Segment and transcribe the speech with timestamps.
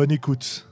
[0.00, 0.66] Bonne écoute.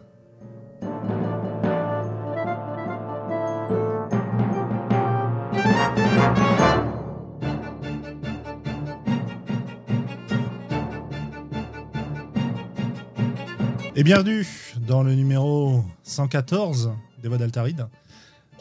[13.95, 14.47] Et bienvenue
[14.87, 17.87] dans le numéro 114 des Voix d'Altaride.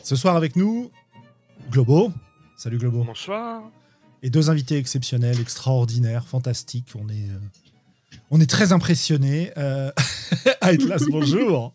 [0.03, 0.91] Ce soir avec nous,
[1.71, 2.11] Globo.
[2.57, 3.05] Salut Globo.
[3.05, 3.63] Bonsoir.
[4.21, 6.91] Et deux invités exceptionnels, extraordinaires, fantastiques.
[7.01, 7.39] On est, euh,
[8.31, 9.51] on est très impressionnés.
[9.57, 9.91] Euh...
[10.61, 11.73] Atlas, bonjour.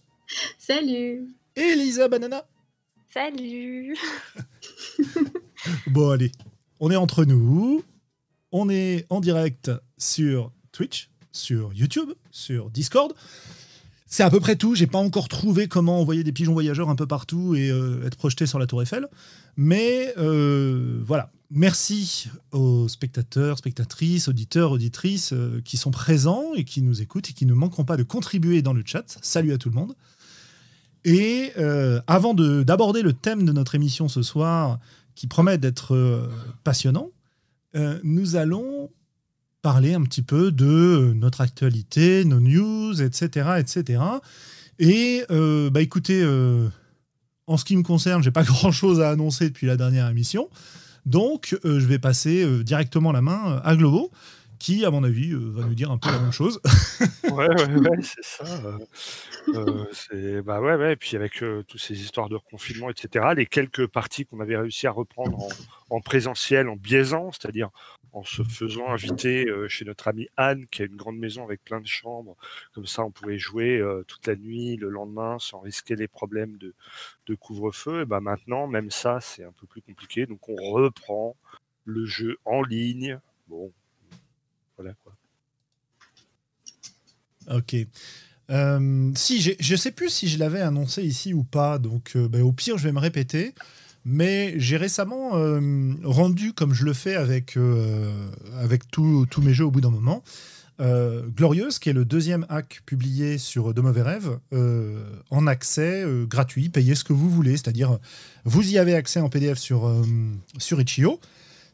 [0.58, 1.28] Salut.
[1.56, 2.44] Elisa Banana.
[3.12, 3.96] Salut.
[5.86, 6.32] bon, allez.
[6.80, 7.84] On est entre nous.
[8.50, 13.14] On est en direct sur Twitch, sur YouTube, sur Discord.
[14.06, 14.74] C'est à peu près tout.
[14.74, 18.16] J'ai pas encore trouvé comment envoyer des pigeons voyageurs un peu partout et euh, être
[18.16, 19.08] projeté sur la Tour Eiffel.
[19.56, 21.30] Mais euh, voilà.
[21.54, 27.34] Merci aux spectateurs, spectatrices, auditeurs, auditrices euh, qui sont présents et qui nous écoutent et
[27.34, 29.18] qui ne manqueront pas de contribuer dans le chat.
[29.20, 29.94] Salut à tout le monde.
[31.04, 34.78] Et euh, avant de- d'aborder le thème de notre émission ce soir,
[35.14, 36.26] qui promet d'être euh,
[36.64, 37.10] passionnant,
[38.02, 38.90] nous allons
[39.62, 43.52] parler un petit peu de notre actualité, nos news, etc.
[43.58, 44.02] etc.
[44.78, 46.22] Et bah écoutez,
[47.46, 50.50] en ce qui me concerne, j'ai pas grand-chose à annoncer depuis la dernière émission.
[51.06, 54.10] Donc, euh, je vais passer euh, directement la main à Globo,
[54.58, 56.60] qui, à mon avis, euh, va nous dire un peu la même chose.
[57.24, 58.44] Ouais, ouais, ouais, c'est ça.
[58.64, 58.78] euh,
[59.48, 60.92] euh, c'est bah ouais, ouais.
[60.92, 63.26] Et puis avec euh, toutes ces histoires de confinement, etc.
[63.36, 65.48] Les quelques parties qu'on avait réussi à reprendre en,
[65.90, 67.70] en présentiel, en biaisant, c'est-à-dire
[68.12, 71.64] en se faisant inviter euh, chez notre amie Anne, qui a une grande maison avec
[71.64, 72.36] plein de chambres.
[72.72, 76.58] Comme ça, on pouvait jouer euh, toute la nuit, le lendemain, sans risquer les problèmes
[76.58, 76.74] de,
[77.34, 78.02] couvre-feu.
[78.02, 80.26] Et bah maintenant, même ça, c'est un peu plus compliqué.
[80.26, 81.36] Donc on reprend
[81.84, 83.18] le jeu en ligne.
[83.48, 83.72] Bon,
[84.76, 85.16] voilà quoi.
[87.50, 87.74] Ok.
[88.50, 92.52] Euh, si, je sais plus si je l'avais annoncé ici ou pas, donc ben, au
[92.52, 93.54] pire, je vais me répéter.
[94.04, 98.10] Mais j'ai récemment euh, rendu, comme je le fais avec, euh,
[98.58, 100.24] avec tous mes jeux au bout d'un moment,
[100.80, 104.38] euh, Glorieuse, qui est le deuxième hack publié sur De Mauvais Rêves,
[105.30, 107.98] en accès gratuit, payez ce que vous voulez, c'est-à-dire
[108.44, 110.04] vous y avez accès en PDF sur,
[110.58, 111.20] sur Itch.io.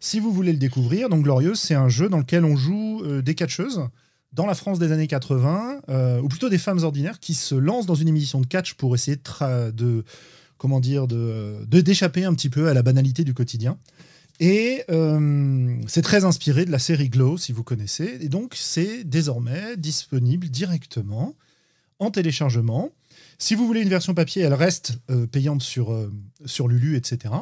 [0.01, 3.35] Si vous voulez le découvrir, donc Glorieuse, c'est un jeu dans lequel on joue des
[3.35, 3.89] catcheuses
[4.33, 7.87] dans la France des années 80, euh, ou plutôt des femmes ordinaires qui se lancent
[7.87, 10.05] dans une émission de catch pour essayer de
[10.59, 13.79] comment dire, de d'échapper un petit peu à la banalité du quotidien.
[14.41, 18.19] Et euh, c'est très inspiré de la série Glow, si vous connaissez.
[18.21, 21.35] Et donc, c'est désormais disponible directement
[21.99, 22.91] en téléchargement.
[23.39, 26.13] Si vous voulez une version papier, elle reste euh, payante sur, euh,
[26.45, 27.35] sur Lulu, etc.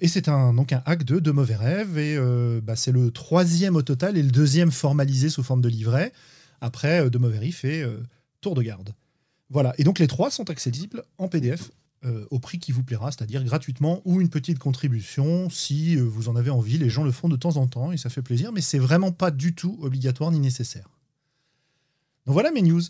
[0.00, 1.96] Et c'est un, donc un hack de De Mauvais Rêves.
[1.96, 2.18] Et
[2.60, 6.12] bah, c'est le troisième au total et le deuxième formalisé sous forme de livret.
[6.60, 7.86] Après, De Mauvais Riff et
[8.40, 8.92] Tour de Garde.
[9.48, 9.72] Voilà.
[9.78, 11.70] Et donc, les trois sont accessibles en PDF
[12.04, 16.30] euh, au prix qui vous plaira, c'est-à-dire gratuitement ou une petite contribution si euh, vous
[16.30, 16.78] en avez envie.
[16.78, 19.12] Les gens le font de temps en temps et ça fait plaisir, mais c'est vraiment
[19.12, 20.88] pas du tout obligatoire ni nécessaire.
[22.24, 22.80] Donc voilà mes news.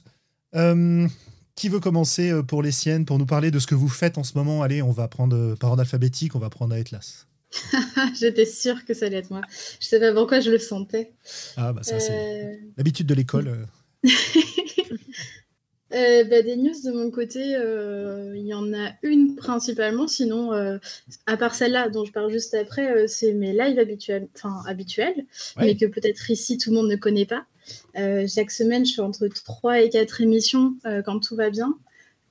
[0.55, 1.09] Euh,
[1.57, 4.23] qui veut commencer pour les siennes, pour nous parler de ce que vous faites en
[4.23, 4.63] ce moment?
[4.63, 7.27] Allez, on va prendre par ordre alphabétique, on va prendre Atlas.
[8.19, 9.43] J'étais sûre que ça allait être moi.
[9.81, 11.13] Je sais pas pourquoi je le sentais.
[11.57, 13.67] Ah bah ça c'est l'habitude de l'école.
[15.93, 16.25] euh.
[16.25, 20.07] bah, des news de mon côté, euh, il y en a une principalement.
[20.09, 20.79] Sinon, euh,
[21.27, 25.27] à part celle-là dont je parle juste après, c'est mes lives habituels, enfin habituels,
[25.57, 25.65] Ouais.
[25.67, 27.45] mais que peut-être ici tout le monde ne connaît pas.
[28.27, 30.75] Chaque semaine, je fais entre 3 et 4 émissions
[31.05, 31.75] quand tout va bien.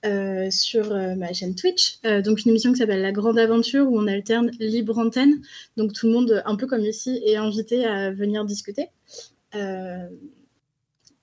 [0.05, 3.85] euh, sur euh, ma chaîne Twitch, Euh, donc une émission qui s'appelle La Grande Aventure
[3.91, 5.41] où on alterne libre antenne,
[5.75, 8.87] donc tout le monde, un peu comme ici, est invité à venir discuter.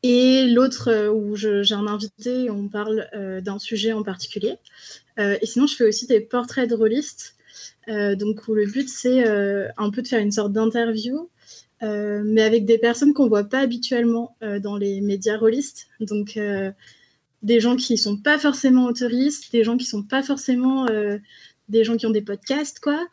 [0.02, 4.56] Et l'autre euh, où j'ai un invité on parle euh, d'un sujet en particulier.
[5.18, 7.36] Euh, et sinon, je fais aussi des portraits de rôlistes,
[7.88, 9.24] euh, donc où le but c'est
[9.76, 11.30] un peu de faire une sorte d'interview,
[11.82, 15.88] mais avec des personnes qu'on voit pas habituellement dans les médias rôlistes.
[16.00, 16.38] Donc
[17.42, 20.86] des gens qui sont pas forcément autoristes, des gens qui sont pas forcément
[21.68, 23.06] des gens qui ont des podcasts, quoi.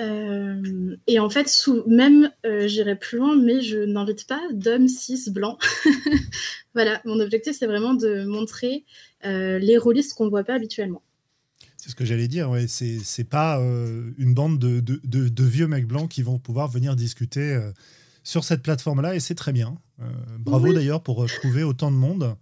[0.00, 4.88] Euh, et en fait, sous, même, euh, j'irai plus loin, mais je n'invite pas d'hommes
[4.88, 5.58] cis blancs.
[6.74, 8.84] voilà, mon objectif, c'est vraiment de montrer
[9.24, 11.02] euh, les rôlistes qu'on ne voit pas habituellement.
[11.76, 12.66] C'est ce que j'allais dire, ouais.
[12.66, 13.60] c'est pas
[14.18, 17.58] une bande de, de, de, vieux mecs blancs qui vont pouvoir venir discuter
[18.24, 19.78] sur cette plateforme-là, et c'est très bien.
[20.40, 22.34] bravo d'ailleurs pour trouver autant de monde.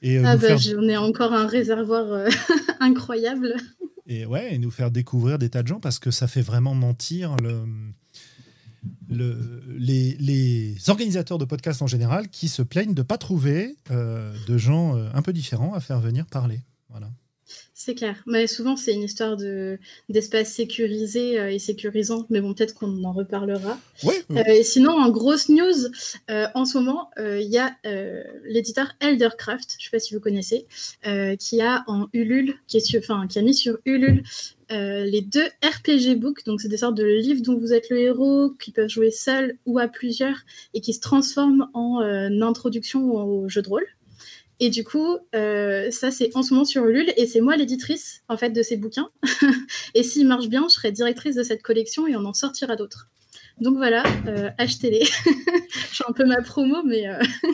[0.00, 2.26] Et, ah bah, j'en ai encore un réservoir
[2.80, 3.56] incroyable
[4.12, 6.74] et ouais, et nous faire découvrir des tas de gens parce que ça fait vraiment
[6.74, 7.64] mentir le,
[9.08, 13.76] le, les, les, organisateurs de podcasts en général qui se plaignent de ne pas trouver
[13.90, 16.60] euh, de gens euh, un peu différents à faire venir parler.
[16.88, 17.10] Voilà.
[17.84, 18.22] C'est clair.
[18.26, 19.76] Mais souvent, c'est une histoire de,
[20.08, 22.26] d'espace sécurisé euh, et sécurisant.
[22.30, 23.76] Mais bon, peut-être qu'on en reparlera.
[24.36, 25.90] Et sinon, en grosse news,
[26.28, 27.74] en ce moment, il y a
[28.44, 30.66] l'éditeur Eldercraft, je ne sais pas si vous connaissez,
[31.40, 34.22] qui a en Ulule, qui, est enfin, qui a mis sur Ulule
[34.70, 36.44] les deux RPG books.
[36.46, 39.56] Donc, c'est des sortes de livres dont vous êtes le héros, qui peuvent jouer seuls
[39.66, 40.38] ou à plusieurs,
[40.72, 42.00] et qui se transforment en
[42.42, 43.86] introduction au jeu de rôle.
[44.64, 48.22] Et du coup, euh, ça, c'est en ce moment sur Ulule, et c'est moi l'éditrice,
[48.28, 49.08] en fait, de ces bouquins.
[49.94, 53.08] et s'il marche bien, je serai directrice de cette collection et on en sortira d'autres.
[53.60, 55.04] Donc voilà, euh, achetez-les.
[55.90, 57.06] je suis un peu ma promo, mais...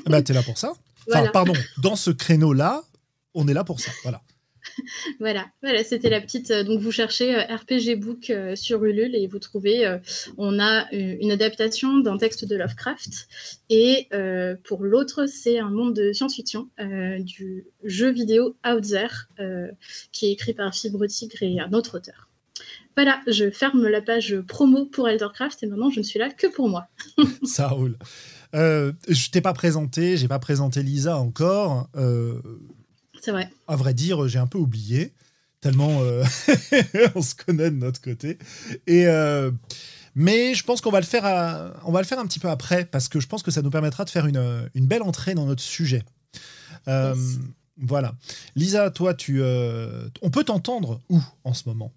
[0.04, 0.74] Bah, t'es là pour ça
[1.10, 2.82] Enfin, pardon, dans ce créneau-là,
[3.32, 4.20] on est là pour ça, voilà.
[5.20, 6.50] voilà, voilà c'était la petite.
[6.50, 9.98] Euh, donc vous cherchez euh, RPG Book euh, sur Ulule et vous trouvez.
[10.36, 13.28] on a une adaptation d'un texte de Lovecraft
[13.70, 14.08] et
[14.64, 16.68] pour l'autre c'est un monde de science-fiction
[17.20, 19.28] du jeu vidéo Out There
[20.12, 22.28] qui est écrit par Fibre Tigre et un autre auteur.
[22.96, 26.46] Voilà, je ferme la page promo pour Eldercraft et maintenant je ne suis là que
[26.46, 26.88] pour moi.
[27.44, 27.96] Ça roule.
[28.54, 31.88] Euh, je t'ai pas présenté, j'ai pas présenté Lisa encore.
[33.20, 33.50] C'est vrai.
[33.66, 35.12] À vrai dire, j'ai un peu oublié,
[35.60, 36.24] tellement euh,
[37.14, 38.38] on se connaît de notre côté.
[38.86, 39.50] Et, euh,
[40.14, 41.24] mais je pense qu'on va, le faire
[41.84, 43.70] on va le faire un petit peu après, parce que je pense que ça nous
[43.70, 46.04] permettra de faire une, une belle entrée dans notre sujet.
[46.86, 47.14] Euh,
[47.76, 48.14] voilà.
[48.56, 51.92] Lisa, toi, tu, on peut t'entendre où en ce moment?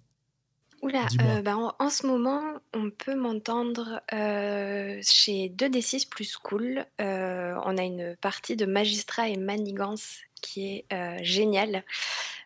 [0.82, 1.06] Oula,
[1.42, 2.42] bah en, en, ce moment,
[2.74, 6.84] on peut m'entendre chez 2D6 plus cool.
[6.98, 11.84] on a une partie de magistrat et manigance qui est euh, génial,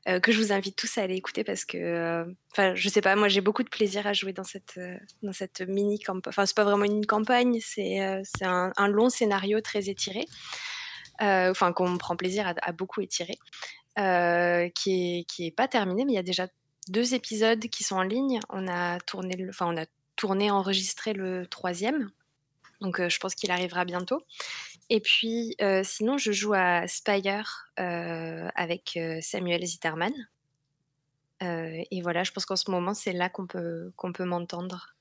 [0.07, 3.01] euh, que je vous invite tous à aller écouter parce que, euh, enfin, je sais
[3.01, 4.79] pas, moi j'ai beaucoup de plaisir à jouer dans cette,
[5.23, 6.29] dans cette mini campagne.
[6.29, 10.27] Enfin, c'est pas vraiment une campagne, c'est un, un, long scénario très étiré,
[11.19, 13.39] enfin, qu'on prend plaisir à, beaucoup étirer,
[13.97, 16.47] qui est, qui est pas terminé, mais il y a déjà
[16.89, 18.41] deux épisodes qui sont en ligne.
[18.49, 19.87] On a tourné, enfin, on a
[20.17, 22.11] tourné, enregistré le troisième.
[22.81, 24.23] Donc, je pense qu'il arrivera bientôt.
[24.89, 30.13] Et puis, euh, sinon, je joue à Spire euh, avec euh, Samuel Zitterman.
[31.41, 34.96] et voilà, je pense qu'en ce moment, c'est là qu'on peut, qu'on peut m'entendre.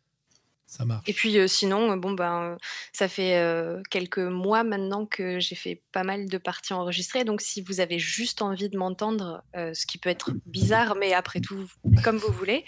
[0.67, 1.07] Ça marche.
[1.07, 2.57] Et puis sinon, bon ben,
[2.91, 3.39] ça fait
[3.89, 7.23] quelques mois maintenant que j'ai fait pas mal de parties enregistrées.
[7.23, 11.39] Donc si vous avez juste envie de m'entendre, ce qui peut être bizarre, mais après
[11.39, 11.69] tout,
[12.03, 12.65] comme vous voulez,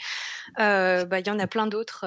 [0.57, 2.05] bah, il y en a plein d'autres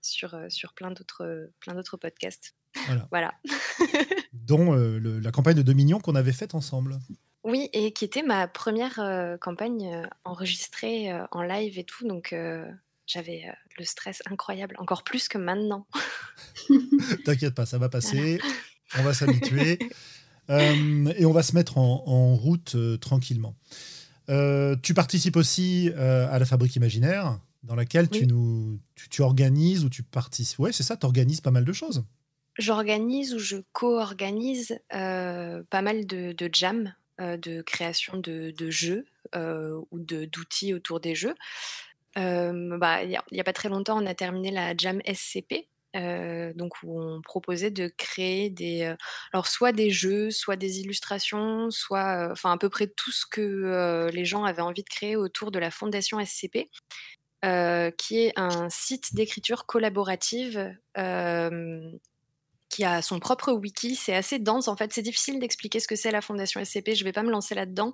[0.00, 2.54] sur, sur plein d'autres plein d'autres podcasts.
[2.86, 3.06] Voilà.
[3.10, 3.34] voilà.
[4.32, 6.98] dont euh, la campagne de Dominion qu'on avait faite ensemble.
[7.44, 12.34] Oui, et qui était ma première euh, campagne euh, enregistrée en live et tout, donc
[13.06, 15.86] j'avais le stress incroyable, encore plus que maintenant.
[17.24, 18.40] T'inquiète pas, ça va passer,
[18.98, 19.78] on va s'habituer
[20.48, 23.56] et on va se mettre en, route tranquillement.
[24.28, 28.78] tu participes aussi à la Fabrique Imaginaire, dans laquelle tu, nous,
[29.10, 30.58] tu, organises ou tu participes.
[30.58, 32.04] Ouais, c'est ça, tu organises pas mal de choses.
[32.58, 39.06] J'organise ou je co-organise euh, pas mal de, de jams, euh, de création de, jeux
[39.34, 41.34] euh, ou d'outils autour des jeux.
[42.16, 47.00] Bah, il n'y a, pas très longtemps, on a terminé la jam SCP, donc où
[47.00, 48.94] on proposait de créer des,
[49.32, 54.10] alors soit des jeux, soit des illustrations, soit, enfin à peu près tout ce que
[54.12, 56.70] les gens avaient envie de créer autour de la fondation SCP.
[57.98, 60.74] qui est un site d'écriture collaborative
[62.72, 63.94] qui a son propre wiki.
[63.94, 64.92] C'est assez dense en fait.
[64.92, 66.94] C'est difficile d'expliquer ce que c'est la Fondation SCP.
[66.94, 67.92] Je ne vais pas me lancer là-dedans.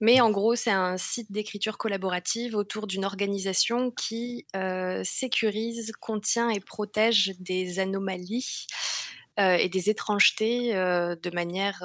[0.00, 6.50] Mais en gros, c'est un site d'écriture collaborative autour d'une organisation qui euh, sécurise, contient
[6.50, 8.66] et protège des anomalies
[9.40, 11.82] euh, et des étrangetés euh, de manière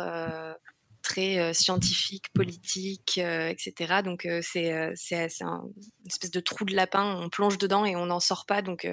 [1.08, 4.02] très scientifique, politique, etc.
[4.04, 5.72] Donc c'est c'est une
[6.06, 8.62] espèce de trou de lapin, on plonge dedans et on n'en sort pas.
[8.62, 8.86] Donc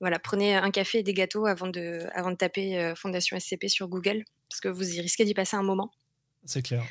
[0.00, 3.68] voilà, prenez un café et des gâteaux avant de, avant de taper euh, Fondation SCP
[3.68, 5.90] sur Google, parce que vous y risquez d'y passer un moment.
[6.44, 6.84] C'est clair.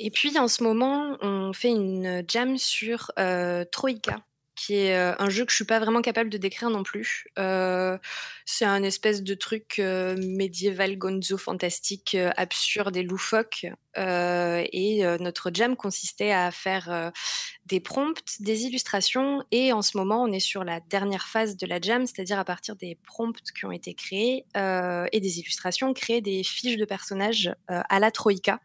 [0.00, 4.24] Et puis en ce moment, on fait une jam sur euh, Troïka.
[4.54, 7.26] Qui est un jeu que je suis pas vraiment capable de décrire non plus.
[7.36, 13.66] c'est un espèce de truc médiéval gonzo fantastique, absurde et loufoque.
[13.96, 17.12] et notre jam consistait à faire
[17.66, 19.42] des prompts, des illustrations.
[19.50, 22.44] Et en ce moment, on est sur la dernière phase de la jam, c'est-à-dire à
[22.44, 27.52] partir des prompts qui ont été créés et des illustrations, créer des fiches de personnages
[27.68, 28.60] à la Troïka.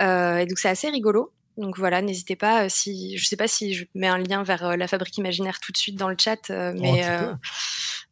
[0.00, 1.32] et donc c'est assez rigolo.
[1.58, 2.64] Donc voilà, n'hésitez pas.
[2.64, 5.58] Euh, si je sais pas si je mets un lien vers euh, la fabrique imaginaire
[5.58, 7.04] tout de suite dans le chat, euh, oh, mais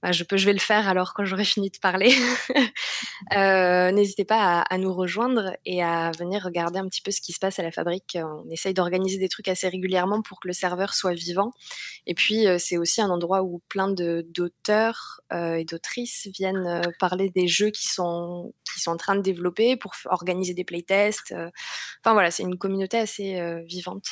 [0.03, 2.15] bah, je vais le faire alors quand j'aurai fini de parler.
[3.93, 7.39] N'hésitez pas à, nous rejoindre et à venir regarder un petit peu ce qui se
[7.39, 8.19] passe à la fabrique.
[8.21, 11.53] On essaye d'organiser des trucs assez régulièrement pour que le serveur soit vivant.
[12.07, 17.71] Et puis c'est aussi un endroit où plein d'auteurs et d'autrices viennent parler des jeux
[17.71, 21.35] qui sont qui sont en train de développer pour organiser des playtests.
[22.03, 24.07] Enfin voilà, c'est une communauté assez euh, vivante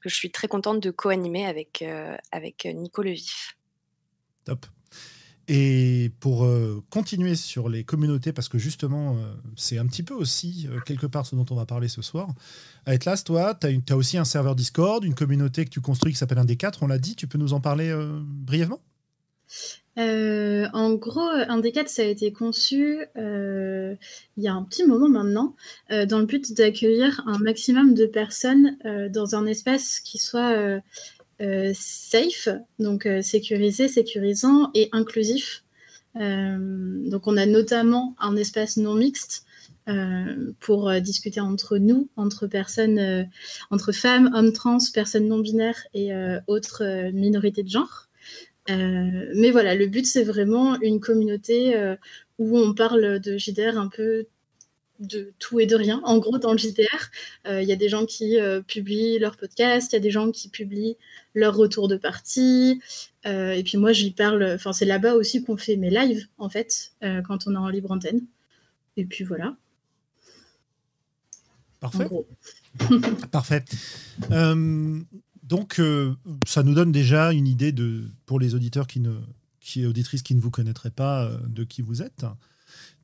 [0.00, 3.56] que je suis très contente de co-animer avec, euh, avec Nico Levif.
[4.44, 4.66] Top.
[5.46, 9.18] Et pour euh, continuer sur les communautés, parce que justement,
[9.56, 12.28] c'est un petit peu aussi quelque part ce dont on va parler ce soir.
[12.86, 16.18] À Etlas, toi, tu as, aussi un serveur Discord, une communauté que tu construis qui
[16.18, 18.80] s'appelle un D4, on l'a dit, tu peux nous en parler brièvement?
[19.96, 23.94] Euh, en gros, un des quatre, ça a été conçu euh,
[24.36, 25.54] il y a un petit moment maintenant,
[25.92, 28.76] euh, dans le but d'accueillir un maximum de personnes
[29.10, 30.80] dans un espace qui soit
[31.74, 32.48] safe,
[32.78, 35.64] donc sécurisé, sécurisant et inclusif.
[36.14, 39.44] donc on a notamment un espace non mixte
[40.60, 43.28] pour discuter entre nous, entre personnes,
[43.70, 46.12] entre femmes, hommes trans, personnes non binaires et
[46.46, 48.08] autres minorités de genre.
[48.70, 51.96] Euh, mais voilà, le but, c'est vraiment une communauté euh,
[52.38, 54.26] où on parle de JDR un peu
[55.00, 56.00] de tout et de rien.
[56.04, 57.10] En gros, dans le JDR,
[57.46, 58.36] euh, il y a des gens qui
[58.66, 60.96] publient leur podcast, il y a des gens qui publient
[61.34, 62.80] leur retour de partie.
[63.24, 66.92] et puis moi, j'y parle, enfin, c'est là-bas aussi qu'on fait mes lives, en fait,
[67.00, 68.22] quand on est en libre antenne.
[68.96, 69.56] Et puis voilà.
[71.80, 72.08] Parfait.
[73.32, 73.64] Parfait.
[75.44, 76.14] Donc, euh,
[76.46, 79.14] ça nous donne déjà une idée de, pour les auditeurs qui ne,
[79.60, 82.24] qui auditrices qui ne vous connaîtraient pas, euh, de qui vous êtes.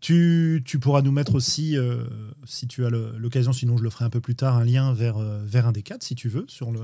[0.01, 2.05] Tu, tu pourras nous mettre aussi, euh,
[2.47, 5.19] si tu as l'occasion, sinon je le ferai un peu plus tard, un lien vers,
[5.19, 6.81] vers un des quatre, si tu veux, sur le.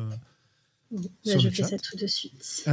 [0.92, 2.64] Oui, je fais ça tout de suite.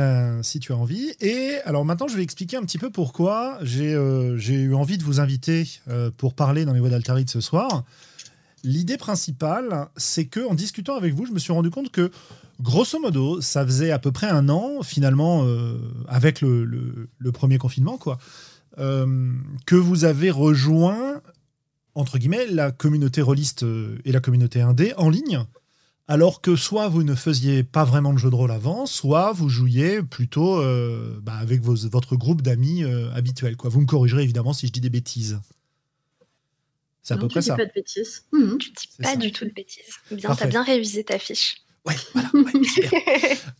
[0.44, 1.14] si tu as envie.
[1.20, 5.20] Et alors maintenant, je vais expliquer un petit peu pourquoi j'ai eu envie de vous
[5.20, 5.68] inviter
[6.18, 7.86] pour parler dans les voix d'Altaride ce soir.
[8.64, 12.12] L'idée principale, c'est que en discutant avec vous, je me suis rendu compte que
[12.62, 17.98] grosso modo, ça faisait à peu près un an, finalement, euh, avec le, premier confinement,
[17.98, 21.22] quoi, euh, que vous avez rejoint,
[21.96, 25.46] entre guillemets, la communauté rôliste euh, et la communauté indé en ligne,
[26.08, 29.50] alors que soit vous ne faisiez pas vraiment de jeu de rôle avant, soit vous
[29.50, 30.62] jouiez plutôt
[31.22, 33.56] bah, avec votre groupe d'amis habituel.
[33.56, 33.70] Quoi.
[33.70, 35.40] Vous me corrigerez évidemment si je dis des bêtises.
[37.04, 37.56] C'est à peu près ça.
[37.56, 38.24] Pas de bêtises.
[38.32, 38.58] Mmh.
[38.58, 39.96] Tu dis pas du tout de bêtises.
[40.12, 41.58] Bien, tu as bien révisé ta fiche.
[41.86, 42.30] Ouais, voilà.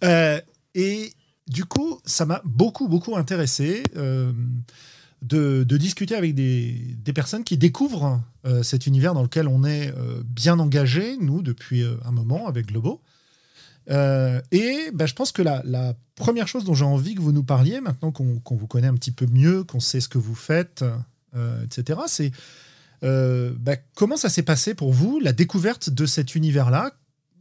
[0.04, 0.42] Euh,
[0.76, 1.14] et
[1.48, 3.84] du coup, ça m'a beaucoup, beaucoup intéressé
[5.34, 9.94] euh, de, discuter avec des, personnes qui découvrent euh, cet univers dans lequel on est
[10.26, 13.02] bien engagé, nous, depuis un moment avec Globo.
[13.90, 17.44] et ben, je pense que la, la première chose dont j'ai envie que vous nous
[17.44, 20.84] parliez, maintenant qu'on vous connaît un petit peu mieux, qu'on sait ce que vous faites,
[21.64, 22.32] etc., c'est
[23.02, 26.94] ben, comment ça s'est passé pour vous, la découverte de cet univers-là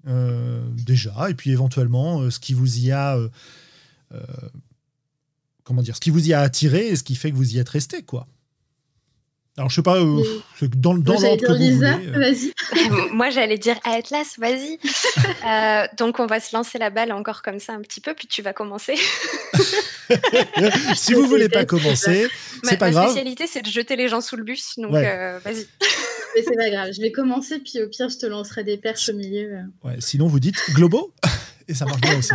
[0.08, 3.28] euh, déjà, et puis éventuellement euh, ce qui vous y a euh,
[5.64, 7.58] comment dire, ce qui vous y a attiré et ce qui fait que vous y
[7.58, 8.26] êtes resté, quoi.
[9.58, 12.54] Alors, je sais pas, dans, dans l'ordre que Lisa, vas-y.
[13.12, 14.78] Moi, j'allais dire Atlas, vas-y.
[15.98, 18.40] donc, on va se lancer la balle encore comme ça un petit peu, puis tu
[18.40, 18.94] vas commencer.
[20.96, 22.28] si vous voulez pas commencer,
[22.62, 23.04] c'est pas grave.
[23.04, 25.66] Ma spécialité, c'est de jeter les gens sous le bus, donc vas-y.
[26.34, 29.10] Mais c'est pas grave, je vais commencer, puis au pire, je te lancerai des perches
[29.10, 29.64] au milieu.
[29.84, 31.12] Ouais, sinon, vous dites Globo,
[31.68, 32.32] et ça marche bien aussi.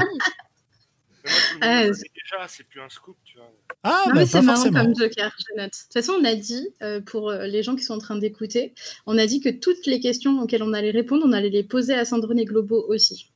[1.61, 3.51] Ah, déjà, c'est plus un scoop, tu vois.
[3.83, 5.71] Ah, bah, c'est marrant comme Joker, je note.
[5.71, 8.15] De toute façon, on a dit, euh, pour euh, les gens qui sont en train
[8.15, 8.73] d'écouter,
[9.05, 11.93] on a dit que toutes les questions auxquelles on allait répondre, on allait les poser
[11.93, 13.31] à Sandrine et Globo aussi.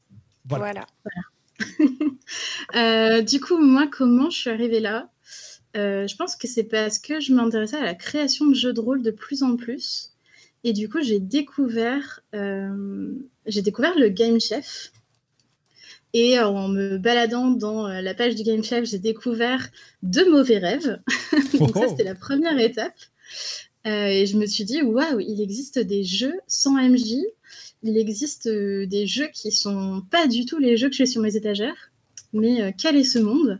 [0.45, 0.86] Voilà.
[2.75, 5.10] Euh, du coup, moi, comment je suis arrivée là?
[5.75, 9.03] Je pense que c'est parce que je m'intéressais à la création de jeux de rôle
[9.03, 10.12] de plus en plus.
[10.63, 13.13] Et du coup, j'ai découvert, euh,
[13.45, 14.91] j'ai découvert le Game Chef.
[16.13, 19.69] Et en me baladant dans euh, la page du Game Chef, j'ai découvert
[20.03, 20.99] de mauvais rêves.
[21.59, 22.95] Donc ça, c'était la première étape.
[23.87, 27.15] Euh, et je me suis dit, waouh, il existe des jeux sans MJ.
[27.83, 31.35] Il existe des jeux qui sont pas du tout les jeux que j'ai sur mes
[31.35, 31.91] étagères.
[32.33, 33.59] mais quel est ce monde?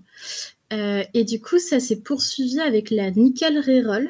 [0.72, 4.10] Et du coup, ça s'est poursuivi avec la Nickel Reroll.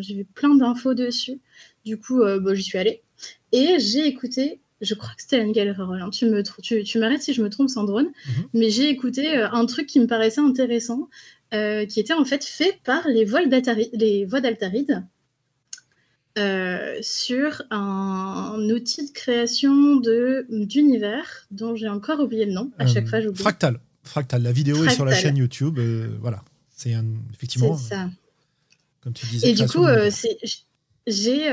[0.00, 1.38] j'ai vu plein d'infos dessus.
[1.84, 3.02] Du coup, bon, j'y suis allée.
[3.52, 6.02] Et j'ai écouté je crois que c'était Nickel Reroll.
[6.02, 6.10] Hein.
[6.10, 8.06] Tu me tu, tu m'arrêtes si je me trompe, Sandrone.
[8.06, 8.44] Mhm.
[8.54, 11.08] Mais j'ai écouté un truc qui me paraissait intéressant,
[11.52, 13.26] qui était en fait fait par les,
[13.92, 15.04] les voix d'Altaride.
[16.38, 22.70] Euh, sur un, outil de création de d'univers dont j'ai encore oublié le nom.
[22.78, 23.42] À chaque euh, fois, j'oublie.
[23.42, 23.80] Fractal.
[24.04, 24.42] Fractal.
[24.42, 25.78] La vidéo est sur la chaîne YouTube.
[25.78, 26.42] Euh, voilà.
[26.70, 26.94] C'est
[27.34, 27.76] effectivement.
[27.76, 28.10] C'est ça.
[29.00, 29.50] Comme tu disais.
[29.50, 29.84] Et du coup,
[31.06, 31.48] j'ai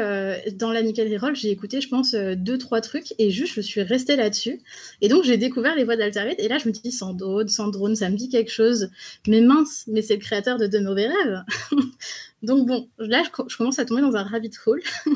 [0.53, 3.81] dans la Nickel Reroll, j'ai écouté, je pense, deux trois trucs et juste je suis
[3.81, 4.61] restée là-dessus.
[5.01, 7.69] Et donc j'ai découvert les voix d'Altarit et là je me dis sans drone, sans
[7.69, 8.89] drone, ça me dit quelque chose.
[9.27, 11.43] Mais mince, mais c'est le créateur de De mauvais rêves.
[12.43, 14.81] Donc bon, là, je, commence à tomber dans un rabbit hole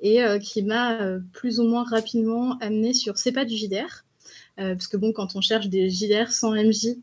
[0.00, 4.04] et euh, qui m'a euh, plus ou moins rapidement amené sur C'est pas du JDR.
[4.58, 6.96] Euh, parce que bon, quand on cherche des JDR sans MJ,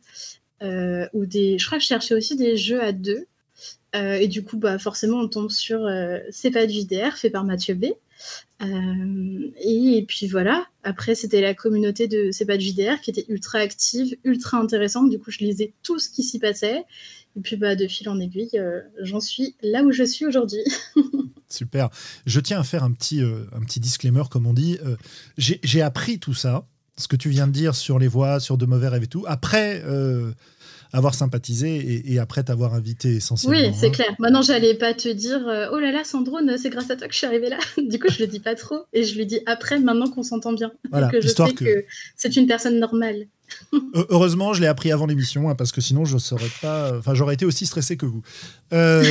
[1.13, 1.59] ou des...
[1.59, 3.25] Je crois que je cherchais aussi des jeux à deux.
[3.93, 5.87] Et du coup, bah, forcément, on tombe sur
[6.31, 7.85] C'est pas du JDR, fait par Mathieu B.
[8.61, 13.59] Et, puis voilà, après c'était la communauté de C'est pas du JDR qui était ultra
[13.59, 15.09] active, ultra intéressante.
[15.09, 16.85] Du coup, je lisais tout ce qui s'y passait.
[17.35, 20.63] Et puis bah, de fil en aiguille, euh, j'en suis là où je suis aujourd'hui.
[21.49, 21.89] Super.
[22.25, 24.77] Je tiens à faire un petit, euh, un petit disclaimer, comme on dit.
[24.85, 24.95] Euh,
[25.37, 28.65] j'ai appris tout ça, ce que tu viens de dire sur les voix, sur de
[28.65, 29.83] mauvais rêves et tout, après
[30.93, 33.57] avoir sympathisé et, après t'avoir invité essentiellement.
[33.57, 33.91] Oui, c'est hein.
[33.91, 34.15] clair.
[34.19, 37.17] Maintenant, j'allais pas te dire oh là là, Sandrone, c'est grâce à toi que je
[37.17, 37.57] suis arrivée là.
[37.77, 40.53] du coup, je le dis pas trop et je lui dis après, maintenant qu'on s'entend
[40.53, 40.71] bien.
[40.91, 41.85] Voilà, que je sais que
[42.15, 43.25] c'est une personne normale.
[44.09, 46.97] Heureusement, je l'ai appris avant l'émission, hein, parce que sinon, je serais pas.
[46.97, 48.21] Enfin, j'aurais été aussi stressé que vous.
[48.73, 49.01] Euh...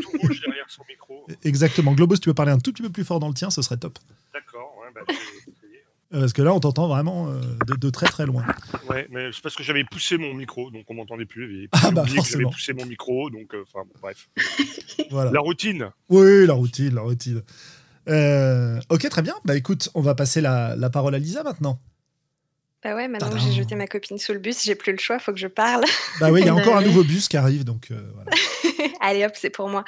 [0.00, 1.26] Tout rouge derrière son micro.
[1.44, 1.92] Exactement.
[1.92, 3.76] Globos, tu peux parler un tout petit peu plus fort dans le tien, ce serait
[3.76, 3.98] top.
[4.32, 4.74] D'accord.
[4.80, 5.14] Ouais, bah, euh,
[6.20, 7.40] parce que là, on t'entend vraiment euh,
[7.78, 8.44] de, très très loin.
[8.88, 11.64] Ouais, mais c'est parce que j'avais poussé mon micro, donc on m'entendait plus.
[11.64, 14.28] Et ah bah J'avais poussé mon micro, donc euh, enfin bref.
[15.10, 15.30] voilà.
[15.30, 15.90] La routine.
[16.08, 17.42] Oui, la routine, la routine.
[18.90, 19.34] ok, très bien.
[19.44, 21.80] Bah écoute, on va passer la, la parole à Lisa maintenant.
[22.82, 25.20] Bah ouais, maintenant que j'ai jeté ma copine sous le bus, j'ai plus le choix,
[25.20, 25.84] faut que je parle.
[26.20, 28.30] Bah oui, il y a encore un nouveau bus qui arrive, donc euh, voilà.
[29.00, 29.84] Allez hop, c'est pour moi.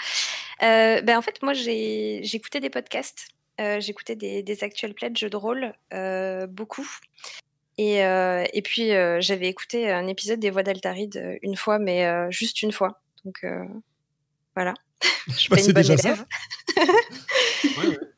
[0.63, 3.29] Euh, bah en fait, moi j'ai écouté des podcasts,
[3.61, 6.89] euh, j'écoutais des, des actuels plays de jeux de rôle, euh, beaucoup.
[7.77, 12.71] Et, et puis j'avais écouté un épisode des Voix d'Altaride une fois, mais juste une
[12.71, 13.01] fois.
[13.25, 13.45] Donc
[14.55, 14.75] voilà.
[15.29, 16.25] je suis pas une bonne élève.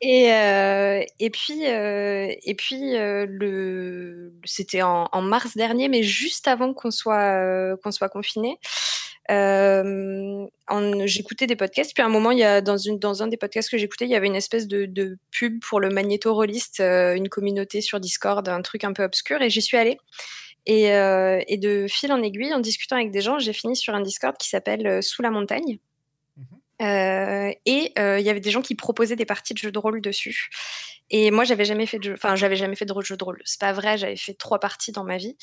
[0.01, 6.47] Et, euh, et puis, euh, et puis euh, le, c'était en, mars dernier, mais juste
[6.47, 8.59] avant qu'on soit, qu'on soit confiné.
[11.05, 13.37] J'écoutais des podcasts, puis à un moment, il y a, dans, une, dans un des
[13.37, 16.41] podcasts que j'écoutais, il y avait une espèce de, de pub pour le magnéto
[16.79, 19.97] une communauté sur Discord, un truc un peu obscur, et j'y suis allée.
[20.65, 24.01] Et, et, de fil en aiguille, en discutant avec des gens, j'ai fini sur un
[24.01, 25.79] Discord qui s'appelle Sous la montagne.
[26.81, 29.79] Euh, et euh, il y avait des gens qui proposaient des parties de jeux de
[29.79, 30.49] rôle dessus.
[31.09, 33.41] Et moi, j'avais jamais fait de, enfin, j'avais jamais fait de jeu de rôle.
[33.45, 35.37] C'est pas vrai, j'avais fait trois parties dans ma vie,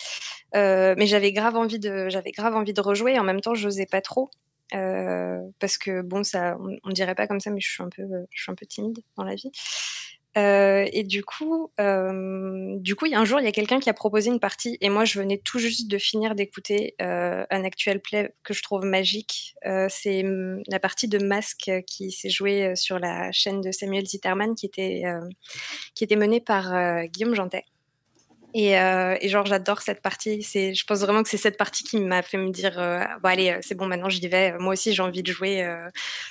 [0.55, 3.15] euh, mais j'avais grave envie de, rejouer.
[3.15, 4.31] Et en même temps, j'osais pas trop
[5.61, 8.03] parce que bon, ça, on, on, dirait pas comme ça, mais je suis un peu,
[8.31, 9.53] je suis un peu timide dans la vie.
[10.37, 13.95] Euh, et du coup, euh, du coup, un jour, il y a quelqu'un qui a
[13.95, 18.01] proposé une partie, et moi, je venais tout juste de finir d'écouter euh, un actuel
[18.01, 19.55] play que je trouve magique.
[19.67, 20.25] Euh, c'est
[20.69, 25.05] la partie de Masque qui s'est jouée sur la chaîne de Samuel Zitterman, qui était
[25.95, 27.65] qui était menée par Guillaume Jantet.
[28.57, 30.43] Et, et, genre, j'adore cette partie.
[30.43, 32.75] C'est, je pense vraiment que c'est cette partie qui m'a fait me dire,
[33.23, 34.57] bon allez, c'est bon, maintenant j'y vais.
[34.59, 35.67] Moi aussi, j'ai envie de jouer.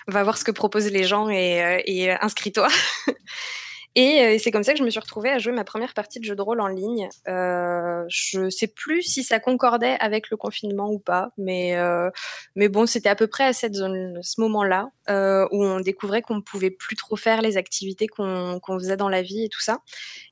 [0.07, 2.67] va voir ce que proposent les gens et inscris-toi.
[3.97, 6.19] Euh, et, c'est comme ça que je me suis retrouvée à jouer ma première partie
[6.19, 7.09] de jeu de rôle en ligne.
[7.27, 12.09] Euh, je sais plus si ça concordait avec le confinement ou pas, mais euh,
[12.55, 16.41] mais bon, c'était à peu près à cette ce moment-là, euh, où on découvrait qu'on
[16.41, 19.79] pouvait plus trop faire les activités qu'on qu'on faisait dans la vie et tout ça.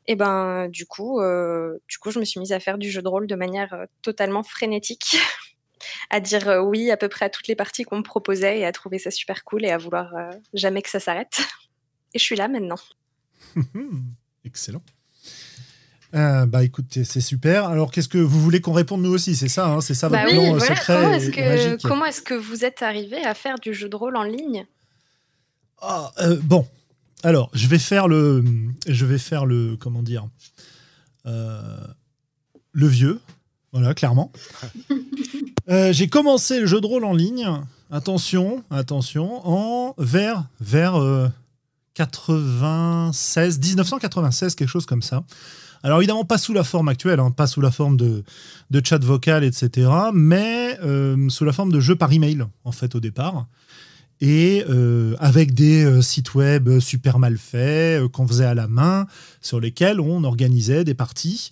[0.07, 1.21] Et ben du coup,
[1.87, 4.43] du coup, je me suis mise à faire du jeu de rôle de manière totalement
[4.43, 5.17] frénétique.
[6.11, 8.71] à dire oui à peu près à toutes les parties qu'on me proposait et à
[8.71, 10.13] trouver ça super cool et à vouloir
[10.53, 11.41] jamais que ça s'arrête.
[12.13, 12.77] Et je suis là maintenant.
[14.45, 14.81] Excellent.
[16.13, 17.67] Euh, bah écoutez, c'est super.
[17.67, 19.35] Alors qu'est-ce que vous voulez qu'on réponde nous aussi?
[19.35, 22.21] C'est ça, hein, c'est ça votre bah plan euh, secret comment est-ce que, comment est-ce
[22.21, 24.65] que vous êtes arrivé à faire du jeu de rôle en ligne?
[25.81, 26.67] Ah, euh, Bon,
[27.23, 28.43] alors je vais faire le,
[28.87, 30.27] je vais faire le, comment dire,
[31.25, 33.21] le vieux.
[33.71, 34.33] Voilà, clairement.
[35.91, 37.47] J'ai commencé le jeu de rôle en ligne.
[37.89, 40.95] Attention, attention, en vers vers
[41.95, 45.23] 96, 1996, quelque chose comme ça.
[45.83, 48.23] Alors évidemment pas sous la forme actuelle, hein, pas sous la forme de,
[48.69, 52.93] de chat vocal, etc., mais euh, sous la forme de jeux par email en fait
[52.93, 53.47] au départ,
[54.19, 59.07] et euh, avec des euh, sites web super mal faits qu'on faisait à la main,
[59.41, 61.51] sur lesquels on organisait des parties.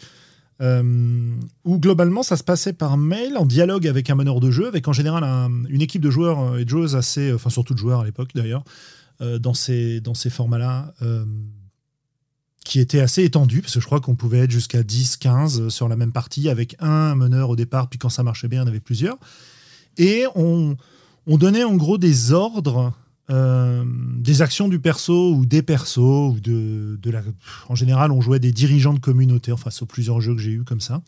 [0.61, 4.87] où globalement ça se passait par mail en dialogue avec un meneur de jeu, avec
[4.87, 5.23] en général
[5.69, 8.63] une équipe de joueurs et de joueuses assez, enfin surtout de joueurs à l'époque d'ailleurs,
[9.19, 10.93] dans ces, dans ces formats-là
[12.69, 15.87] qui était assez étendu, parce que je crois qu'on pouvait être jusqu'à 10, 15 sur
[15.87, 18.65] la même partie, avec un meneur au départ, puis quand ça marchait bien, il y
[18.65, 19.17] en avait plusieurs.
[19.97, 20.77] Et on,
[21.25, 22.93] on donnait en gros des ordres,
[23.31, 23.83] euh,
[24.17, 25.97] des actions du perso ou des persos,
[26.33, 27.23] ou de, de la...
[27.69, 30.63] en général, on jouait des dirigeants de communauté, enfin, sur plusieurs jeux que j'ai eu
[30.63, 31.01] comme ça.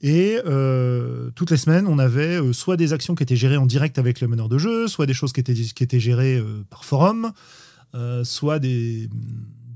[0.00, 3.66] Et euh, toutes les semaines, on avait euh, soit des actions qui étaient gérées en
[3.66, 6.84] direct avec le meneur de jeu, soit des choses qui étaient, qui étaient gérées par
[6.84, 7.32] forum,
[8.22, 9.08] soit des,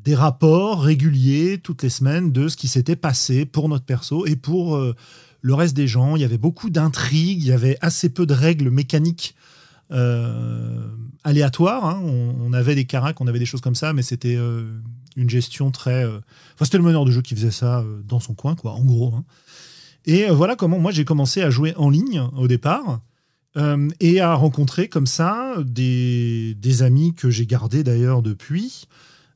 [0.04, 4.36] des rapports réguliers toutes les semaines de ce qui s'était passé pour notre perso et
[4.36, 4.94] pour euh,
[5.40, 6.16] le reste des gens.
[6.16, 9.34] Il y avait beaucoup d'intrigues, il y avait assez peu de règles mécaniques
[9.92, 10.86] euh,
[11.24, 11.84] aléatoires.
[11.84, 12.00] Hein.
[12.04, 14.64] On, avait des caracs, on avait des choses comme ça, mais c'était euh,
[15.16, 16.04] une gestion très.
[16.04, 19.14] Enfin, c'était le meneur de jeu qui faisait ça dans son coin, quoi, en gros.
[19.14, 19.24] Hein.
[20.04, 23.00] Et voilà comment moi j'ai commencé à jouer en ligne au départ.
[24.00, 28.86] et à rencontrer comme ça des, des amis que j'ai gardés d'ailleurs depuis,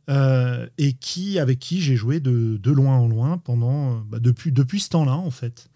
[0.08, 4.18] euh, et qui, avec qui j'ai joué de, de, loin en loin pendant, euh, bah,
[4.20, 5.68] depuis, depuis ce temps-là, en fait.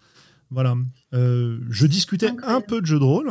[0.51, 0.77] Voilà.
[1.13, 3.29] Euh, je discutais un peu de jeux de rôle,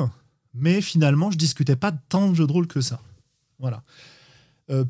[0.53, 3.01] mais finalement, je discutais pas tant de jeux de rôle que ça.
[3.59, 3.83] Voilà.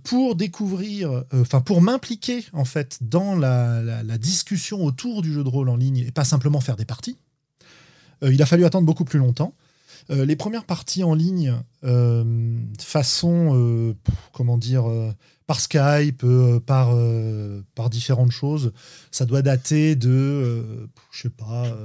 [0.04, 5.68] Pour découvrir, enfin pour m'impliquer en fait dans la, discussion autour du jeu de rôle
[5.68, 7.16] en ligne et pas simplement faire des parties,
[8.22, 9.54] il a fallu attendre beaucoup plus longtemps.
[10.10, 11.54] les premières parties en ligne,
[12.78, 13.94] façon,
[14.32, 14.84] comment dire,
[15.50, 18.72] par Skype, euh, par, euh, différentes choses.
[19.10, 21.76] Ça doit dater de, euh, je sais pas,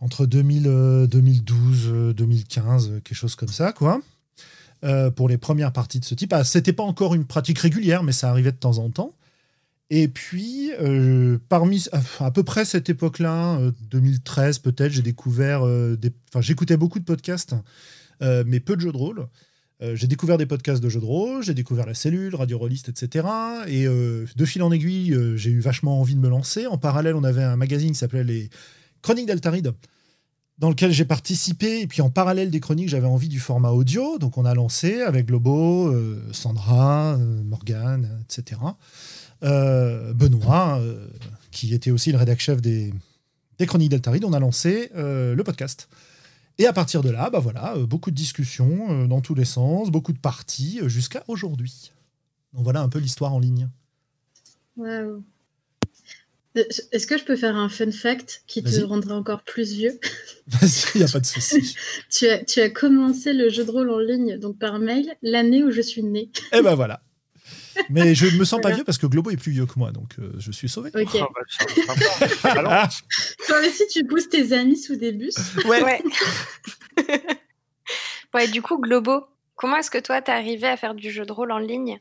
[0.00, 4.00] entre 2000, 2012, 2015, quelque chose comme ça, quoi.
[5.16, 6.32] Pour les premières parties de ce type.
[6.32, 9.14] Ah, C'était pas encore une pratique régulière, mais ça arrivait de temps en temps.
[9.90, 10.70] Et puis,
[11.48, 11.86] parmi
[12.20, 13.58] à peu près cette époque-là,
[13.90, 17.54] 2013 peut-être, j'ai découvert, enfin, j'écoutais beaucoup de podcasts,
[18.20, 19.26] mais peu de jeux de rôle.
[19.82, 22.88] Euh, j'ai découvert des podcasts de jeux de rôle, j'ai découvert la cellule, Radio Rolliste,
[22.88, 23.26] etc.
[23.66, 26.66] Et euh, de fil en aiguille, euh, j'ai eu vachement envie de me lancer.
[26.66, 28.50] En parallèle, on avait un magazine qui s'appelait les
[29.02, 29.72] Chroniques d'Altaride,
[30.58, 31.80] dans lequel j'ai participé.
[31.80, 34.18] Et puis en parallèle des chroniques, j'avais envie du format audio.
[34.18, 35.94] Donc on a lancé avec Globo,
[36.32, 38.60] Sandra, Morgane, etc.
[39.42, 40.80] Benoît,
[41.50, 42.92] qui était aussi le rédacteur chef des,
[43.58, 45.88] des Chroniques d'Altaride, on a lancé le podcast.
[46.58, 49.44] Et à partir de là, bah voilà, euh, beaucoup de discussions euh, dans tous les
[49.44, 51.92] sens, beaucoup de parties euh, jusqu'à aujourd'hui.
[52.52, 53.68] Donc voilà un peu l'histoire en ligne.
[56.54, 59.98] Est-ce que je peux faire un fun fact qui te rendra encore plus vieux?
[60.46, 61.76] Vas-y, il n'y a pas de souci.
[62.10, 65.64] tu, as, tu as commencé le jeu de rôle en ligne, donc par mail, l'année
[65.64, 66.30] où je suis née.
[66.52, 67.02] Eh ben voilà.
[67.90, 69.90] Mais je ne me sens pas vieux parce que Globo est plus vieux que moi,
[69.90, 70.90] donc euh, je suis sauvé.
[70.94, 71.16] Ok.
[72.44, 72.88] Ah, bah,
[73.48, 75.34] Toi aussi, tu pousses tes amis sous des bus?
[75.64, 75.82] Ouais.
[75.82, 76.02] ouais.
[78.32, 81.32] ouais, du coup, Globo, comment est-ce que toi, t'es arrivé à faire du jeu de
[81.32, 82.00] rôle en ligne?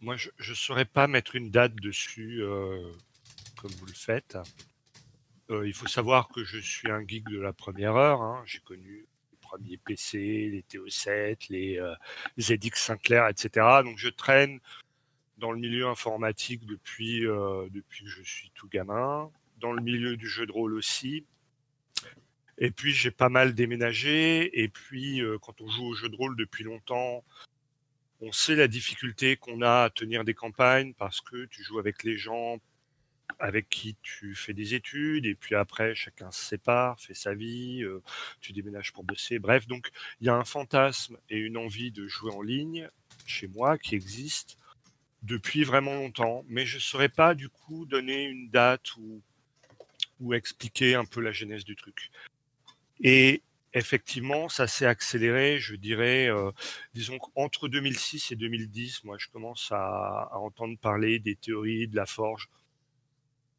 [0.00, 2.92] Moi, je ne saurais pas mettre une date dessus euh,
[3.64, 4.36] comme vous le faites.
[5.48, 8.20] Euh, il faut savoir que je suis un geek de la première heure.
[8.20, 8.42] Hein.
[8.44, 10.18] J'ai connu les premiers PC,
[10.52, 11.80] les TO7, les
[12.38, 13.66] ZX Sinclair, etc.
[13.82, 14.60] Donc je traîne
[15.38, 20.18] dans le milieu informatique depuis, euh, depuis que je suis tout gamin, dans le milieu
[20.18, 21.24] du jeu de rôle aussi.
[22.58, 24.62] Et puis j'ai pas mal déménagé.
[24.62, 27.24] Et puis euh, quand on joue au jeu de rôle depuis longtemps,
[28.20, 32.04] on sait la difficulté qu'on a à tenir des campagnes parce que tu joues avec
[32.04, 32.58] les gens
[33.38, 37.82] avec qui tu fais des études et puis après chacun se sépare, fait sa vie,
[37.82, 38.02] euh,
[38.40, 39.38] tu déménages pour bosser.
[39.38, 42.88] Bref, donc il y a un fantasme et une envie de jouer en ligne
[43.26, 44.58] chez moi qui existe
[45.22, 49.22] depuis vraiment longtemps, mais je ne saurais pas du coup donner une date ou,
[50.20, 52.10] ou expliquer un peu la genèse du truc.
[53.00, 56.50] Et effectivement, ça s'est accéléré, je dirais, euh,
[56.94, 62.06] disons qu'entre 2006 et 2010, moi je commence à, entendre parler des théories de la
[62.06, 62.48] forge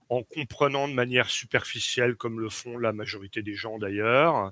[0.09, 4.51] en comprenant de manière superficielle, comme le font la majorité des gens d'ailleurs.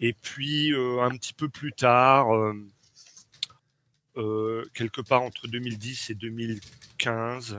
[0.00, 2.54] Et puis euh, un petit peu plus tard, euh,
[4.16, 7.58] euh, quelque part entre 2010 et 2015,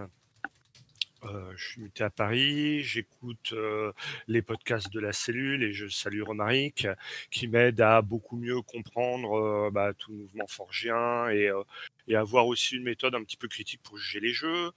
[1.23, 3.91] Euh, je suis muté à Paris, j'écoute euh,
[4.27, 6.87] les podcasts de la cellule et je salue Romaric
[7.29, 11.51] qui m'aide à beaucoup mieux comprendre bah, tout le mouvement forgien et,
[12.07, 14.71] et avoir aussi une méthode un petit peu critique pour juger les jeux.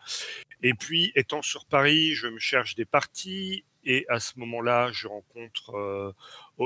[0.62, 5.08] Et puis, étant sur Paris, je me cherche des parties et à ce moment-là, je
[5.08, 6.14] rencontre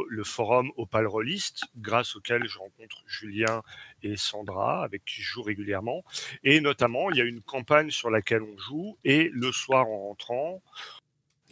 [0.09, 3.63] le forum Opal Rollist, grâce auquel je rencontre Julien
[4.03, 6.05] et Sandra, avec qui je joue régulièrement.
[6.45, 10.09] Et notamment, il y a une campagne sur laquelle on joue, et le soir en
[10.09, 10.63] rentrant,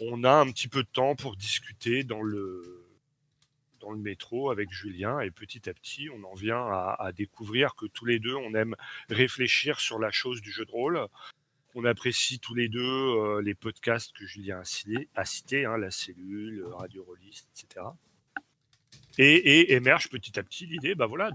[0.01, 2.87] on a un petit peu de temps pour discuter dans le,
[3.81, 7.87] dans le métro avec Julien, et petit à petit, on en vient à, découvrir que
[7.87, 8.75] tous les deux, on aime
[9.09, 11.07] réfléchir sur la chose du jeu de rôle.
[11.79, 14.63] On apprécie tous les deux euh, les podcasts que Julien
[15.15, 17.85] a cités, hein, La Cellule, Radio Rollist, etc.
[19.19, 21.31] Et, émerge petit à petit l'idée bah voilà,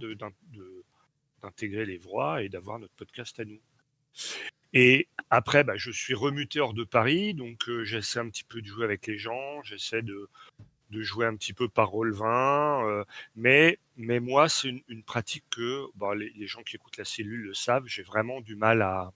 [1.44, 3.62] d'intégrer les voix et d'avoir notre podcast à nous.
[4.74, 8.64] Et après, bah, je suis remuté hors de Paris, donc euh, j'essaie un petit peu
[8.64, 10.28] de jouer avec les gens, j'essaie de,
[10.90, 16.16] jouer un petit peu par 20, euh, mais, mais moi, c'est une, pratique que bah,
[16.16, 19.14] les, gens qui écoutent la cellule le savent, j'ai vraiment du mal à,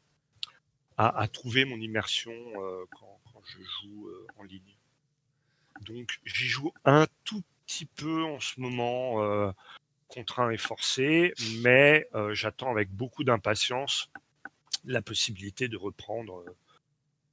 [0.97, 4.75] à, trouver mon immersion euh, quand, je joue en ligne.
[5.81, 9.51] Donc j'y joue un tout petit peu en ce moment euh,
[10.07, 14.09] contraint et forcé, mais euh, j'attends avec beaucoup d'impatience
[14.85, 16.55] la possibilité de reprendre euh,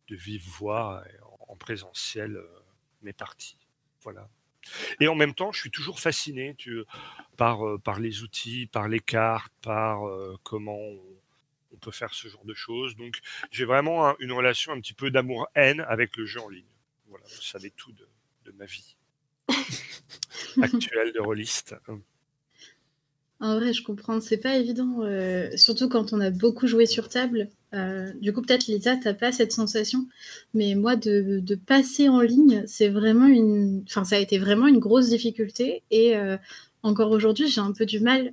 [0.09, 1.05] de vive voix
[1.49, 2.39] en présentiel
[3.03, 3.59] mes parties.
[4.03, 4.29] Voilà.
[5.01, 6.57] Et en même temps, je suis toujours fasciné
[7.37, 10.03] par, par les outils, par les cartes, par
[10.43, 10.81] comment
[11.83, 12.97] peut faire ce genre de choses.
[12.97, 13.19] Donc,
[13.51, 16.65] j'ai vraiment une relation un petit peu d'amour-haine avec le jeu en ligne.
[17.09, 18.09] Voilà, vous savez tout de,
[18.47, 18.97] de ma vie.
[20.63, 21.75] actuel de rôliste.
[23.41, 27.09] En vrai, je comprends, c'est pas évident, euh, surtout quand on a beaucoup joué sur
[27.09, 27.49] table.
[27.75, 30.07] Euh, du coup, peut-être Lisa, t'as pas cette sensation,
[30.55, 34.79] mais moi, de, passer en ligne, c'est vraiment une, enfin, ça a été vraiment une
[34.79, 35.83] grosse difficulté.
[35.91, 36.37] Et euh,
[36.85, 38.33] encore aujourd'hui, j'ai un peu du mal.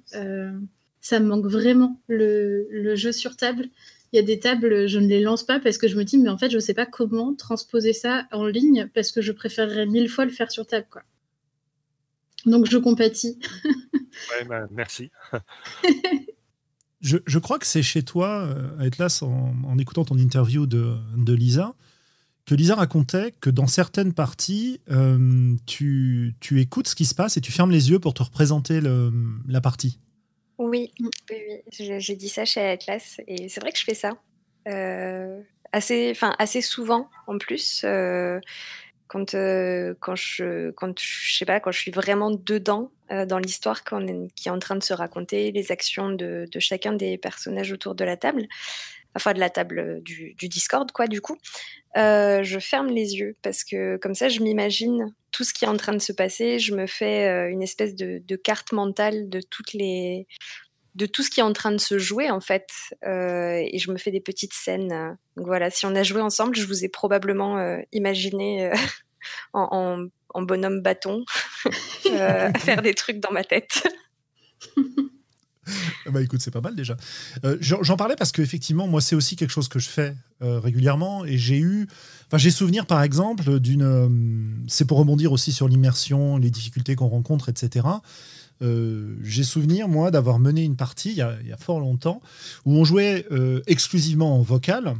[1.02, 3.70] Ça me manque vraiment le, le, jeu sur table.
[4.12, 6.18] Il y a des tables, je ne les lance pas parce que je me dis,
[6.18, 9.86] mais en fait, je sais pas comment transposer ça en ligne parce que je préférerais
[9.86, 11.04] mille fois le faire sur table, quoi.
[12.46, 13.38] Donc je compatis.
[13.66, 15.12] ouais, bah, merci.
[17.02, 21.76] je, crois que c'est chez toi, euh, à là en, écoutant ton interview de, Lisa,
[22.46, 27.42] que Lisa racontait que dans certaines parties, euh, tu, écoutes ce qui se passe et
[27.42, 30.00] tu fermes les yeux pour te représenter la partie.
[30.60, 32.00] Oui, oui, oui.
[32.00, 34.12] j'ai dit ça chez Atlas et c'est vrai que je fais ça.
[34.68, 35.42] Euh,
[35.72, 37.84] assez, assez souvent en plus
[39.10, 43.40] quand euh, quand je quand je sais pas quand je suis vraiment dedans euh, dans
[43.40, 43.96] l'histoire qui
[44.46, 48.06] est en train de se raconter les actions de, de, chacun des personnages autour de
[48.06, 48.48] la table
[49.16, 51.38] enfin de la table du, du Discord quoi du coup.
[51.98, 55.68] Euh, je ferme les yeux parce que comme ça je m'imagine tout ce qui est
[55.68, 56.60] en train de se passer.
[56.60, 60.28] Je me fais une espèce de, de, carte mentale de toutes les
[60.96, 62.68] de tout ce qui est en train de se jouer en fait.
[63.04, 65.18] Et je me fais des petites scènes.
[65.36, 68.72] Donc voilà si on a joué ensemble je vous ai probablement imaginé
[69.54, 71.24] en, bonhomme bâton
[72.12, 73.84] à faire des trucs dans ma tête
[76.12, 76.98] bah écoute, c'est pas mal déjà.
[77.62, 81.38] J'en parlais parce que effectivement, moi, c'est aussi quelque chose que je fais régulièrement et
[81.38, 81.88] j'ai eu,
[82.28, 87.08] enfin, j'ai souvenir par exemple d'une, c'est pour rebondir aussi sur l'immersion, les difficultés qu'on
[87.08, 87.86] rencontre, etc.
[88.62, 92.22] Euh, j'ai souvenir, moi, d'avoir mené une partie il y, a, fort longtemps
[92.66, 94.96] où on jouait euh, exclusivement en vocal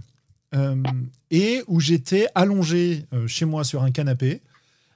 [0.56, 0.82] euh,
[1.30, 4.42] et où j'étais allongé chez moi sur un canapé,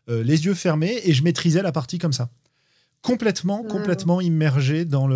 [0.10, 2.30] les yeux fermés, et je maîtrisais la partie comme ça.
[3.04, 5.08] Complètement, complètement immergé dans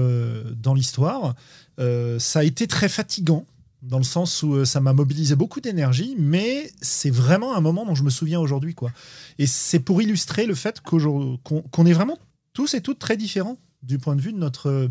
[0.75, 1.35] l'histoire.
[1.77, 3.45] Dans ça a été très fatigant
[3.81, 7.95] dans le sens où ça m'a mobilisé beaucoup d'énergie, mais c'est vraiment un moment dont
[7.95, 8.75] je me souviens aujourd'hui.
[8.75, 8.91] quoi.
[9.37, 12.17] Et c'est pour illustrer le fait qu'on est vraiment
[12.53, 14.89] tous et toutes très différents du point de vue de notre,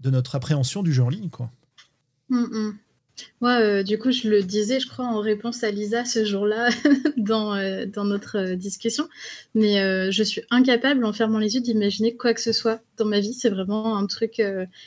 [0.00, 1.30] de notre appréhension du jeu en ligne.
[1.30, 1.50] Quoi.
[3.40, 6.68] Moi, euh, du coup, je le disais, je crois, en réponse à Lisa ce jour-là
[7.16, 9.08] dans, euh, dans notre euh, discussion.
[9.54, 9.76] Mais
[10.10, 13.34] je suis incapable, en fermant les yeux, d'imaginer quoi que ce soit dans ma vie.
[13.34, 14.42] C'est vraiment un truc.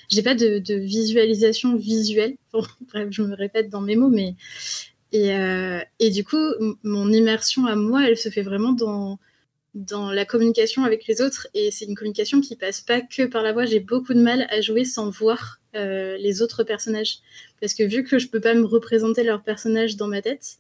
[0.10, 2.36] J'ai pas de, visualisation visuelle.
[2.54, 4.36] bref, je me répète dans mes mots, mais.
[5.12, 5.32] Et,
[6.00, 6.38] et du coup,
[6.84, 9.20] mon immersion à moi, elle se fait vraiment dans
[9.76, 13.44] dans la communication avec les autres et c'est une communication qui passe pas que par
[13.44, 13.65] la voix.
[13.65, 17.19] J'ai beaucoup de mal à jouer sans voir euh, les autres personnages
[17.62, 20.58] parce que vu que je peux pas me représenter leurs personnages dans ma tête,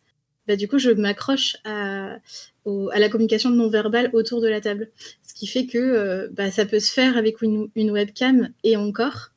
[0.47, 2.17] bah, du coup je m'accroche à,
[2.65, 4.91] la communication non verbale autour de la table,
[5.27, 9.31] ce qui fait que euh, bah, ça peut se faire avec une, webcam et encore.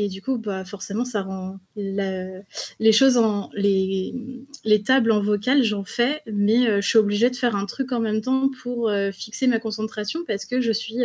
[0.00, 4.14] Et du coup, bah, forcément, ça rend les choses en les,
[4.64, 7.90] les tables en vocal, j'en fais, mais euh, je suis obligée de faire un truc
[7.90, 11.02] en même temps pour fixer ma concentration parce que je suis,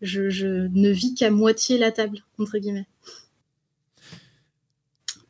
[0.00, 2.86] je, ne vis qu'à moitié la table entre guillemets.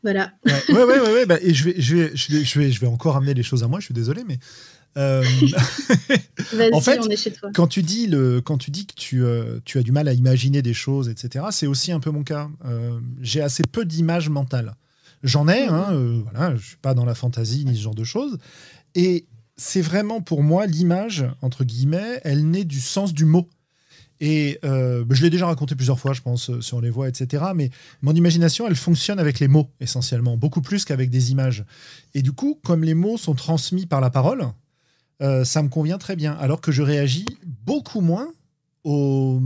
[0.04, 0.32] Voilà.
[0.44, 3.16] Ouais, ouais, ouais, ouais, bah, et je vais, je vais, je vais, je vais encore
[3.16, 3.80] amener les choses à moi.
[3.80, 4.38] Je suis désolé, mais
[4.98, 5.24] euh,
[6.72, 7.50] en fait, on est chez toi.
[7.54, 10.12] Quand tu dis, le, quand tu, dis que tu, euh, tu as du mal à
[10.12, 12.50] imaginer des choses, etc., c'est aussi un peu mon cas.
[12.66, 14.74] Euh, j'ai assez peu d'images mentales.
[15.22, 18.36] J'en ai, hein, voilà, je suis pas dans la fantaisie ni ce genre de choses.
[18.94, 19.24] Et
[19.56, 23.48] c'est vraiment pour moi l'image, entre guillemets, elle naît du sens du mot.
[24.20, 27.44] Et je l'ai déjà raconté plusieurs fois, je pense, sur les voix, etc.
[27.55, 27.70] Mais
[28.03, 31.64] mon imagination, elle fonctionne avec les mots, essentiellement, beaucoup plus qu'avec des images.
[32.14, 34.46] Et du coup, comme les mots sont transmis par la parole,
[35.22, 36.33] euh, ça me convient très bien.
[36.35, 38.33] Alors que je réagis beaucoup moins
[38.85, 39.40] au,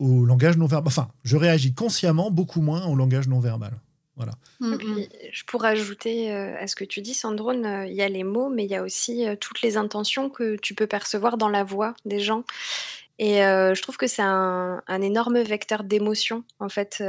[0.00, 0.88] langage non verbal.
[0.88, 3.72] Enfin, je réagis consciemment beaucoup moins au langage non verbal.
[4.16, 4.34] Voilà.
[4.60, 8.22] Je pourrais ajouter euh, à ce que tu dis, Sandrone, euh, il y a les
[8.22, 11.64] mots, mais il y a aussi toutes les intentions que tu peux percevoir dans la
[11.64, 12.44] voix des gens.
[13.18, 17.02] Et je trouve que c'est un, un, énorme vecteur d'émotion, en fait,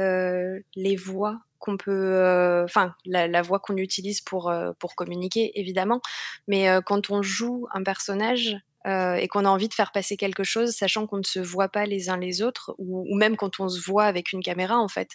[0.76, 6.00] les voix qu'on peut, euh, enfin, la, voix qu'on utilise pour, euh, pour communiquer, évidemment,
[6.46, 8.56] mais euh, quand on joue un personnage
[8.88, 11.86] et qu'on a envie de faire passer quelque chose, sachant qu'on ne se voit pas
[11.86, 15.08] les uns les autres, ou, même quand on se voit avec une caméra, en fait,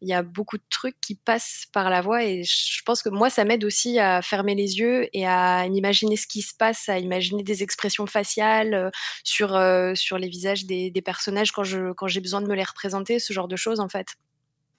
[0.00, 3.08] il y a beaucoup de trucs qui passent par la voix et je pense que
[3.08, 6.88] moi ça m'aide aussi à fermer les yeux et à imaginer ce qui se passe,
[6.88, 8.90] à imaginer des expressions faciales
[9.24, 9.60] sur,
[9.94, 13.32] sur les visages des, personnages quand je quand j'ai besoin de me les représenter, ce
[13.32, 14.16] genre de choses en fait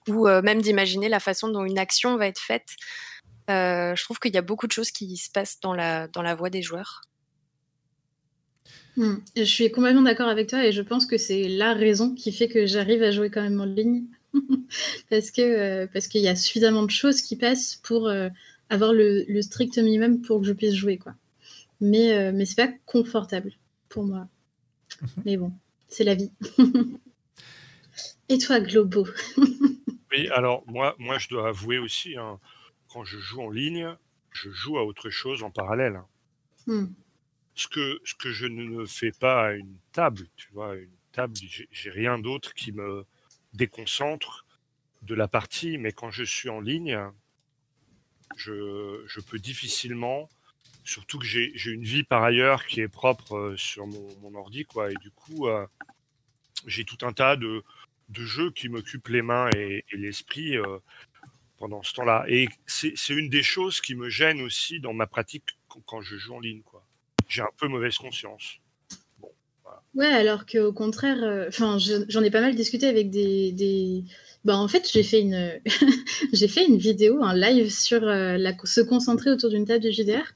[0.08, 2.76] ou euh, même d'imaginer la façon dont une action va être faite.
[3.50, 6.22] Euh, je trouve qu'il y a beaucoup de choses qui se passent dans la, dans
[6.22, 7.02] la voix des joueurs.
[8.96, 9.16] Hmm.
[9.36, 12.48] Je suis complètement d'accord avec toi et je pense que c'est la raison qui fait
[12.48, 14.04] que j'arrive à jouer quand même en ligne.
[15.10, 18.10] parce que euh, parce qu'il y a suffisamment de choses qui passent pour
[18.70, 20.98] avoir le, le, strict minimum pour que je puisse jouer.
[20.98, 21.14] quoi.
[21.80, 23.52] Mais, mais c'est pas confortable
[23.88, 24.28] pour moi.
[25.00, 25.08] Mhm.
[25.24, 25.52] Mais bon,
[25.88, 26.32] c'est la vie.
[28.28, 29.06] et toi, Globo?
[30.14, 32.38] Oui, alors moi, moi, je dois avouer aussi, hein,
[32.88, 33.96] quand je joue en ligne,
[34.30, 35.96] je joue à autre chose en parallèle.
[35.96, 36.06] Hein.
[36.66, 36.86] Hmm.
[37.54, 41.34] Ce, que, ce que je ne fais pas à une table, tu vois, une table,
[41.70, 43.06] j'ai rien d'autre qui me
[43.52, 44.46] déconcentre
[45.02, 46.98] de la partie, mais quand je suis en ligne,
[48.36, 50.28] je, je peux difficilement,
[50.84, 54.64] surtout que j'ai une vie par ailleurs qui est propre euh, sur mon, mon ordi,
[54.64, 55.66] quoi, et du coup, euh,
[56.66, 57.62] j'ai tout un tas de,
[58.08, 60.78] de jeux qui m'occupent les mains et, l'esprit euh,
[61.58, 62.24] pendant ce temps-là.
[62.28, 65.44] Et c'est une des choses qui me gêne aussi dans ma pratique
[65.86, 66.62] quand je joue en ligne.
[67.28, 68.58] J'ai un peu mauvaise conscience.
[69.94, 74.04] Ouais, alors qu'au contraire, euh, enfin, j'en ai pas mal discuté avec des.
[74.44, 75.60] Bah, en fait, j'ai fait une,
[76.32, 78.52] j'ai fait une vidéo, un live sur euh, la...
[78.64, 80.34] se concentrer autour d'une table de JDR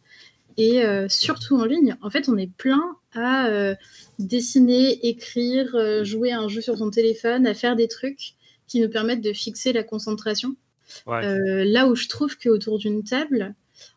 [0.59, 1.97] et surtout en ligne.
[2.01, 3.75] En fait, on est plein à euh,
[4.19, 8.35] dessiner, écrire, euh, jouer un jeu sur son téléphone, à faire des trucs
[8.67, 10.57] qui nous permettent de fixer la concentration.
[11.09, 13.55] Euh, là où je trouve qu'autour d'une table,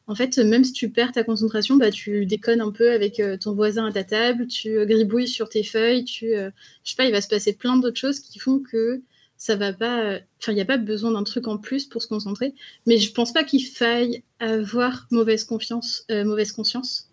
[0.10, 3.54] en fait, même si tu perds ta concentration, bah, tu déconnes un peu avec ton
[3.54, 6.52] voisin à ta table, tu gribouilles sur tes feuilles, tu, je
[6.84, 9.02] sais pas, il va se passer plein d'autres choses qui font que
[9.38, 12.08] ça va pas, enfin, il n'y a pas besoin d'un truc en plus pour se
[12.08, 12.54] concentrer.
[12.86, 17.10] Mais je pense pas qu'il faille avoir mauvaise confiance, mauvaise conscience.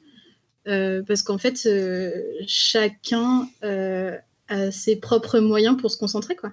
[0.69, 2.11] Euh, parce qu'en fait, euh,
[2.47, 4.17] chacun euh,
[4.49, 6.53] a ses propres moyens pour se concentrer, quoi.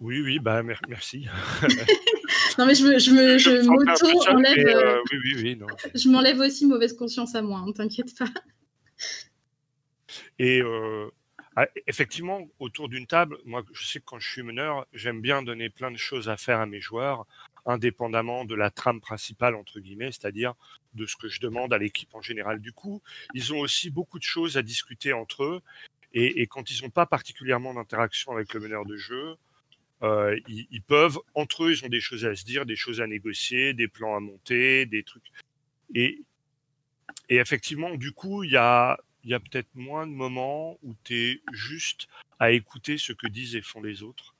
[0.00, 1.26] Oui, oui, bah merci.
[2.58, 5.02] non, mais je, me, je, me, je m'auto enlève.
[5.12, 5.66] oui, oui, oui, non.
[5.94, 8.28] Je m'enlève aussi mauvaise conscience à moi, ne hein, t'inquiète pas.
[10.38, 10.62] Et
[11.58, 15.42] ah, effectivement, autour d'une table, moi, je sais que quand je suis meneur, j'aime bien
[15.42, 17.26] donner plein de choses à faire à mes joueurs,
[17.64, 20.52] indépendamment de la trame principale, entre guillemets, c'est-à-dire
[20.92, 22.60] de ce que je demande à l'équipe en général.
[22.60, 25.62] Du coup, ils ont aussi beaucoup de choses à discuter entre eux.
[26.12, 29.36] Et, quand ils n'ont pas particulièrement d'interaction avec le meneur de jeu,
[30.02, 33.06] euh, ils, peuvent, entre eux, ils ont des choses à se dire, des choses à
[33.06, 35.30] négocier, des plans à monter, des trucs.
[35.94, 36.22] Et,
[37.28, 41.16] et effectivement, du coup, il y a, y a peut-être moins de moments où tu
[41.16, 44.34] es juste à écouter ce que disent et font les autres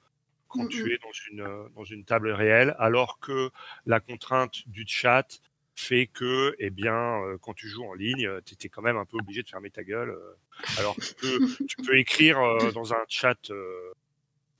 [0.48, 3.50] quand mmh tu es dans une, dans une table réelle, alors que
[3.84, 5.40] la contrainte du chat
[5.74, 9.04] fait que, eh bien, euh, quand tu joues en ligne, tu étais quand même un
[9.04, 10.10] peu obligé de fermer ta gueule.
[10.10, 10.36] Euh,
[10.78, 13.52] alors que tu peux écrire euh, dans un chat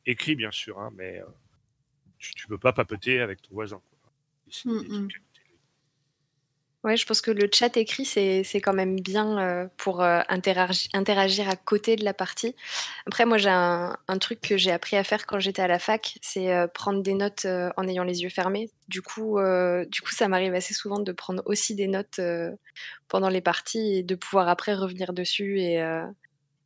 [0.06, 1.22] écrit, bien sûr, hein, mais
[2.18, 3.80] tu, ne peux pas papeter avec ton voisin.
[4.64, 5.08] Mmh
[6.86, 10.88] Ouais, je pense que le chat écrit, c'est quand même bien euh, pour euh, interagir,
[10.94, 12.54] interagir à côté de la partie.
[13.06, 16.16] Après, moi, j'ai un, truc que j'ai appris à faire quand j'étais à la fac,
[16.22, 17.44] c'est euh, prendre des notes
[17.76, 18.70] en ayant les yeux fermés.
[18.86, 19.40] Du coup,
[19.88, 22.20] du coup ça m'arrive assez souvent de prendre aussi des notes
[23.08, 25.82] pendant les parties et de pouvoir après revenir dessus et,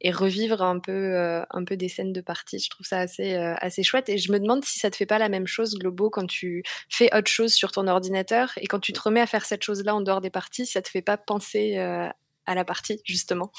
[0.01, 2.59] et revivre un peu, euh, un peu des scènes de partie.
[2.59, 4.09] Je trouve ça assez, euh, assez chouette.
[4.09, 6.63] Et je me demande si ça te fait pas la même chose, Globo, quand tu
[6.89, 9.95] fais autre chose sur ton ordinateur et quand tu te remets à faire cette chose-là
[9.95, 12.09] en dehors des parties, ça te fait pas penser euh,
[12.47, 13.53] à la partie, justement?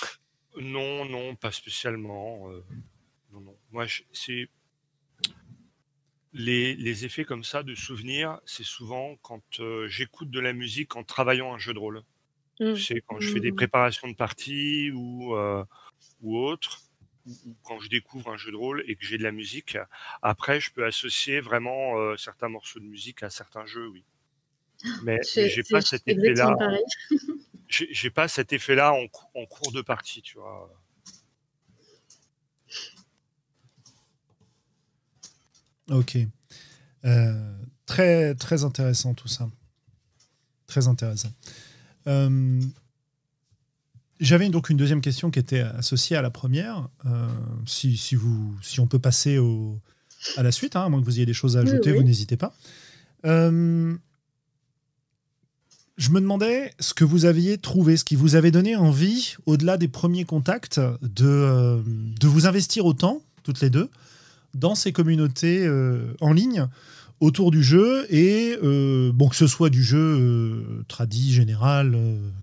[0.60, 2.50] Non, non, pas spécialement.
[3.32, 3.56] non, non.
[3.72, 4.50] Moi, c'est.
[6.34, 9.44] Les, les, effets comme ça de souvenirs, c'est souvent quand
[9.88, 12.04] j'écoute de la musique en travaillant un jeu de rôle.
[12.62, 12.76] Mmh.
[12.76, 13.56] C'est quand je fais des mmh.
[13.56, 15.36] préparations de parties ou
[16.22, 16.82] ou autre,
[17.26, 19.78] ou, quand je découvre un jeu de rôle et que j'ai de la musique,
[20.22, 24.04] après, je peux associer vraiment euh, certains morceaux de musique à certains jeux, oui.
[25.04, 26.58] Mais j'ai pas cet effet-là.
[27.74, 29.06] J'ai pas cet effet-là en,
[29.40, 30.70] en, cours de partie, tu vois.
[35.90, 36.18] Ok.
[37.06, 37.54] Euh,
[37.86, 39.50] très, très intéressant tout ça.
[40.68, 41.32] Très intéressant.
[42.08, 42.62] Euh,
[44.22, 46.88] j'avais donc une deuxième question qui était associée à la première.
[47.06, 47.28] Euh,
[47.66, 49.80] si, si, vous, si on peut passer au,
[50.38, 52.38] à la suite, hein, à moins que vous ayez des choses à ajouter, vous n'hésitez
[52.38, 52.54] pas.
[53.26, 53.96] Euh,
[55.98, 59.78] je me demandais ce que vous aviez trouvé, ce qui vous avait donné envie, au-delà
[59.78, 63.90] des premiers contacts, de, euh, de vous investir autant, toutes les deux,
[64.54, 65.68] dans ces communautés
[66.20, 66.68] en ligne
[67.22, 68.58] autour du jeu et
[69.14, 71.98] bon que ce soit du jeu tradit général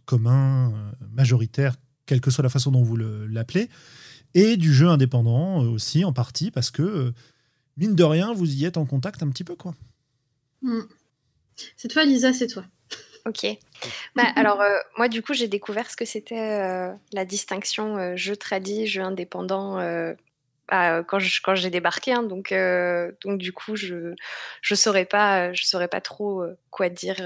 [0.06, 0.72] commun
[1.12, 1.74] majoritaire,
[2.06, 3.68] quelle que soit la façon dont vous l'appelez,
[4.34, 7.12] et du jeu indépendant euh, aussi en partie, parce que, euh,
[7.76, 9.56] mine de rien, vous y êtes en contact un petit peu.
[9.56, 9.74] quoi.
[10.62, 10.82] Hmm.
[11.76, 12.64] C'est toi, Lisa, c'est toi.
[13.26, 13.46] Ok.
[14.16, 18.86] Bah, alors, euh, moi, du coup, j'ai découvert ce que c'était la distinction jeu tradit,
[18.86, 19.78] jeu indépendant.
[20.68, 22.22] Bah, quand, quand j'ai débarqué, hein.
[22.22, 22.54] donc,
[23.24, 24.14] donc du coup, je
[24.62, 27.20] je saurais pas, je saurais pas trop quoi dire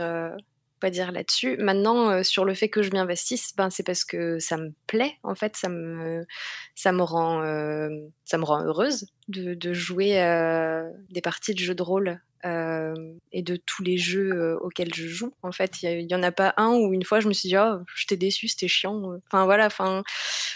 [0.90, 1.56] dire là-dessus.
[1.58, 5.18] Maintenant, euh, sur le fait que je m'investisse, ben, c'est parce que ça me plaît,
[5.22, 6.26] en fait, ça me,
[6.74, 7.88] ça me, rend, euh,
[8.32, 12.94] ça me rend heureuse de, de jouer euh, des parties de jeux de rôle euh,
[13.30, 15.34] et de tous les jeux euh, auxquels je joue.
[15.42, 17.58] En fait, il y, en a pas un où une fois je me suis dit
[17.58, 19.18] oh, je t'ai déçu, c'était chiant.
[19.26, 20.02] Enfin voilà, enfin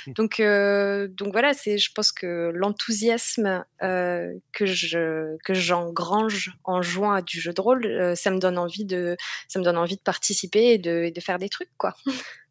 [0.07, 0.13] mmh.
[0.15, 7.13] donc euh, donc voilà, c'est je pense que l'enthousiasme que je que j'engrange en jouant
[7.13, 9.19] à du jeu de rôle, ça me donne envie de
[9.49, 11.95] ça me donne envie de participer et de, de faire des trucs quoi.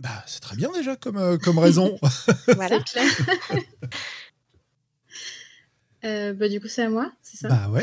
[0.00, 1.98] Bah, c'est très bien déjà comme, comme raison.
[2.54, 2.78] voilà.
[6.04, 7.48] Euh, bah, du coup, c'est à moi, c'est ça?
[7.48, 7.82] Bah ouais.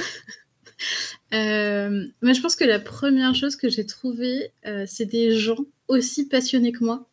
[1.34, 5.58] euh, mais je pense que la première chose que j'ai trouvée, euh, c'est des gens
[5.88, 7.08] aussi passionnés que moi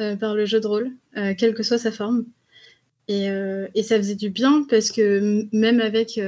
[0.00, 0.90] euh, par le jeu de rôle,
[1.38, 2.24] quelle que soit sa forme.
[3.08, 3.26] Et,
[3.74, 6.18] et, ça faisait du bien parce que même avec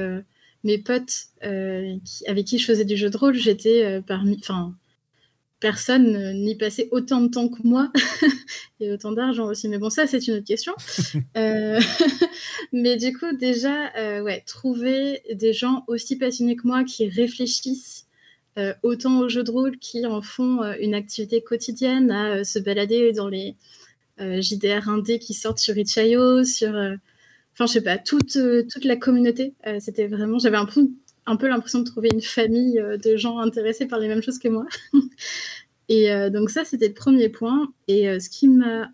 [0.63, 4.37] mes potes qui, avec qui je faisais du jeu de rôle, j'étais parmi.
[4.39, 4.75] Enfin,
[5.65, 7.91] personne n'y passait autant de temps que moi
[8.79, 9.67] et autant d'argent aussi.
[9.67, 10.73] Mais bon, ça, c'est une autre question.
[11.37, 11.79] Euh,
[12.71, 18.05] mais du coup, déjà, euh, ouais, trouver des gens aussi passionnés que moi qui réfléchissent
[18.57, 23.11] euh, autant au jeu de rôle, qui en font une activité quotidienne, à se balader
[23.11, 23.55] dans les
[24.19, 26.69] JDR 1D qui sortent sur Itch.io, sur.
[26.69, 28.37] Enfin, je sais pas, toute,
[28.71, 29.55] toute la communauté.
[29.79, 30.37] C'était vraiment.
[30.39, 30.89] J'avais un peu
[31.25, 34.39] un peu l'impression de trouver une famille euh, de gens intéressés par les mêmes choses
[34.39, 34.65] que moi.
[35.89, 37.73] et euh, donc ça, c'était le premier point.
[37.87, 38.89] Et euh, ce qui m'a...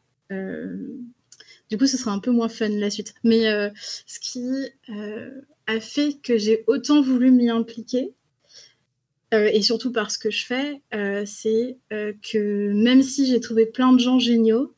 [1.70, 3.14] du coup, ce sera un peu moins fun la suite.
[3.24, 3.44] Mais
[4.06, 4.46] ce qui
[5.68, 8.14] a fait que j'ai autant voulu m'y impliquer,
[9.34, 10.82] et surtout parce que je fais,
[11.26, 14.74] c'est que même si j'ai trouvé plein de gens géniaux,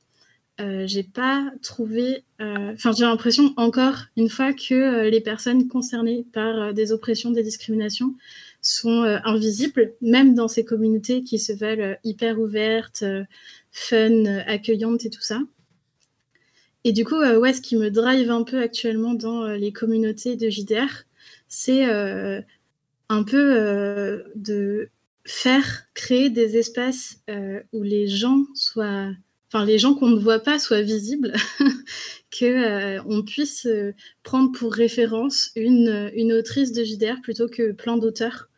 [0.62, 2.24] euh, j'ai pas trouvé.
[2.40, 7.32] Euh, enfin, j'ai l'impression encore une fois que euh, les personnes concernées par des oppressions,
[7.32, 8.14] des discriminations
[8.62, 13.04] sont invisibles, même dans ces communautés qui se veulent hyper ouvertes,
[13.72, 15.40] fun, accueillantes et tout ça.
[16.86, 20.50] Et du coup, ouais, ce qui me drive un peu actuellement dans les communautés de
[20.50, 21.04] JDR,
[21.50, 24.90] c'est un peu de
[25.26, 27.20] faire créer des espaces
[27.74, 29.12] où les gens soient
[29.54, 31.34] enfin les gens qu'on ne voit pas soient visibles,
[32.32, 33.94] que euh, on puisse euh,
[34.24, 38.50] prendre pour référence une, une, autrice de JDR plutôt que plein d'auteurs,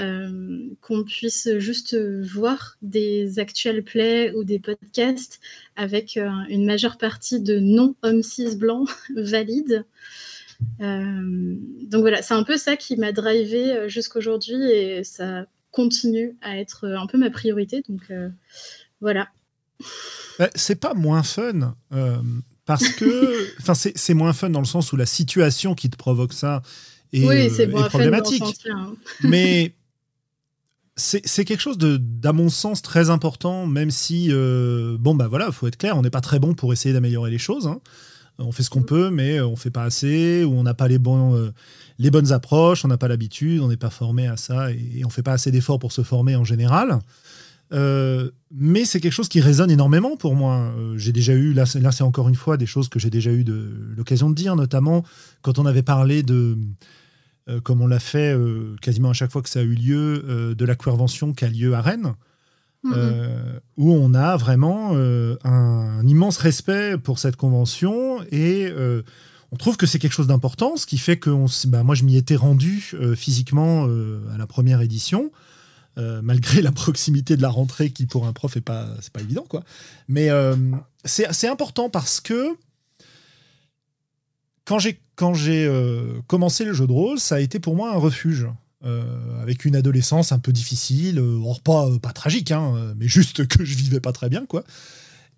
[0.00, 5.38] euh, qu'on puisse juste voir des actuels plays ou des podcasts
[5.76, 9.84] avec une majeure partie de non-hommes cis blancs valides.
[10.80, 16.88] donc voilà, c'est un peu ça qui m'a drivé jusqu'aujourd'hui et ça continue à être
[16.88, 17.84] un peu ma priorité.
[17.88, 18.10] Donc
[19.00, 19.28] voilà.
[20.38, 21.74] Bah, c'est pas moins fun
[22.64, 26.32] parce que, enfin, c'est moins fun dans le sens où la situation qui te provoque
[26.32, 26.62] ça
[27.12, 28.66] est, oui, est problématique.
[28.70, 28.94] Hein.
[29.22, 29.74] Mais
[30.96, 35.50] c'est quelque chose de, d'à mon sens, très important, même si, euh, bon, bah voilà,
[35.50, 37.66] faut être clair, on n'est pas très bon pour essayer d'améliorer les choses.
[37.66, 37.80] Hein.
[38.38, 40.98] On fait ce qu'on peut, mais on fait pas assez, ou on n'a pas les,
[40.98, 41.50] bons, euh,
[41.98, 45.10] les bonnes approches, on n'a pas l'habitude, on n'est pas formé à ça, et, on
[45.10, 46.98] fait pas assez d'efforts pour se former en général.
[47.72, 50.74] Euh, mais c'est quelque chose qui résonne énormément pour moi.
[50.96, 53.44] j'ai déjà eu, là, là c'est encore une fois des choses que j'ai déjà eu
[53.44, 55.04] de, l'occasion de dire, notamment
[55.40, 56.58] quand on avait parlé de
[57.48, 60.24] euh, comme on l'a fait euh, quasiment à chaque fois que ça a eu lieu,
[60.28, 62.14] euh, de la queervention qui a lieu à Rennes,
[62.84, 63.58] mm-hmm.
[63.78, 64.92] où on a vraiment
[65.44, 68.72] un, immense respect pour cette convention et
[69.52, 71.30] on trouve que c'est quelque chose d'important, ce qui fait que
[71.68, 75.30] bah, moi je m'y étais rendu physiquement à la première édition.
[75.96, 79.44] Malgré la proximité de la rentrée qui pour un prof est pas c'est pas évident
[79.48, 79.62] quoi
[80.08, 80.28] mais
[81.04, 82.56] c'est important parce que
[84.64, 87.92] quand j'ai quand j'ai euh, commencé le jeu de rôle, ça a été pour moi
[87.92, 88.48] un refuge.
[88.84, 93.46] Euh, avec une adolescence un peu difficile, euh, or pas, pas tragique, hein, mais juste
[93.48, 94.64] que je vivais pas très bien, quoi.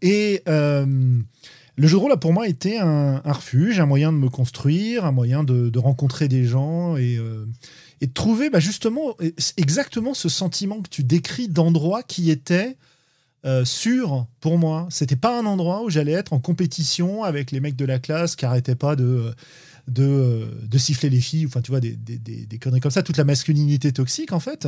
[0.00, 4.30] Et le jeu de rôle a pour moi été un, refuge, un moyen de me
[4.30, 7.18] construire, un moyen de, rencontrer des gens et,
[8.00, 9.16] et de trouver bah, justement
[9.56, 12.76] exactement ce sentiment que tu décris d'endroit qui était
[13.44, 14.86] euh, sûr pour moi.
[14.90, 18.36] C'était pas un endroit où j'allais être en compétition avec les mecs de la classe
[18.36, 19.34] qui arrêtaient pas de,
[19.86, 23.18] de, de siffler les filles, enfin tu vois, des, des, des, conneries comme ça, toute
[23.18, 24.66] la masculinité toxique en fait.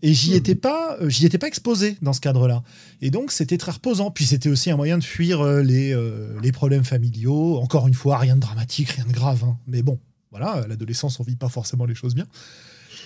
[0.00, 0.36] Et j'y hmm.
[0.36, 2.62] étais pas, euh, j'y étais pas exposé dans ce cadre-là.
[3.02, 4.10] Et donc c'était très reposant.
[4.10, 5.94] Puis c'était aussi un moyen de fuir euh, les,
[6.42, 7.58] les problèmes familiaux.
[7.58, 9.44] Encore une fois, rien de dramatique, rien de grave.
[9.44, 9.58] Hein.
[9.66, 9.98] Mais bon,
[10.36, 12.26] voilà, l'adolescence, on vit pas forcément les choses bien.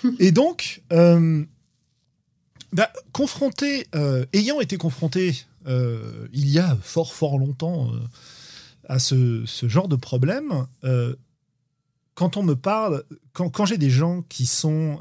[0.19, 0.83] Et donc,
[2.73, 7.99] bah, confronté, euh, ayant été confronté euh, il y a fort fort longtemps euh,
[8.89, 10.67] à ce, genre de problème,
[12.15, 14.99] quand on me parle, quand, j'ai des gens qui sont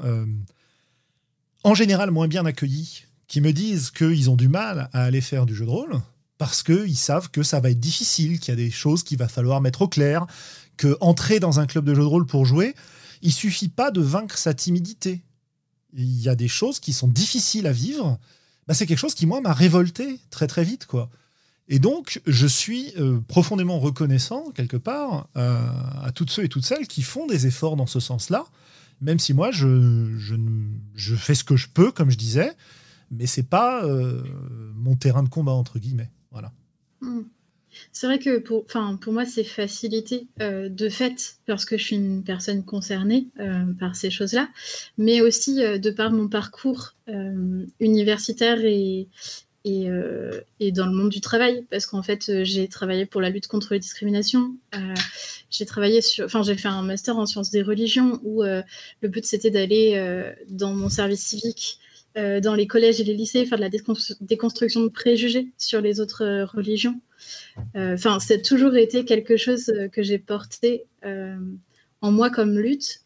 [1.64, 5.44] en général moins bien accueillis, qui me disent qu'ils ont du mal à aller faire
[5.44, 6.00] du jeu de rôle,
[6.38, 9.26] parce qu'ils savent que ça va être difficile, qu'il y a des choses qu'il va
[9.26, 10.24] falloir mettre au clair,
[11.00, 12.74] entrer dans un club de jeu de rôle pour jouer,
[13.22, 15.22] il suffit pas de vaincre sa timidité
[15.92, 18.18] il y a des choses qui sont difficiles à vivre,
[18.66, 20.86] bah, c'est quelque chose qui, moi, m'a révolté très, très vite.
[20.86, 21.10] quoi.
[21.68, 25.58] Et donc, je suis euh, profondément reconnaissant, quelque part, euh,
[26.02, 28.44] à toutes ceux et toutes celles qui font des efforts dans ce sens-là,
[29.00, 30.14] même si moi, je,
[30.94, 32.52] je, fais ce que je peux, comme je disais,
[33.10, 34.22] mais c'est pas euh,
[34.74, 36.10] mon terrain de combat, entre guillemets.
[36.32, 36.52] Voilà.
[37.92, 41.96] C'est vrai que pour, pour moi, c'est facilité euh, de fait parce que je suis
[41.96, 44.48] une personne concernée euh, par ces choses-là,
[44.98, 46.94] mais aussi euh, de par mon parcours
[47.80, 49.08] universitaire et,
[49.64, 49.88] et,
[50.60, 53.74] et, dans le monde du travail, parce qu'en fait, j'ai travaillé pour la lutte contre
[53.74, 54.54] les discriminations.
[55.50, 59.24] j'ai travaillé sur, enfin, j'ai fait un master en sciences des religions où le but
[59.24, 61.80] c'était d'aller dans mon service civique.
[62.14, 63.70] dans les collèges et les lycées, faire de la
[64.20, 67.00] déconstruction de préjugés sur les autres religions.
[67.76, 71.36] Euh, enfin, c'est toujours été quelque chose euh, que j'ai porté euh,
[72.00, 73.02] en moi comme lutte.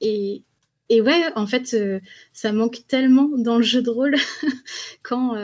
[0.00, 0.42] et,
[0.90, 1.76] ouais, en fait,
[2.32, 4.16] ça manque tellement dans le jeu de rôle
[5.02, 5.36] quand.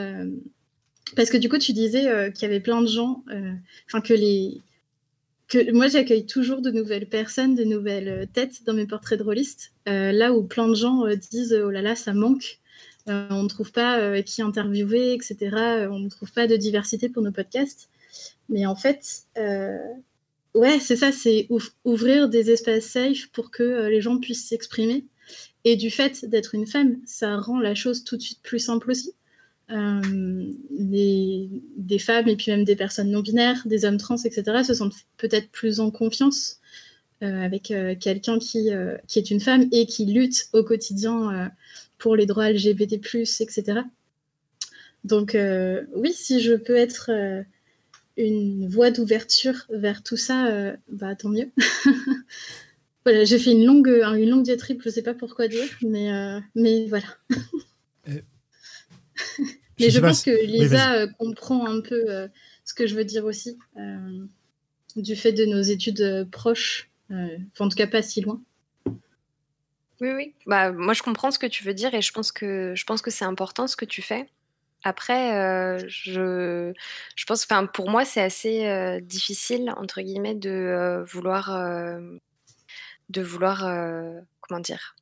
[1.17, 3.25] parce que du coup, tu disais qu'il y avait plein de gens,
[3.87, 4.61] enfin, que les.
[5.73, 9.73] Moi, j'accueille toujours de nouvelles personnes, de nouvelles têtes dans mes portraits de rôlistes.
[9.87, 12.61] là où plein de gens disent Oh là là, ça manque.
[13.07, 15.37] on ne trouve pas qui interviewer, etc.
[15.91, 17.91] on ne trouve pas de diversité pour nos podcasts.
[18.51, 19.79] Mais en fait, euh,
[20.55, 21.49] ouais, c'est ça, c'est
[21.85, 25.07] ouvrir des espaces safe pour que euh, les gens puissent s'exprimer.
[25.65, 28.91] Et du fait d'être une femme, ça rend la chose tout de suite plus simple
[28.91, 29.13] aussi.
[29.71, 34.75] Euh, des femmes et puis même des personnes non binaires, des hommes trans, etc., se
[34.75, 36.57] sentent peut-être plus en confiance
[37.23, 37.65] avec
[38.01, 38.71] quelqu'un qui,
[39.07, 41.53] qui est une femme et qui lutte au quotidien
[41.99, 42.95] pour les droits LGBT,
[43.41, 43.83] etc.
[45.05, 45.37] Donc,
[45.95, 47.11] oui, si je peux être
[48.17, 51.51] une voie d'ouverture vers tout ça, euh, bah tant mieux.
[53.05, 56.41] voilà, j'ai fait une longue, une longue diatribe, je sais pas pourquoi dire, mais, euh,
[56.55, 57.07] mais voilà.
[58.09, 58.21] Euh,
[59.81, 62.29] mais je, pense que Lisa comprend un peu
[62.65, 63.59] ce que je veux dire aussi,
[64.97, 68.43] du fait de nos études proches, en tout cas pas si loin.
[70.01, 70.35] Oui, oui.
[70.47, 73.03] Bah, moi, je comprends ce que tu veux dire et je pense que, je pense
[73.03, 74.29] que c'est important ce que tu fais.
[74.85, 76.73] Après, euh, je,
[77.17, 81.51] je pense, enfin, pour moi, c'est assez euh, difficile entre guillemets de euh, vouloir,
[83.11, 83.61] de vouloir,
[84.41, 84.95] comment dire,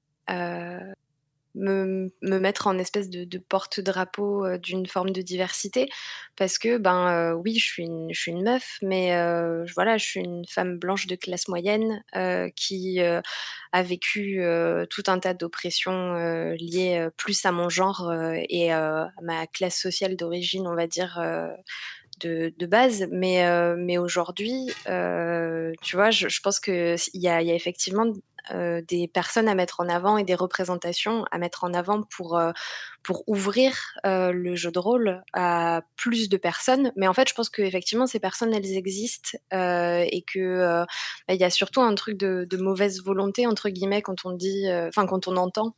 [1.59, 5.89] me, mettre en espèce de, porte-drapeau euh, d'une forme de diversité.
[6.37, 9.99] Parce que ben euh, oui je suis une, je suis une meuf mais euh, voilà
[9.99, 12.03] je suis une femme blanche de classe moyenne
[12.55, 14.41] qui a vécu
[14.89, 16.15] tout un tas d'oppressions
[16.53, 18.13] liées plus à mon genre
[18.49, 21.21] et à ma classe sociale d'origine on va dire
[22.21, 23.45] de, base, mais,
[23.77, 28.13] mais aujourd'hui, tu vois, je, pense qu'il y y a effectivement
[28.53, 32.39] euh, des personnes à mettre en avant et des représentations à mettre en avant pour,
[32.39, 32.53] euh,
[33.03, 33.75] pour ouvrir
[34.07, 36.93] euh, le jeu de rôle à plus de personnes.
[36.97, 40.85] Mais en fait, je pense qu'effectivement, ces personnes, elles existent et que
[41.27, 44.67] bah, y a surtout un truc de, de, mauvaise volonté, entre guillemets, quand on dit,
[44.89, 45.75] enfin, quand on entend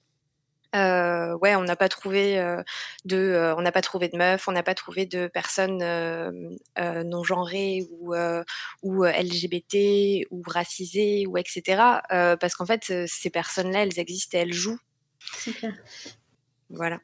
[0.74, 2.62] euh, ouais, on n'a pas trouvé euh,
[3.04, 5.78] de, euh, on n'a pas trouvé de meufs, on n'a pas trouvé de personnes
[6.78, 8.14] non genrées ou
[8.82, 11.82] ou LGBT ou racisées ou etc.
[12.08, 14.80] parce qu'en fait, ces personnes-là, elles existent et elles jouent.
[15.18, 15.74] C'est clair.
[16.70, 17.00] Voilà.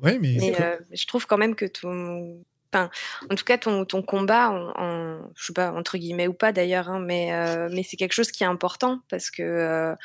[0.00, 0.54] Ouais, mais,
[0.92, 2.90] je trouve quand même que ton, Enfin,
[3.30, 6.88] en tout cas, ton, ton combat, en, je sais pas, entre guillemets ou pas d'ailleurs,
[6.88, 7.30] hein, mais,
[7.70, 9.96] mais c'est quelque chose qui est important parce que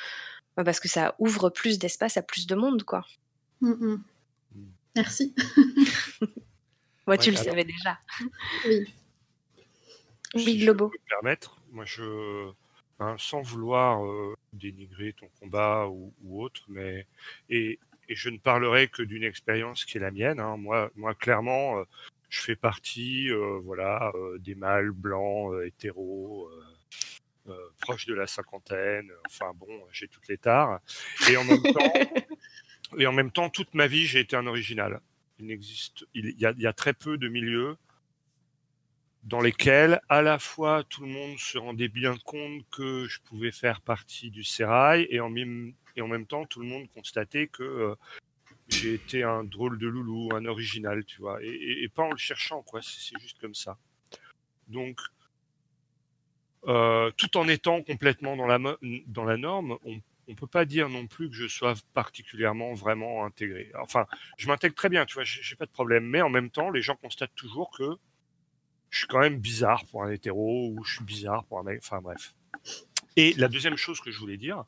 [0.63, 3.05] parce que ça ouvre plus d'espace à plus de monde, quoi.
[3.61, 4.03] Mm, mm.
[4.95, 5.33] Merci.
[7.07, 7.99] Moi, tu le savais déjà.
[8.65, 8.93] Oui.
[10.35, 10.91] Oui, Globo.
[10.93, 12.51] Je peux me permettre, moi, je,
[12.99, 17.07] hein, sans vouloir euh, dénigrer ton combat ou, autre, mais
[17.49, 17.79] et,
[18.09, 20.39] et, je ne parlerai que d'une expérience qui est la mienne.
[20.39, 20.57] Hein.
[20.57, 21.83] Moi, moi, clairement, euh,
[22.29, 26.63] je fais partie, euh, voilà, des mâles blancs, hétéros euh,
[27.81, 29.11] proche de la cinquantaine.
[29.27, 30.79] Enfin bon, j'ai toutes les tares.
[31.29, 31.93] Et en même temps,
[32.97, 35.01] et en même temps toute ma vie, j'ai été un original.
[35.39, 37.77] Il existe, il y, a, il y a très peu de milieux
[39.23, 43.51] dans lesquels à la fois tout le monde se rendait bien compte que je pouvais
[43.51, 47.47] faire partie du sérail et en même, et en même temps tout le monde constatait
[47.47, 47.95] que euh,
[48.69, 52.17] j'ai été un drôle de loulou, un original, tu vois, et, et pas en le
[52.17, 53.77] cherchant, quoi, c'est juste comme ça.
[54.67, 54.99] Donc,
[56.67, 58.57] euh, tout en étant complètement dans la,
[59.37, 63.71] norme, on ne peut pas dire non plus que je sois particulièrement vraiment intégré.
[63.81, 64.05] Enfin,
[64.37, 66.05] je m'intègre très bien, tu vois, j'ai pas de problème.
[66.05, 67.97] Mais en même temps, les gens constatent toujours que
[68.89, 71.79] je suis quand même bizarre pour un hétéro ou je suis bizarre pour un mec.
[71.81, 72.33] Enfin bref.
[73.15, 74.65] Et la deuxième chose que je voulais dire,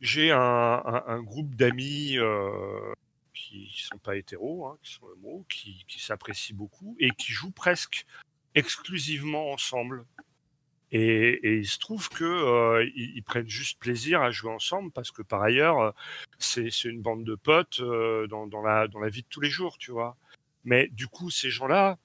[0.00, 2.92] j'ai un, un, groupe d'amis euh,
[3.34, 7.50] qui sont pas hétéros, hein, qui sont homo, qui, qui s'apprécient beaucoup et qui jouent
[7.50, 8.06] presque
[8.54, 10.04] exclusivement ensemble
[10.92, 15.12] et, et, il se trouve que euh, ils, prennent juste plaisir à jouer ensemble parce
[15.12, 15.90] que par ailleurs, euh,
[16.38, 19.50] c'est une bande de potes euh, dans, dans, la, dans la vie de tous les
[19.50, 20.16] jours, tu vois.
[20.64, 21.96] Mais du coup, ces gens-là,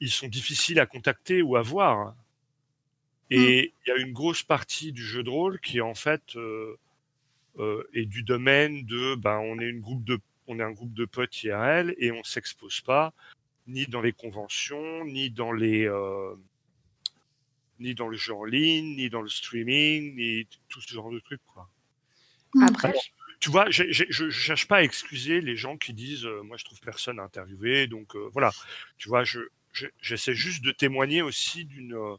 [0.00, 2.14] ils sont difficiles à contacter ou à voir.
[3.30, 3.80] Et mmh.
[3.86, 6.78] il y a une grosse partie du jeu de rôle qui en fait euh,
[7.58, 10.94] euh, est du domaine de, ben, on est une groupe de, on est un groupe
[10.94, 13.12] de potes IRL et on s'expose pas
[13.66, 15.88] ni dans les conventions, ni dans les
[17.78, 21.18] ni dans le jeu en ligne, ni dans le streaming, ni tout ce genre de
[21.20, 21.44] trucs.
[21.46, 21.68] Quoi.
[22.54, 22.62] Mm.
[22.62, 22.94] Après,
[23.40, 26.64] tu vois, je ne cherche pas à excuser les gens qui disent euh, moi je
[26.64, 28.50] trouve personne à interviewer, donc euh, voilà.
[28.96, 29.40] Tu vois, je
[30.00, 32.16] j'essaie juste de témoigner aussi d'une euh,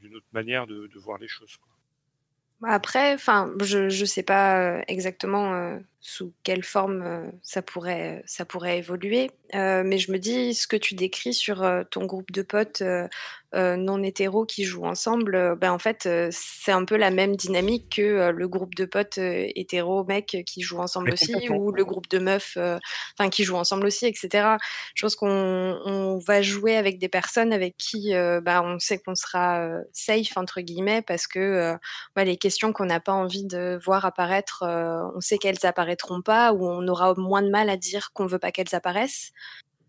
[0.00, 1.56] d'une autre manière de, de, voir les choses.
[1.58, 2.70] Quoi.
[2.70, 9.30] Après, enfin, je ne sais pas exactement sous quelle forme ça pourrait ça pourrait évoluer,
[9.52, 12.82] mais je me dis ce que tu décris sur ton groupe de potes
[13.54, 17.12] euh, non hétéros qui jouent ensemble, euh, ben en fait, euh, c'est un peu la
[17.12, 21.84] même dynamique que le groupe de potes hétéros mecs qui jouent ensemble aussi, ou le
[21.84, 24.56] groupe de meufs, enfin qui jouent ensemble aussi, etc.
[24.94, 29.68] Je pense qu'on va jouer avec des personnes avec qui, ben, on sait qu'on sera
[29.92, 31.76] safe entre guillemets parce que
[32.16, 34.64] les questions qu'on n'a pas envie de voir apparaître,
[35.14, 35.64] on sait qu'elles
[35.94, 39.32] apparaîtront pas, ou on aura moins de mal à dire qu'on veut pas qu'elles apparaissent.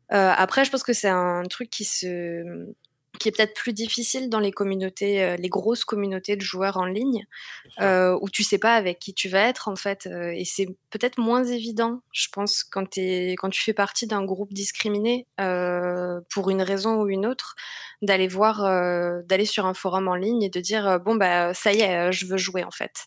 [0.10, 2.74] après, je pense que c'est un truc qui se
[3.18, 6.86] qui est peut-être plus difficile dans les communautés, euh, les grosses communautés de joueurs en
[6.86, 7.26] ligne,
[7.82, 10.68] euh, où tu sais pas avec qui tu vas être en fait, euh, et c'est
[10.90, 15.28] peut-être moins évident, je pense, quand, es, quand tu fais partie d'un groupe discriminé
[16.30, 17.56] pour une raison ou une autre,
[18.02, 18.62] d'aller voir,
[19.24, 22.26] d'aller sur un forum en ligne et de dire bon bah ça y est, je
[22.26, 23.06] veux jouer en fait.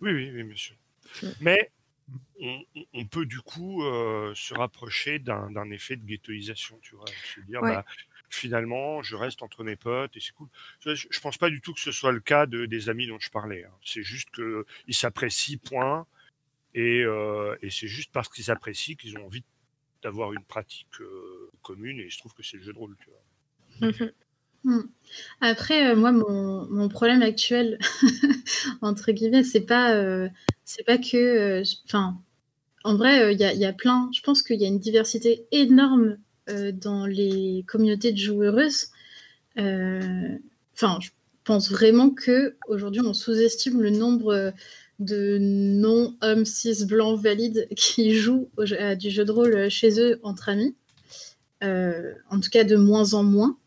[0.00, 0.74] Oui, oui, oui, monsieur.
[1.22, 1.28] Mm.
[1.40, 1.70] Mais
[2.40, 3.82] on, peut du coup
[4.34, 7.84] se rapprocher d'un effet de ghettoisation, tu vois, se dire bah,
[8.30, 10.48] finalement, je reste entre mes potes et c'est cool.
[10.80, 13.18] Je, je pense pas du tout que ce soit le cas de, des amis dont
[13.18, 13.64] je parlais.
[13.64, 13.72] Hein.
[13.84, 16.06] C'est juste qu'ils s'apprécient, point.
[16.74, 19.44] Et, euh, et c'est juste parce qu'ils s'apprécient qu'ils ont envie
[20.02, 21.98] d'avoir une pratique euh, commune.
[21.98, 22.96] Et je trouve que c'est le jeu de rôle.
[23.00, 24.08] Tu vois.
[24.64, 24.82] Hmm.
[25.40, 27.78] Après, moi, mon, problème actuel,
[28.82, 29.94] entre guillemets, c'est pas,
[30.64, 31.62] c'est pas que.
[31.86, 32.18] Enfin,
[32.84, 34.08] en vrai, il y, a plein.
[34.14, 38.88] Je pense qu'il y a une diversité énorme dans les communautés de joueuses.
[39.56, 41.10] Enfin, je
[41.44, 44.52] pense vraiment que aujourd'hui, on sous-estime le nombre
[45.00, 48.48] de non-hommes cis blancs valides qui jouent
[48.78, 50.76] à du jeu de rôle chez eux entre amis.
[51.62, 53.58] Euh, en tout cas, de moins en moins.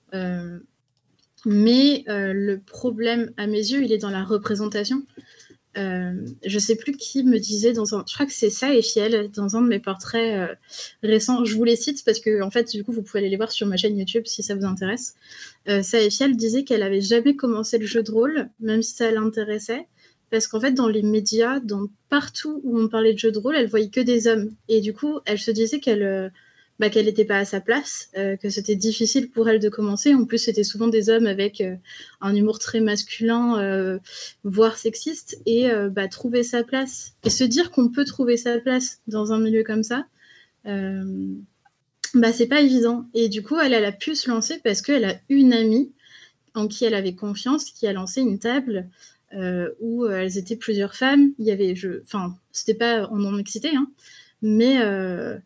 [1.46, 5.04] Euh, mais euh, le problème, à mes yeux, il est dans la représentation.
[5.76, 9.32] je sais plus qui me disait dans un, je crois que c'est ça et Fiel
[9.32, 10.58] dans un de mes portraits
[11.02, 11.46] récents.
[11.46, 13.52] Je vous les cite parce que en fait, du coup, vous pouvez aller les voir
[13.52, 15.16] sur ma chaîne YouTube si ça vous intéresse.
[15.66, 19.10] ça et Fiel disait qu'elle avait jamais commencé le jeu de rôle, même si ça
[19.10, 19.88] l'intéressait,
[20.34, 23.56] parce qu'en fait, dans les médias, dans partout où on parlait de jeux de rôle,
[23.56, 24.50] elle voyait que des hommes.
[24.68, 26.30] Et du coup, elle se disait qu'elle euh,
[26.84, 30.14] bah, qu'elle n'était pas à sa place, euh, que c'était difficile pour elle de commencer.
[30.14, 31.76] En plus, c'était souvent des hommes avec euh,
[32.20, 34.00] un humour très masculin,
[34.44, 37.14] voire sexiste, et bah, trouver sa place.
[37.24, 40.08] Et se dire qu'on peut trouver sa place dans un milieu comme ça,
[40.66, 43.06] bah, c'est pas évident.
[43.14, 45.94] Et du coup, elle, a pu se lancer parce qu'elle a une amie
[46.54, 48.90] en qui elle avait confiance, qui a lancé une table
[49.36, 51.32] euh, où euh, elles étaient plusieurs femmes.
[51.40, 51.74] Il y avait,
[52.04, 53.88] enfin, c'était pas en non-mixité, hein,
[54.42, 55.38] mais, euh,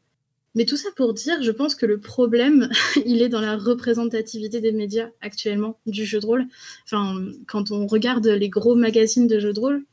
[0.58, 2.70] mais tout ça pour dire, je pense que le problème,
[3.05, 6.47] il est dans la représentativité des médias actuellement du jeu de rôle.
[6.84, 9.86] Enfin, quand on regarde les gros magazines de jeux de rôle,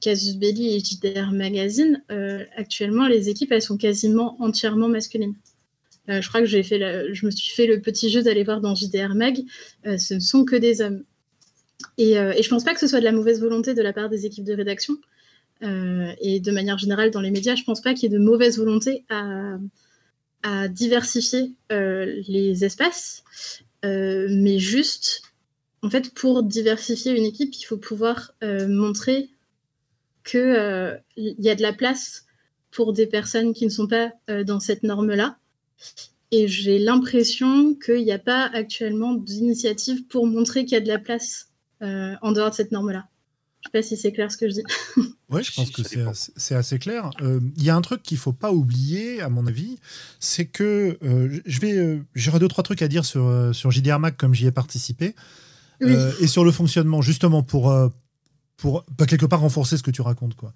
[0.00, 2.02] Casus Belli et JDR Magazine,
[2.56, 5.34] actuellement, les équipes, elles sont quasiment entièrement masculines.
[6.06, 9.14] je crois que fait je me suis fait le petit jeu d'aller voir dans JDR
[9.14, 9.38] Mag.
[9.84, 11.04] ce ne sont que des hommes.
[11.98, 13.92] Et, euh, et je pense pas que ce soit de la mauvaise volonté de la
[13.92, 14.96] part des équipes de rédaction.
[15.62, 18.22] Euh, et de manière générale, dans les médias, je pense pas qu'il y ait de
[18.22, 19.58] mauvaise volonté à,
[20.68, 23.24] diversifier euh, les espaces.
[23.82, 25.22] mais juste,
[25.82, 29.28] en fait, pour diversifier une équipe, il faut pouvoir montrer
[30.24, 32.24] qu'il y a de la place
[32.70, 34.12] pour des personnes qui ne sont pas
[34.44, 35.36] dans cette norme-là.
[36.32, 40.88] Et j'ai l'impression qu'il n'y a pas actuellement d'initiative pour montrer qu'il y a de
[40.88, 41.48] la place
[41.82, 43.08] euh, en dehors de cette norme-là.
[43.60, 44.62] Je sais pas si c'est clair ce que je dis.
[45.30, 45.82] Oui, je pense que
[46.36, 47.10] c'est assez, clair.
[47.20, 49.78] Euh, il y a un truc qu'il faut pas oublier, à mon avis,
[50.18, 54.16] c'est que euh, je vais, j'aurai deux trois trucs à dire sur sur JDR Mac
[54.16, 55.14] comme j'y ai participé
[55.80, 57.72] et sur le fonctionnement, justement pour
[58.56, 60.52] pour bah, quelque part renforcer ce que tu racontes, quoi.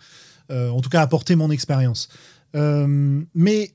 [0.50, 2.08] en tout cas, apporter mon expérience.
[2.52, 3.74] mais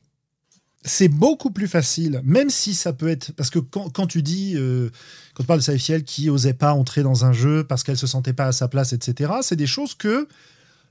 [0.84, 3.34] c'est beaucoup plus facile, même si ça peut être.
[3.34, 4.90] Parce que quand, tu dis, euh,
[5.34, 8.08] quand tu parles de Saïfiel qui osait pas entrer dans un jeu parce qu'elle se
[8.08, 10.28] sentait pas à sa place, etc., c'est des choses que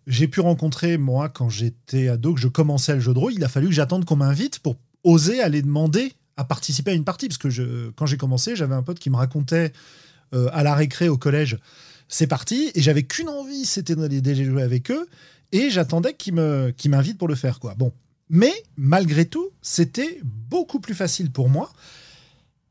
[0.07, 3.33] j'ai pu rencontrer, moi, quand j'étais ado, que je commençais le jeu de rôle.
[3.35, 7.05] Il a fallu que j'attende qu'on m'invite pour oser aller demander à participer à une
[7.05, 7.29] partie.
[7.29, 9.73] Parce que quand j'ai commencé, j'avais un pote qui me racontait
[10.35, 11.59] euh, à la récré au collège
[12.09, 15.09] ces parties, et j'avais qu'une envie, c'était d'aller jouer avec eux,
[15.53, 17.61] et j'attendais qu'ils m'invitent pour le faire.
[17.61, 17.75] quoi.
[17.75, 17.93] Bon,
[18.31, 21.73] mais malgré tout, c'était beaucoup plus facile pour moi.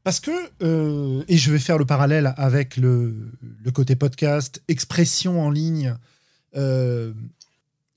[0.04, 0.32] Parce que,
[0.64, 3.14] euh, et je vais faire le parallèle avec le,
[3.74, 5.96] côté podcast, expression en ligne,
[6.56, 7.12] euh,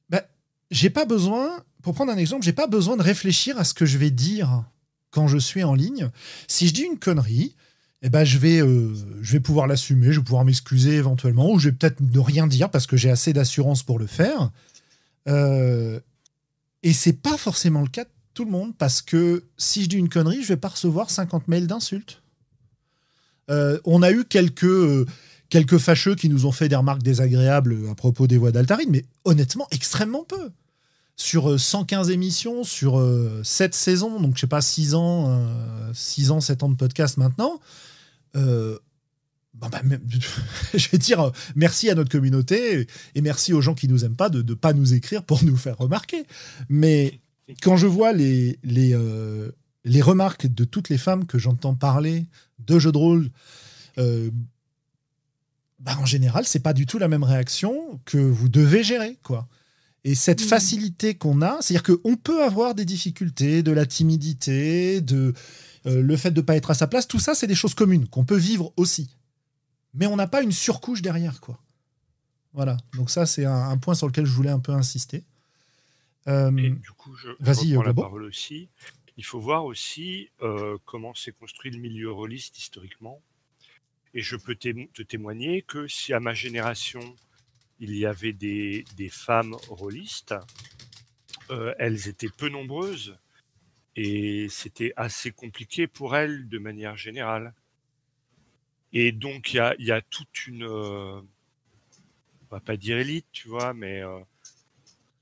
[0.09, 0.25] bah,
[0.73, 3.87] j'ai pas besoin, pour prendre un exemple, j'ai pas besoin de réfléchir à ce que
[3.87, 4.65] je vais dire
[5.11, 6.11] quand je suis en ligne.
[6.49, 7.55] Si je dis une connerie,
[8.03, 11.59] eh ben, je, vais, euh, je vais pouvoir l'assumer, je vais pouvoir m'excuser éventuellement, ou
[11.59, 14.51] je vais peut-être ne rien dire parce que j'ai assez d'assurance pour le faire.
[15.29, 16.01] Euh,
[16.83, 19.97] et c'est pas forcément le cas de tout le monde, parce que si je dis
[19.97, 22.22] une connerie, je vais pas recevoir 50 mails d'insultes.
[23.51, 25.07] Euh, on a eu quelques, euh,
[25.49, 29.05] quelques fâcheux qui nous ont fait des remarques désagréables à propos des voix d'Altarine, mais
[29.24, 30.51] honnêtement, extrêmement peu.
[31.16, 33.05] Sur 115 euh, émissions, sur
[33.43, 35.45] 7 saisons, donc je sais pas, 6 ans,
[35.93, 37.61] 6 ans, 7 ans de podcast maintenant,
[39.55, 39.68] bah,
[40.74, 44.28] je vais dire merci à notre communauté et merci aux gens qui nous aiment pas
[44.28, 46.24] de ne pas nous écrire pour nous faire remarquer.
[46.68, 47.20] Mais
[47.62, 49.51] quand je vois les, les, euh,
[49.84, 52.26] les remarques de toutes les femmes que j'entends parler
[52.59, 53.30] de jeux de rôle,
[53.98, 54.30] euh,
[55.80, 59.48] bah, en général, c'est pas du tout la même réaction que vous devez gérer, quoi.
[60.05, 60.46] Et cette mmh.
[60.46, 65.34] facilité qu'on a, c'est-à-dire qu'on peut avoir des difficultés, de la timidité, de
[65.86, 67.74] euh, le fait de ne pas être à sa place, tout ça, c'est des choses
[67.74, 69.11] communes qu'on peut vivre aussi
[69.95, 71.59] mais on n'a pas une surcouche derrière, quoi.
[72.53, 72.76] Voilà.
[72.95, 75.24] Donc ça, c'est un, point sur lequel je voulais un peu insister.
[76.28, 78.68] Euh, du coup, je, vas-y, la parole aussi.
[79.16, 83.20] Il faut voir aussi euh, comment s'est construit le milieu rôliste historiquement.
[84.14, 87.01] Et je peux te témoigner que si à ma génération,
[87.78, 90.34] il y avait des, femmes rôlistes,
[91.51, 93.16] euh, elles étaient peu nombreuses
[93.97, 97.55] et c'était assez compliqué pour elles de manière générale.
[98.93, 101.24] Et donc, il y a, toute une, on
[102.51, 104.03] va pas dire élite, tu vois, mais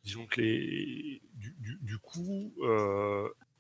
[0.05, 2.53] disons que les, du, coup,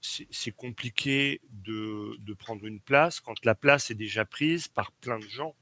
[0.00, 5.28] c'est compliqué de, prendre une place quand la place est déjà prise par plein de
[5.28, 5.54] gens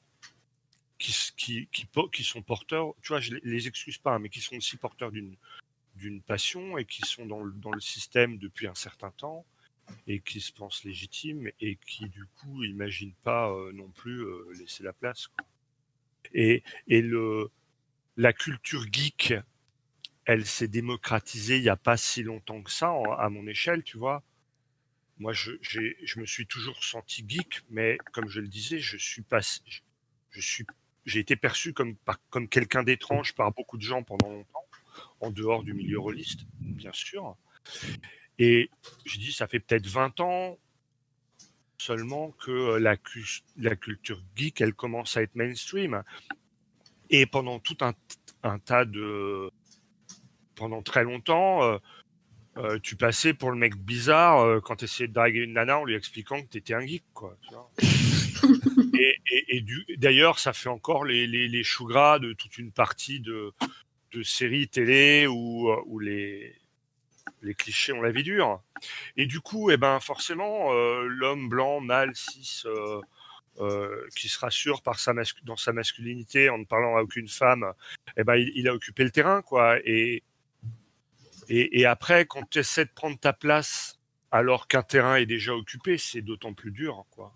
[0.99, 1.69] qui, qui,
[2.13, 5.11] qui, sont porteurs, tu vois, je les excuse pas, hein, mais qui sont aussi porteurs
[5.11, 9.45] d'une passion et qui sont dans le, dans le système depuis un certain temps
[10.07, 14.53] et qui se pensent légitimes et qui du coup imaginent pas euh, non plus euh,
[14.59, 15.29] laisser la place.
[16.35, 16.63] Et,
[18.19, 19.35] la culture geek
[20.25, 23.97] elle s'est démocratisée il n'y a pas si longtemps que ça, à mon échelle, tu
[23.97, 24.25] vois.
[25.19, 25.53] Moi, je,
[26.19, 29.21] me suis toujours senti geek, mais comme je le disais, j'ai
[31.21, 31.95] été perçu comme,
[32.29, 34.67] comme quelqu'un d'étrange par beaucoup de gens pendant longtemps,
[35.21, 37.37] en dehors du milieu rôliste, bien sûr.
[38.39, 38.71] Et
[39.05, 40.59] je dis, ça fait peut-être 20 ans
[41.79, 42.97] seulement que la,
[43.57, 46.03] la culture geek, elle commence à être mainstream.
[47.11, 47.95] Et pendant tout un,
[48.43, 49.51] un tas de,
[50.55, 51.79] pendant très longtemps, euh,
[52.57, 55.79] euh, tu passais pour le mec bizarre euh, quand tu essayais de draguer une nana
[55.79, 57.05] en lui expliquant que tu étais un geek.
[57.13, 57.37] Quoi,
[59.49, 59.65] et,
[59.99, 63.53] d'ailleurs, ça fait encore les, les, choux gras de toute une partie de,
[64.13, 66.57] de séries télé où, où les,
[67.43, 68.63] les clichés ont la vie dure.
[69.17, 72.63] Et du coup, eh ben, forcément, l'homme blanc, mâle, cis,
[74.17, 75.13] qui se rassure par sa
[75.45, 77.73] dans sa masculinité en ne parlant à aucune femme,
[78.17, 79.43] eh ben, il, a occupé le terrain.
[79.43, 79.79] quoi.
[79.85, 80.23] Et,
[81.49, 83.99] et, et après, quand tu essaies de prendre ta place
[84.31, 87.07] alors qu'un terrain est déjà occupé, c'est d'autant plus dur.
[87.11, 87.33] quoi.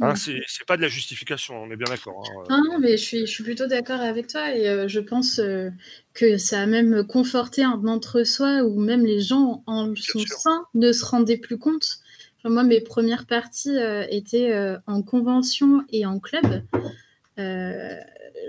[0.00, 2.22] Hein, c'est pas de la justification, on est bien d'accord.
[2.48, 2.62] Hein.
[2.64, 5.70] Non, mais je suis, je suis plutôt d'accord avec toi et euh, je pense euh,
[6.14, 10.92] que ça a même conforté un entre-soi où même les gens en son sein ne
[10.92, 11.98] se rendaient plus compte.
[12.44, 14.54] moi, mes premières parties euh, étaient
[14.86, 16.62] en convention et en club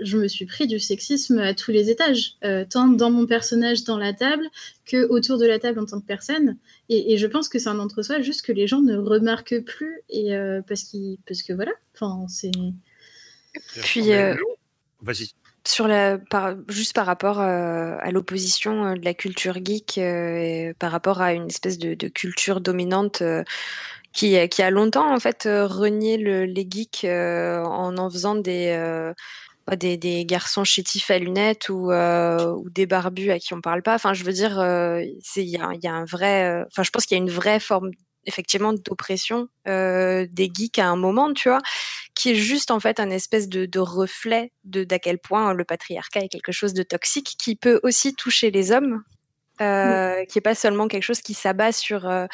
[0.02, 3.84] je me suis pris du sexisme à tous les étages, euh, tant dans mon personnage
[3.84, 4.44] dans la table
[4.84, 6.56] que autour de la table en tant que personne.
[6.88, 10.34] Et, je pense que c'est un entre-soi juste que les gens ne remarquent plus et
[10.34, 10.94] euh, parce,
[11.26, 12.50] parce que voilà, enfin c'est.
[13.82, 14.12] Puis.
[14.12, 14.34] Euh,
[15.00, 15.30] vas-y.
[15.64, 16.18] Sur la,
[16.68, 20.00] juste par rapport à l'opposition de la culture geek
[20.80, 23.22] par rapport à une espèce de, culture dominante
[24.12, 28.74] qui, qui, a longtemps en fait renié le, les geeks en en faisant des,
[29.76, 33.98] des, garçons chétifs à lunettes ou, euh, des barbus à qui on parle pas.
[34.12, 35.02] Je veux dire, euh,
[35.36, 36.44] il y, a un vrai.
[36.44, 37.90] Euh, je pense qu'il y a une vraie forme
[38.24, 41.60] effectivement d'oppression des geeks à un moment, tu vois,
[42.14, 45.64] qui est juste en fait un espèce de, de reflet de d'à quel point le
[45.64, 49.02] patriarcat est quelque chose de toxique qui peut aussi toucher les hommes
[49.60, 52.24] euh, qui est pas seulement quelque chose qui s'abat sur euh,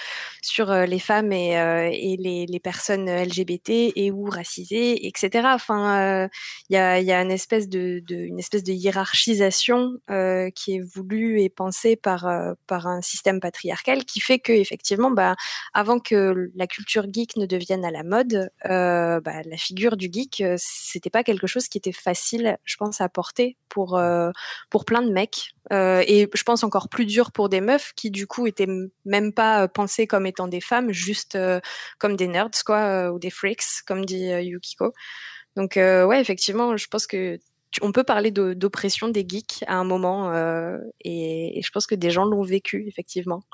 [0.40, 5.48] sur euh, les femmes et, les, personnes LGBT et ou racisées, etc.
[5.52, 6.28] Enfin,
[6.70, 8.02] il y a, une espèce de,
[8.72, 9.94] hiérarchisation
[10.54, 15.34] qui est voulue et pensée par un système patriarcal qui fait que effectivement, bah,
[15.74, 20.42] avant que la culture geek ne devienne à la mode, bah, la figure du geek,
[20.56, 24.00] c'était pas quelque chose qui était facile, je pense, à porter pour
[24.70, 25.52] pour plein de mecs.
[25.70, 28.68] Et je pense encore plus dur pour des meufs qui du coup étaient
[29.04, 31.60] même pas euh, pensées comme étant des femmes, juste euh,
[31.98, 34.92] comme des nerds quoi, ou des freaks comme dit Yukiko.
[35.56, 37.38] Donc ouais, effectivement, je pense que
[37.82, 42.10] on peut parler d'oppression des geeks à un moment, euh, et, je pense que des
[42.10, 43.44] gens l'ont vécu, effectivement.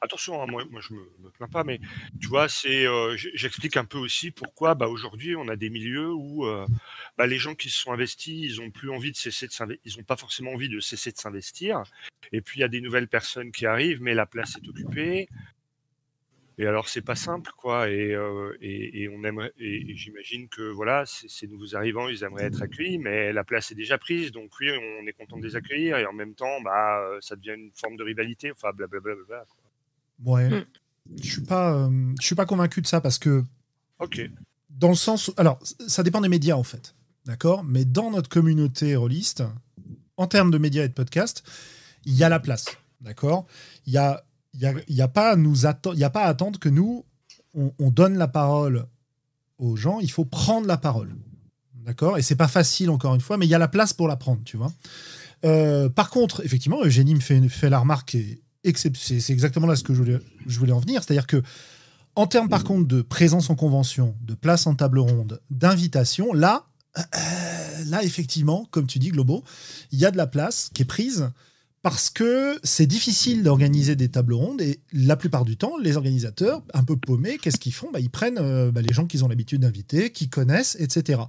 [0.00, 1.80] Attention, hein, moi, je me, me plains pas, mais
[2.20, 6.12] tu vois, c'est, euh, j'explique un peu aussi pourquoi bah, aujourd'hui on a des milieux
[6.12, 6.66] où euh,
[7.18, 9.98] bah, les gens qui se sont investis, ils plus envie de cesser de s'investir, ils
[9.98, 11.82] n'ont pas forcément envie de cesser de s'investir,
[12.32, 15.28] et puis il y a des nouvelles personnes qui arrivent, mais la place est occupée.
[16.62, 20.62] Et alors c'est pas simple quoi et, euh, et, et on aimerait et, j'imagine que
[20.62, 24.52] voilà ces nouveaux arrivants ils aimeraient être accueillis mais la place est déjà prise donc
[24.60, 27.72] oui on est content de les accueillir et en même temps bah ça devient une
[27.74, 29.14] forme de rivalité enfin blablabla.
[29.26, 29.44] Bla,
[30.24, 30.48] Ouais.
[30.48, 30.64] Mm.
[31.20, 33.42] Je suis pas euh, je suis pas convaincu de ça parce que
[33.98, 34.20] OK.
[34.70, 36.94] Dans le sens où, alors ça dépend des médias en fait.
[37.24, 39.42] D'accord Mais dans notre communauté rôliste
[40.16, 41.44] en termes de médias et de podcasts,
[42.04, 42.66] il y a la place.
[43.00, 43.46] D'accord?
[43.86, 44.24] Il y a
[44.54, 47.04] il n'y a, pas à nous a pas à attendre que nous,
[47.54, 48.86] on, donne la parole
[49.58, 50.00] aux gens.
[50.00, 51.14] Il faut prendre la parole.
[51.74, 52.18] D'accord?
[52.18, 54.16] Et c'est pas facile, encore une fois, mais il y a la place pour la
[54.16, 54.72] prendre, tu vois.
[55.44, 59.92] Euh, par contre, effectivement, Eugénie me fait, la remarque, et c'est exactement là ce que
[59.92, 61.02] je voulais, je voulais en venir.
[61.02, 61.42] C'est-à-dire que,
[62.14, 66.66] en termes, par contre, de présence en convention, de place en table ronde, d'invitation, là,
[66.98, 67.02] euh,
[67.86, 69.42] là, effectivement, comme tu dis, Globo,
[69.90, 71.30] il y a de la place qui est prise
[71.82, 76.62] parce que c'est difficile d'organiser des tables rondes et la plupart du temps, les organisateurs,
[76.74, 77.90] un peu paumés, qu'est-ce qu'ils font?
[77.92, 81.22] Bah, Ils prennent euh, bah, les gens qu'ils ont l'habitude d'inviter, qui connaissent, etc.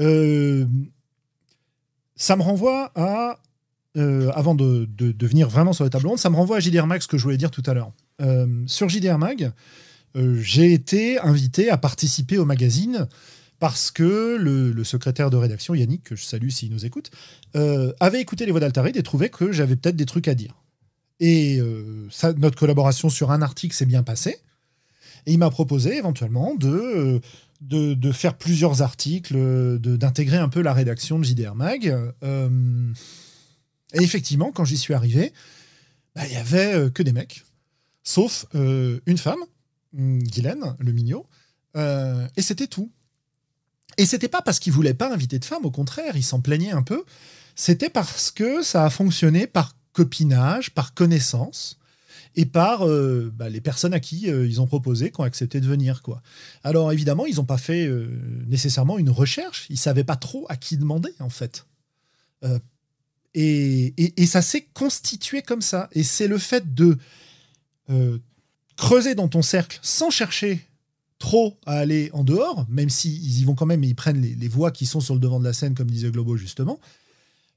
[0.00, 0.66] Euh,
[2.14, 3.40] ça me renvoie à,
[3.96, 4.88] euh, avant de,
[5.20, 7.24] venir vraiment sur les tables rondes, ça me renvoie à JDR Mag, ce que je
[7.24, 7.92] voulais dire tout à l'heure.
[8.68, 9.52] sur JDR Mag,
[10.14, 13.08] j'ai été invité à participer au magazine
[13.58, 17.10] parce que le, secrétaire de rédaction, Yannick, que je salue s'il nous écoute,
[17.56, 20.54] euh, avait écouté les voix d'Altaride et trouvait que j'avais peut-être des trucs à dire.
[21.20, 24.38] Et euh, notre collaboration sur un article s'est bien passée.
[25.24, 27.20] Et il m'a proposé éventuellement de,
[27.62, 31.88] de, faire plusieurs articles, d'intégrer un peu la rédaction de JDR Mag.
[32.22, 32.92] Euh,
[33.94, 35.32] et effectivement, quand j'y suis arrivé,
[36.14, 37.44] bah, il y avait que des mecs,
[38.04, 39.40] sauf une femme,
[39.94, 41.26] Guylaine, le mignot.
[41.74, 42.92] et c'était tout.
[43.98, 46.72] Et c'était pas parce qu'il voulait pas inviter de femmes, au contraire, il s'en plaignait
[46.72, 47.04] un peu.
[47.54, 51.78] C'était parce que ça a fonctionné par copinage, par connaissance
[52.34, 55.58] et par euh, bah, les personnes à qui euh, ils ont proposé, qui ont accepté
[55.60, 56.02] de venir.
[56.02, 56.20] Quoi.
[56.62, 58.08] Alors évidemment, ils n'ont pas fait euh,
[58.46, 61.66] nécessairement une recherche, ils savaient pas trop à qui demander en fait.
[63.34, 65.88] Et, et, ça s'est constitué comme ça.
[65.92, 66.96] Et c'est le fait de
[68.76, 70.64] creuser dans ton cercle sans chercher
[71.18, 74.48] trop à aller en dehors, même s'ils y vont quand même et ils prennent les,
[74.48, 76.78] voix qui sont sur le devant de la scène, comme disait Globo justement.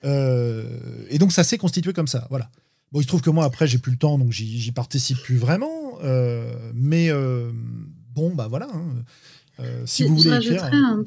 [0.06, 0.64] Euh,
[1.10, 2.50] et donc ça s'est constitué comme ça, voilà.
[2.92, 5.38] Bon, il se trouve que moi après j'ai plus le temps, donc j'y participe plus
[5.38, 6.00] vraiment.
[6.04, 7.52] Euh, mais euh,
[8.16, 8.68] bon, bah voilà.
[8.74, 9.66] Hein.
[9.86, 10.64] si vous voulez écrire.
[10.64, 11.04] Un...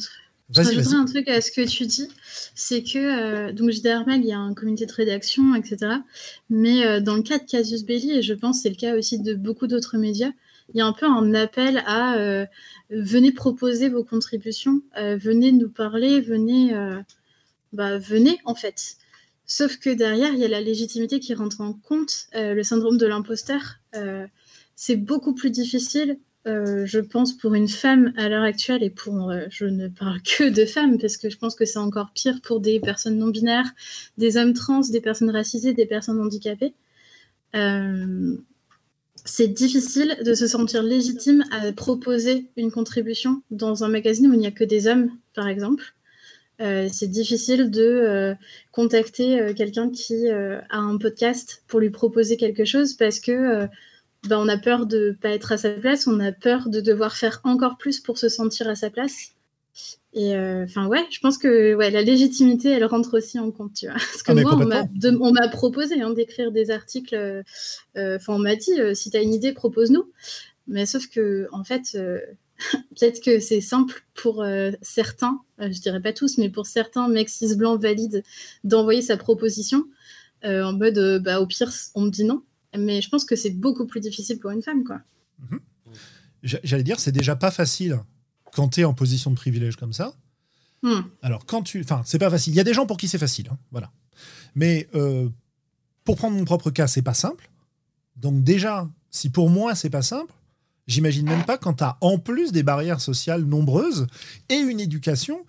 [0.54, 2.08] Je rajouterais un truc à ce que tu dis,
[2.54, 5.94] c'est que donc JDR il y a un comité de rédaction, etc.
[6.50, 9.32] Mais dans le cas de Casus Belli, et je pense c'est le cas aussi de
[9.32, 10.32] beaucoup d'autres médias,
[10.68, 12.46] il y a un peu un appel à euh,
[12.90, 17.00] venez proposer vos contributions, euh, venez nous parler, venez, euh,
[17.72, 18.96] bah, venez en fait.
[19.46, 23.06] Sauf que derrière, il y a la légitimité qui rentre en compte, le syndrome de
[23.06, 23.80] l'imposteur.
[24.76, 29.66] c'est beaucoup plus difficile, je pense, pour une femme à l'heure actuelle, et pour, je
[29.66, 32.80] ne parle que de femmes, parce que je pense que c'est encore pire pour des
[32.80, 33.70] personnes non binaires,
[34.16, 36.74] des hommes trans, des personnes racisées, des personnes handicapées
[39.24, 44.38] c'est difficile de se sentir légitime à proposer une contribution dans un magazine où il
[44.40, 45.94] n'y a que des hommes, par exemple.
[46.60, 48.34] Euh, c'est difficile de euh,
[48.70, 53.66] contacter euh, quelqu'un qui a un podcast pour lui proposer quelque chose parce que
[54.28, 56.80] ben, on a peur de ne pas être à sa place, on a peur de
[56.80, 59.32] devoir faire encore plus pour se sentir à sa place.
[60.14, 63.74] Et euh, enfin, ouais, je pense que ouais, la légitimité, elle rentre aussi en compte,
[63.74, 63.94] tu vois.
[64.12, 64.88] Parce que ah, moi,
[65.20, 67.14] on m'a proposé hein, d'écrire des articles.
[67.14, 67.42] Euh,
[67.96, 70.10] euh, enfin, on m'a dit, si tu as une idée, propose-nous.
[70.68, 71.92] Mais sauf que, en fait,
[72.72, 74.44] peut-être que c'est simple pour
[74.82, 78.22] certains, je dirais pas tous, mais pour certains mecs cis blancs valides
[78.64, 79.84] d'envoyer sa proposition
[80.44, 82.42] en mode, bah, au pire, on me dit non.
[82.76, 85.00] Mais je pense que c'est beaucoup plus difficile pour une femme, quoi.
[85.50, 85.60] Mhm.
[86.42, 88.00] J'allais dire, c'est déjà pas facile
[88.54, 90.14] quand tu es en position de privilège comme ça.
[90.82, 91.02] Hmm.
[91.22, 91.80] Alors, quand tu.
[91.80, 92.52] Enfin, c'est pas facile.
[92.52, 93.48] Il y a des gens pour qui c'est facile.
[93.50, 93.90] Hein, voilà.
[94.54, 95.28] Mais euh,
[96.04, 97.50] pour prendre mon propre cas, c'est pas simple.
[98.16, 100.32] Donc, déjà, si pour moi, c'est pas simple,
[100.86, 104.06] j'imagine même pas quand tu as en plus des barrières sociales nombreuses
[104.48, 105.44] et une éducation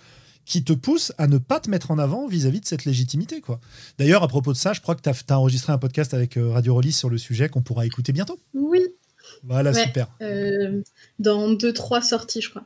[0.45, 3.41] qui te pousse à ne pas te mettre en avant vis-à-vis de cette légitimité.
[3.41, 3.59] quoi.
[3.97, 6.51] D'ailleurs, à propos de ça, je crois que tu as, enregistré un podcast avec euh,
[6.51, 8.39] Radio Release sur le sujet qu'on pourra écouter bientôt.
[8.53, 8.81] Oui.
[9.43, 10.07] Voilà, super.
[10.21, 10.81] Euh,
[11.19, 12.65] dans deux, trois sorties, je crois.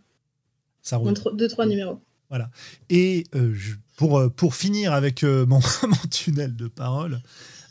[0.88, 1.14] Ça roule.
[1.34, 2.00] Deux, trois numéros.
[2.30, 2.50] Voilà.
[2.90, 3.54] Et euh,
[3.98, 7.22] pour, euh, pour finir avec euh, mon, mon, tunnel de parole,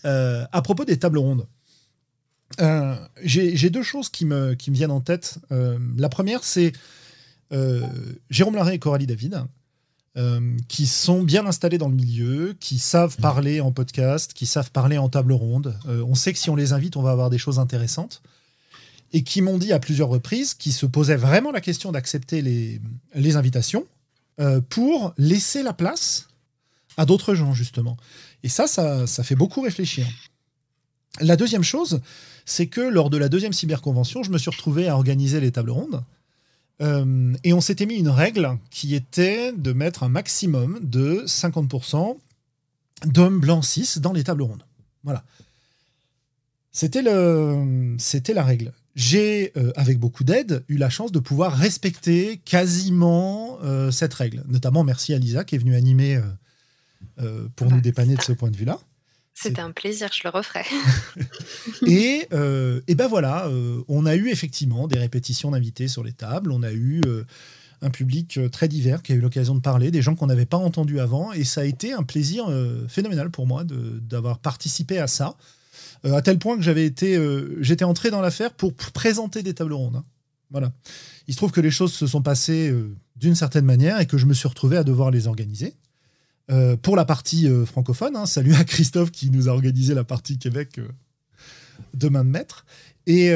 [0.04, 1.46] à propos des tables rondes,
[3.22, 5.38] j'ai deux choses qui me, qui me viennent en tête.
[5.50, 6.72] la première, c'est
[8.30, 9.42] Jérôme Larrey et Coralie David,
[10.68, 14.96] qui sont bien installés dans le milieu, qui savent parler en podcast, qui savent parler
[14.96, 15.76] en table ronde.
[15.88, 18.22] on sait que si on les invite, on va avoir des choses intéressantes
[19.16, 23.36] et qui m'ont dit à plusieurs reprises qu'ils se posaient vraiment la question d'accepter les,
[23.36, 23.86] invitations
[24.40, 26.28] euh, pour laisser la place
[26.98, 27.96] à d'autres gens, justement.
[28.42, 30.06] Et ça, ça, ça, fait beaucoup réfléchir.
[31.22, 32.02] La deuxième chose,
[32.44, 35.70] c'est que lors de la deuxième cyberconvention, je me suis retrouvé à organiser les tables
[35.70, 36.04] rondes.
[36.82, 42.18] Euh, et on s'était mis une règle qui était de mettre un maximum de 50%
[43.06, 44.66] d'hommes blancs cis dans les tables rondes.
[45.04, 45.24] Voilà.
[46.70, 53.58] C'était la règle j'ai, euh, avec beaucoup d'aide, eu la chance de pouvoir respecter quasiment
[53.62, 54.42] euh, cette règle.
[54.48, 56.18] Notamment, merci à Lisa qui est venue animer
[57.20, 58.80] euh, pour nous bah, dépanner de ce point de vue-là.
[59.34, 60.64] C'était un plaisir, je le referai.
[61.86, 62.26] et,
[62.88, 63.50] et ben voilà,
[63.86, 67.02] on a eu effectivement des répétitions d'invités sur les tables, on a eu
[67.82, 70.56] un public très divers qui a eu l'occasion de parler, des gens qu'on n'avait pas
[70.56, 72.46] entendus avant, et ça a été un plaisir
[72.88, 75.36] phénoménal pour moi d'avoir participé à ça,
[76.04, 77.18] à tel point que j'avais été,
[77.60, 79.96] j'étais entré dans l'affaire pour, présenter des tables rondes.
[79.96, 80.04] Hein.
[80.50, 80.72] Voilà.
[81.26, 82.72] Il se trouve que les choses se sont passées
[83.16, 85.74] d'une certaine manière et que je me suis retrouvé à devoir les organiser.
[86.48, 90.04] Euh, pour la partie euh, francophone, hein, salut à Christophe qui nous a organisé la
[90.04, 90.86] partie Québec euh,
[91.94, 92.64] de main de maître.
[93.08, 93.26] Et,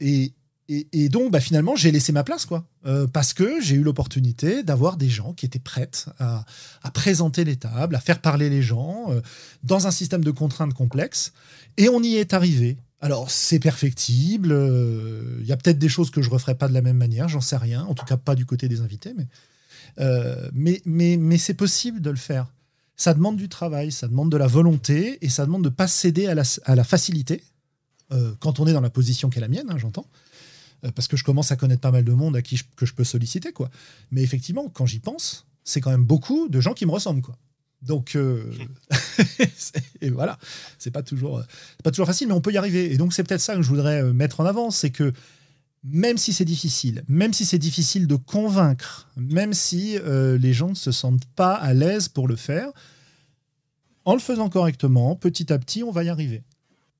[0.00, 0.32] et,
[0.68, 2.64] et, donc, bah, finalement, j'ai laissé ma place, quoi.
[3.12, 6.44] parce que j'ai eu l'opportunité d'avoir des gens qui étaient prêts à,
[6.94, 9.08] présenter les tables, à faire parler les gens,
[9.64, 11.32] dans un système de contraintes complexes.
[11.76, 12.78] Et on y est arrivé.
[13.00, 14.56] Alors, c'est perfectible.
[15.40, 17.28] Il y a peut-être des choses que je ne referai pas de la même manière,
[17.28, 17.84] j'en sais rien.
[17.84, 19.12] En tout cas, pas du côté des invités.
[19.14, 19.26] Mais
[20.00, 22.52] euh, mais mais, c'est possible de le faire.
[22.96, 25.88] Ça demande du travail, ça demande de la volonté et ça demande de ne pas
[25.88, 27.42] céder à la, facilité
[28.12, 30.06] euh, quand on est dans la position qui est la mienne, hein, j'entends.
[30.84, 32.86] Euh, parce que je commence à connaître pas mal de monde à qui je, que
[32.86, 33.52] je peux solliciter.
[33.52, 33.70] quoi.
[34.10, 37.22] Mais effectivement, quand j'y pense, c'est quand même beaucoup de gens qui me ressemblent.
[37.22, 37.36] quoi.
[37.82, 38.16] Donc,
[40.00, 40.38] et voilà,
[40.78, 41.42] c'est pas toujours,
[41.82, 42.92] pas toujours facile, mais on peut y arriver.
[42.92, 45.12] Et donc, c'est peut-être ça que je voudrais mettre en avant, c'est que
[45.84, 50.70] même si c'est difficile, même si c'est difficile de convaincre, même si euh, les gens
[50.70, 52.70] ne se sentent pas à l'aise pour le faire,
[54.04, 56.44] en le faisant correctement, petit à petit, on va y arriver.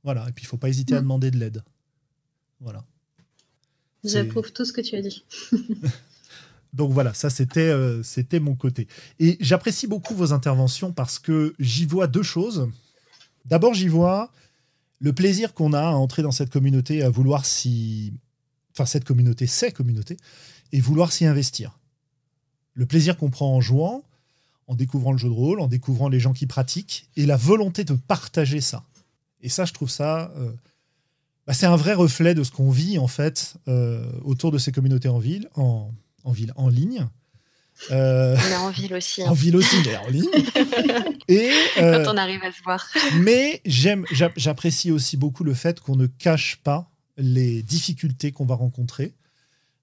[0.05, 0.28] Voilà.
[0.28, 1.03] Et puis, il ne faut pas hésiter à mm.
[1.05, 1.62] demander de l'aide.
[2.61, 2.85] Voilà.
[4.05, 5.24] J'approuve tout ce que tu as dit.
[6.72, 8.88] Donc voilà, ça c'était euh, c'était mon côté.
[9.20, 12.68] Et j'apprécie beaucoup vos interventions parce que j'y vois deux choses.
[13.44, 14.32] D'abord, j'y vois
[15.00, 18.14] le plaisir qu'on a à entrer dans cette communauté, à vouloir s'y
[18.74, 20.16] enfin cette communauté, ces communautés,
[20.72, 21.78] et vouloir s'y investir.
[22.74, 24.03] Le plaisir qu'on prend en jouant,
[24.66, 27.84] en découvrant le jeu de rôle, en découvrant les gens qui pratiquent, et la volonté
[27.84, 28.84] de partager ça.
[29.42, 30.53] Et ça, je trouve ça, euh,
[31.47, 34.72] bah, c'est un vrai reflet de ce qu'on vit en fait euh, autour de ces
[34.72, 35.90] communautés en ville, en,
[36.26, 37.09] ville, en ligne.
[37.90, 39.22] Euh, mais en ville aussi.
[39.22, 39.30] Hein.
[39.30, 40.28] En ville aussi, mais en ligne.
[41.28, 42.86] et, Quand on arrive à se voir.
[43.16, 44.05] mais j'aime,
[44.36, 49.14] j'apprécie aussi beaucoup le fait qu'on ne cache pas les difficultés qu'on va rencontrer.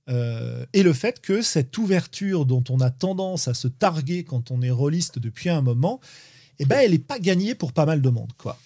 [0.10, 4.50] Euh, et le fait que cette ouverture dont on a tendance à se targuer quand
[4.50, 6.00] on est rôliste depuis un moment,
[6.58, 8.32] eh ben, elle n'est pas gagnée pour pas mal de monde.
[8.38, 8.58] Quoi.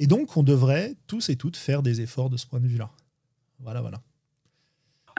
[0.00, 2.90] Et donc, on devrait tous et toutes faire des efforts de ce point de vue-là.
[3.58, 4.00] Voilà, voilà.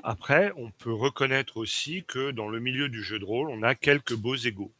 [0.03, 3.75] Après, on peut reconnaître aussi que dans le milieu du jeu de rôle, on a
[3.75, 4.73] quelques beaux égaux.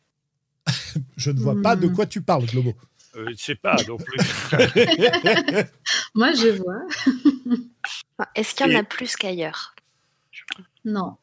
[1.17, 1.93] Je ne vois pas de hmm.
[1.93, 2.73] quoi tu parles, Globo.
[3.15, 3.97] Euh, je ne sais pas plus.
[6.15, 6.79] Moi, je vois.
[8.35, 9.75] Est-ce qu'il y en a plus qu'ailleurs?
[10.85, 11.17] Non.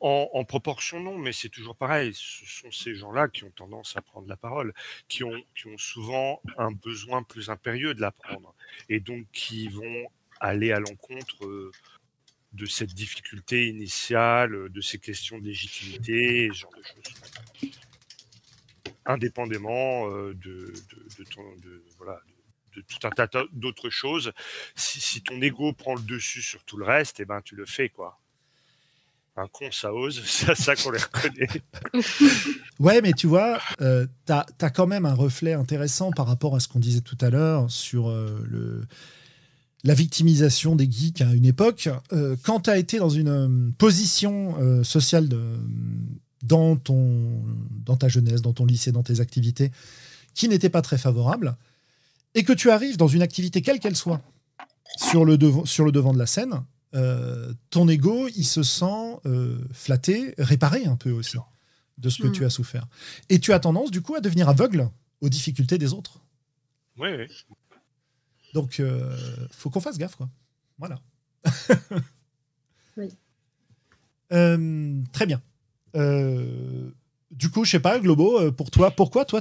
[0.00, 2.12] En, proportion, non, mais c'est toujours pareil.
[2.14, 4.72] Ce sont ces gens-là qui ont tendance à prendre la parole,
[5.08, 5.42] qui ont,
[5.76, 8.54] souvent un besoin plus impérieux de la prendre,
[8.88, 10.06] et donc qui vont
[10.40, 11.72] aller à l'encontre euh,
[12.52, 17.72] de cette difficulté initiale, de ces questions de légitimité, ce genre de choses.
[19.04, 20.72] Indépendamment euh, de,
[22.86, 24.32] tout un tas d'autres choses.
[24.74, 27.88] Si, ton ego prend le dessus sur tout le reste, eh ben tu le fais
[27.88, 28.20] quoi.
[29.38, 31.48] Un con, ça ose, c'est ça qu'on les reconnaît.
[32.80, 36.60] ouais, mais tu vois, euh, tu as, quand même un reflet intéressant par rapport à
[36.60, 38.84] ce qu'on disait tout à l'heure sur euh, le,
[39.84, 41.88] la victimisation des geeks à une époque.
[42.12, 45.28] Euh, quand tu as été dans une position sociale
[46.42, 47.40] dans, ton,
[47.86, 49.70] dans ta jeunesse, dans ton lycée, dans tes activités,
[50.34, 51.56] qui n'était pas très favorable,
[52.34, 54.20] et que tu arrives dans une activité quelle qu'elle soit
[54.96, 56.64] sur le, sur le devant de la scène,
[56.94, 61.36] euh, ton ego, il se sent euh, flatté, réparé un peu aussi
[61.98, 62.46] de ce que tu hmm.
[62.46, 62.86] as souffert.
[63.28, 64.88] Et tu as tendance, du coup, à devenir aveugle
[65.20, 66.20] aux difficultés des autres.
[66.96, 67.26] Oui, oui.
[68.54, 69.16] Donc, euh,
[69.50, 70.28] faut qu'on fasse gaffe, quoi.
[70.78, 71.00] Voilà.
[72.96, 73.08] oui.
[74.30, 75.40] Euh, très bien.
[75.96, 76.90] Euh,
[77.30, 79.40] du coup, je sais pas, Globo, pour toi, pourquoi toi,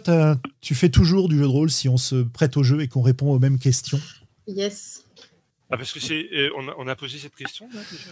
[0.61, 3.01] tu fais toujours du jeu de rôle si on se prête au jeu et qu'on
[3.01, 3.99] répond aux mêmes questions?
[4.47, 5.03] Yes.
[5.70, 7.69] Ah, parce que c'est, euh, on, a, posé cette question.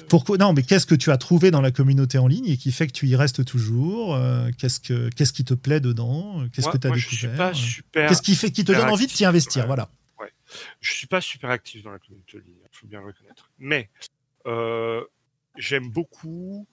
[0.10, 2.72] Pourquoi Non, mais qu'est-ce que tu as trouvé dans la communauté en ligne et qui
[2.72, 6.70] fait que tu y restes toujours euh, Qu'est-ce que qu'est-ce qui te plaît dedans Qu'est-ce
[6.70, 7.54] que tu as découvert
[7.94, 9.90] Qu'est-ce qui fait qui te donne envie de t'y investir Voilà.
[10.20, 10.32] Ouais.
[10.82, 13.50] Je suis pas super actif dans la communauté en ligne, il faut bien le reconnaître.
[13.58, 13.90] Mais
[15.58, 16.68] j'aime beaucoup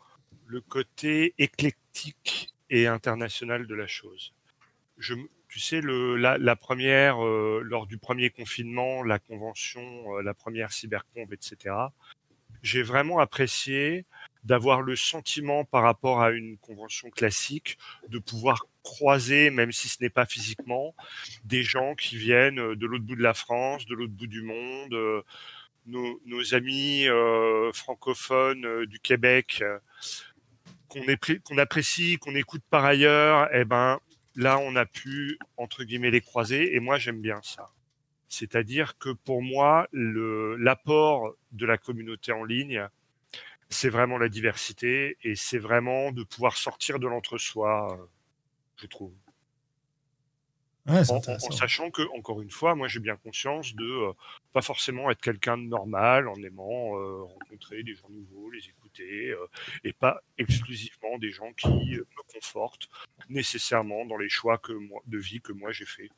[0.47, 4.33] le côté éclectique et international de la chose.
[4.99, 5.15] Je,
[5.53, 9.83] tu sais, la, première, euh, lors du premier confinement, la convention,
[10.16, 11.74] euh, la première cybercombe, etc.,
[12.62, 14.07] j'ai vraiment apprécié
[14.45, 17.77] d'avoir le sentiment par rapport à une convention classique
[18.09, 20.95] de pouvoir croiser, même si ce n'est pas physiquement,
[21.45, 24.95] des gens qui viennent de l'autre bout de la France, de l'autre bout du monde,
[24.95, 25.20] euh,
[25.85, 27.07] nos, nos, amis
[27.74, 29.62] francophones du Québec
[30.89, 33.99] qu'on apprécie, qu'on écoute par ailleurs, eh ben
[34.35, 36.75] là, on a pu entre guillemets les croiser.
[36.75, 37.71] Et moi, j'aime bien ça.
[38.29, 42.89] C'est-à-dire que pour moi, l'apport de la communauté en ligne,
[43.69, 48.09] c'est vraiment la diversité et c'est vraiment de pouvoir sortir de l'entre-soi,
[48.77, 49.13] je trouve.
[50.87, 54.13] en, sachant que, encore une fois, moi j'ai bien conscience de euh,
[54.53, 58.82] pas forcément être quelqu'un de normal en aimant euh, rencontrer des gens nouveaux, les écouter,
[59.01, 62.89] et pas exclusivement des gens qui me confortent
[63.28, 64.73] nécessairement dans les choix que
[65.06, 66.10] de vie que moi j'ai fait.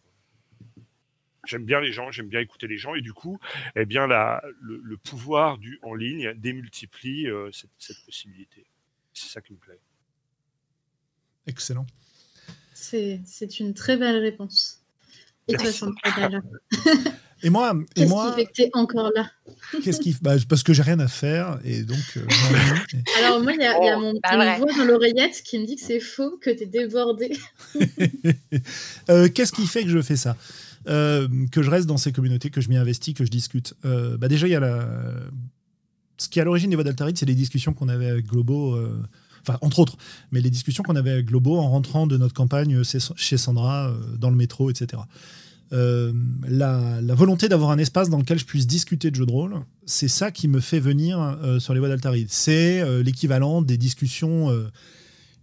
[1.46, 3.38] J'aime bien les gens, j'aime bien écouter les gens, et du coup,
[3.76, 8.64] eh bien, la, le, pouvoir du en ligne démultiplie euh, cette, possibilité.
[9.12, 9.80] C'est ça qui me plaît.
[11.46, 11.86] Excellent.
[12.72, 13.20] C'est
[13.60, 14.82] une très belle réponse.
[15.48, 15.70] Et toi,
[17.44, 19.30] Et moi, et moi, qui fait que es encore là
[19.82, 21.98] Qu'est-ce qui bah, parce que j'ai rien à faire et donc.
[22.16, 22.26] Euh,
[23.18, 25.76] Alors moi, il y a, y a mon bah, voix dans l'oreillette qui me dit
[25.76, 27.30] que c'est faux, que tu es débordé.
[29.10, 30.36] Euh, qu'est-ce qui fait que je fais ça?
[30.86, 33.74] Euh, que je reste dans ces communautés, que je m'y investis, que je discute.
[33.84, 34.86] Euh, bah déjà, il y a la...
[36.18, 38.74] ce qui est à l'origine des voix d'Altarid, c'est les discussions qu'on avait avec Globo,
[38.74, 39.02] euh,
[39.46, 39.96] enfin, entre autres,
[40.30, 44.30] mais les discussions qu'on avait avec Globo en rentrant de notre campagne chez Sandra, dans
[44.30, 45.02] le métro, etc.
[45.70, 49.56] la, la, volonté d'avoir un espace dans lequel je puisse discuter de jeux de rôle,
[49.86, 52.28] c'est ça qui me fait venir sur les voix d'Altarid.
[52.30, 54.52] C'est l'équivalent des discussions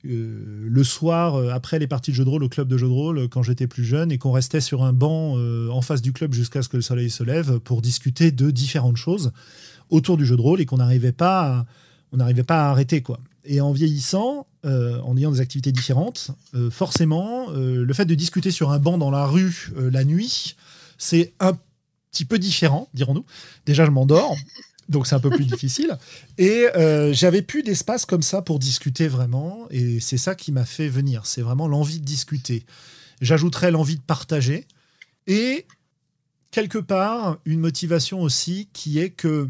[0.06, 2.88] euh, le soir, euh, après les parties de jeux de rôle au club de jeux
[2.88, 5.36] de rôle, euh, quand j'étais plus jeune, et qu'on restait sur un banc
[5.72, 8.98] en face du club jusqu'à ce que le soleil se lève pour discuter de différentes
[8.98, 9.32] choses
[9.90, 11.66] autour du jeu de rôle et qu'on n'arrivait pas,
[12.18, 13.20] à, pas à arrêter quoi.
[13.44, 16.32] Et en vieillissant, en ayant des activités différentes,
[16.70, 20.56] forcément, le fait de discuter sur un banc dans la rue la nuit,
[20.98, 21.54] c'est un
[22.12, 23.26] petit peu différent, dirons-nous.
[23.66, 24.36] Déjà, je m'endors
[24.92, 25.98] donc c'est un peu plus difficile.
[26.38, 30.66] Et euh, j'avais plus d'espace comme ça pour discuter vraiment, et c'est ça qui m'a
[30.66, 31.26] fait venir.
[31.26, 32.66] C'est vraiment l'envie de discuter.
[33.22, 34.68] J'ajouterais l'envie de partager,
[35.26, 35.66] et
[36.52, 39.50] quelque part une motivation aussi qui est que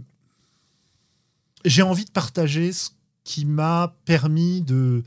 [1.65, 2.89] j'ai envie de partager ce
[3.31, 5.03] qui m'a permis de,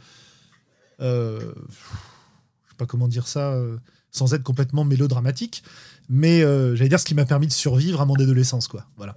[1.01, 3.77] euh, je sais pas comment dire ça, euh,
[4.13, 5.63] sans être complètement mélodramatique,
[6.09, 8.87] mais euh, j'allais dire ce qui m'a permis de survivre à mon adolescence, quoi.
[8.97, 9.15] Voilà.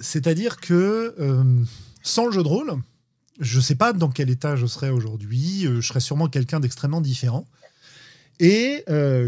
[0.00, 1.14] C'est-à-dire que
[2.02, 2.72] sans le jeu de rôle,
[3.38, 5.62] je ne sais pas dans quel état je serais aujourd'hui.
[5.62, 7.46] Je serais sûrement quelqu'un d'extrêmement différent.
[8.38, 8.84] Et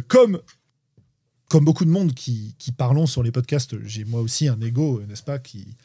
[0.06, 0.40] comme,
[1.48, 5.02] comme beaucoup de monde qui, qui parlons sur les podcasts, j'ai moi aussi un ego,
[5.08, 5.76] n'est-ce pas, qui,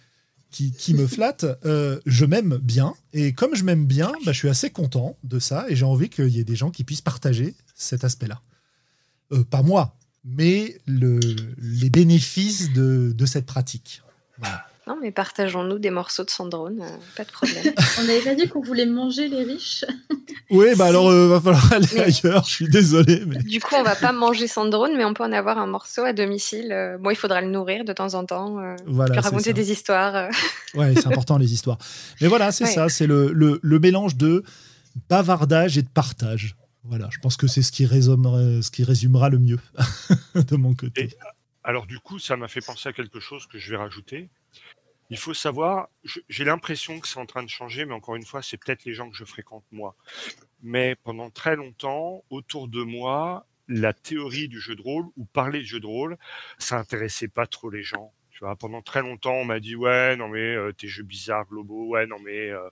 [0.78, 1.46] qui, me flatte.
[1.64, 2.94] je m'aime bien.
[3.14, 5.66] Et comme je m'aime bien, bah, je suis assez content de ça.
[5.70, 8.42] Et j'ai envie qu'il y ait des gens qui puissent partager cet aspect-là.
[9.50, 11.20] pas moi, mais le,
[11.58, 14.02] les bénéfices de, de cette pratique.
[14.88, 17.74] Non, mais partageons-nous des morceaux de Sandrone, euh, pas de problème.
[18.00, 19.84] On n'avait pas dit qu'on voulait manger les riches
[20.50, 23.22] Oui, bah alors il euh, va falloir aller ailleurs, je suis désolé.
[23.28, 23.40] Mais...
[23.40, 26.14] Du coup, on va pas manger Sandrone, mais on peut en avoir un morceau à
[26.14, 26.72] domicile.
[26.72, 30.30] Euh, bon, il faudra le nourrir de temps en temps, voilà, raconter des histoires.
[30.74, 31.78] Ouais, c'est important les histoires.
[32.22, 34.44] Mais voilà, c'est ça, c'est le, le, le mélange de
[35.10, 36.56] bavardage et de partage.
[36.84, 39.60] Voilà, je pense que c'est ce qui résumera, ce qui résumera le mieux
[40.36, 41.10] de mon côté.
[41.68, 44.30] Alors du coup, ça m'a fait penser à quelque chose que je vais rajouter.
[45.10, 45.90] Il faut savoir,
[46.30, 48.94] j'ai l'impression que c'est en train de changer, mais encore une fois, c'est peut-être les
[48.94, 49.98] gens que je fréquente moi.
[50.64, 55.60] Mais pendant très longtemps, autour de moi, la théorie du jeu de rôle ou parler
[55.60, 56.18] de jeu de rôle,
[56.58, 58.14] ça intéressait pas trop les gens
[58.60, 62.06] pendant très longtemps, on m'a dit ouais, non mais euh, tes jeux bizarres globaux, ouais,
[62.06, 62.70] non mais euh,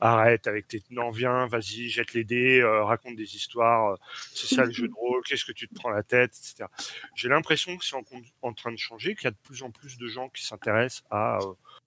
[0.00, 3.98] arrête avec tes, non viens, vas-y, jette les dés, euh, raconte des histoires,
[4.32, 6.68] c'est ça le jeu de rôle, qu'est-ce que tu te prends la tête, etc.
[7.14, 7.96] J'ai l'impression que c'est
[8.42, 11.04] en, train de changer, qu'il y a de plus en plus de gens qui s'intéressent
[11.10, 11.38] à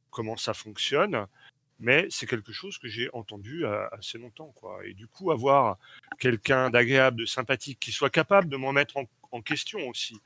[0.09, 1.27] comment ça fonctionne,
[1.79, 4.79] mais c'est quelque chose que j'ai entendu assez longtemps, quoi.
[4.85, 5.77] Et du coup, avoir
[6.19, 10.19] quelqu'un d'agréable, de sympathique, qui soit capable de m'en mettre en, en question aussi,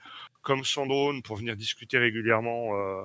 [0.44, 3.04] comme Sandrone pour venir discuter régulièrement euh,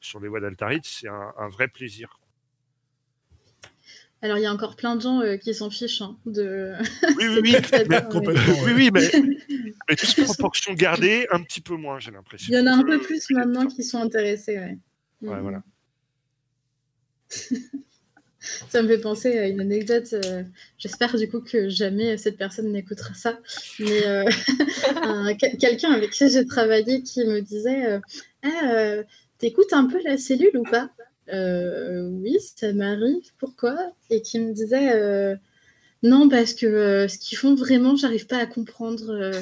[0.00, 2.20] sur les voies d'Altarit, c'est un, vrai plaisir.
[4.22, 6.74] Alors, il y a encore plein de gens euh, qui s'en fichent hein, de.
[7.18, 7.54] Oui, oui, oui,
[7.88, 8.04] mais,
[8.64, 9.10] oui, oui, mais,
[9.88, 12.52] mais toute proportion gardée, un petit peu moins, j'ai l'impression.
[12.52, 14.78] Il y en a un peu plus maintenant qui sont intéressés, ouais.
[15.22, 15.40] Ouais, mm.
[15.40, 15.62] voilà.
[18.68, 20.12] Ça me fait penser à une anecdote.
[20.12, 20.42] Euh,
[20.78, 23.38] j'espère du coup que jamais cette personne n'écoutera ça.
[23.78, 24.24] Mais euh,
[25.60, 28.00] quelqu'un avec qui j'ai travaillé qui me disait euh,
[28.42, 29.02] ah,
[29.38, 30.90] T'écoutes un peu la cellule ou pas?
[31.32, 33.30] Oui, ça m'arrive.
[33.38, 33.76] Pourquoi?
[34.10, 35.38] Et qui me disait
[36.02, 39.32] Non, parce que ce qu'ils font vraiment, j'arrive pas à comprendre.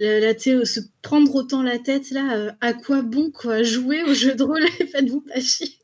[0.00, 4.34] La, la se prendre autant la tête là, à quoi bon quoi Jouer au jeu
[4.34, 4.66] de rôle?
[4.92, 5.76] Faites-vous pas chier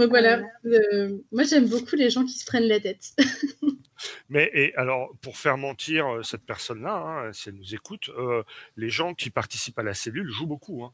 [0.00, 3.10] Donc voilà, euh, moi j'aime beaucoup les gens qui se prennent la tête.
[4.30, 8.42] Mais et alors, pour faire mentir euh, cette personne-là, hein, si elle nous écoute, euh,
[8.78, 10.84] les gens qui participent à la cellule jouent beaucoup.
[10.84, 10.92] Hein.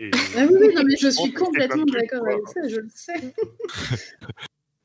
[0.00, 3.34] ah oui, oui, non, mais je suis complètement d'accord avec ça, je le sais.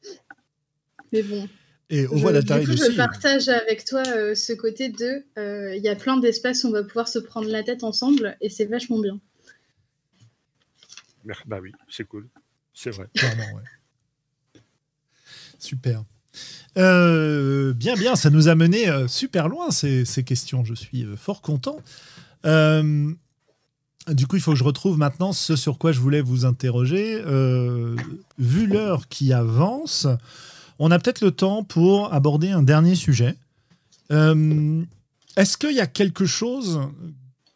[1.14, 1.48] mais bon.
[1.89, 5.23] Et on voit du coup, je partage avec toi ce côté de,
[5.77, 8.49] il y a plein d'espaces où on va pouvoir se prendre la tête ensemble et
[8.49, 9.18] c'est vachement bien.
[11.45, 12.27] Bah oui, c'est cool.
[12.73, 13.07] C'est vrai.
[15.60, 16.03] Super.
[16.77, 20.64] Euh, bien, bien, ça nous a mené euh, super loin ces, questions.
[20.64, 21.77] Je suis euh, fort content.
[22.43, 27.22] du coup, il faut que je retrouve maintenant ce sur quoi je voulais vous interroger.
[28.38, 30.07] vu l'heure qui avance,
[30.80, 33.35] on a peut-être le temps pour aborder un dernier sujet.
[34.10, 36.81] Est-ce qu'il y a quelque chose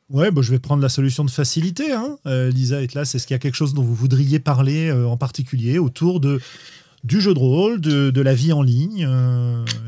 [0.09, 1.91] Ouais, bah, je vais prendre la solution de facilité.
[1.91, 2.19] Hein.
[2.27, 3.01] Euh, Lisa est là.
[3.01, 6.39] Est-ce qu'il y a quelque chose dont vous voudriez parler euh, en particulier autour de,
[7.03, 9.07] du jeu de rôle, de, de la vie en ligne,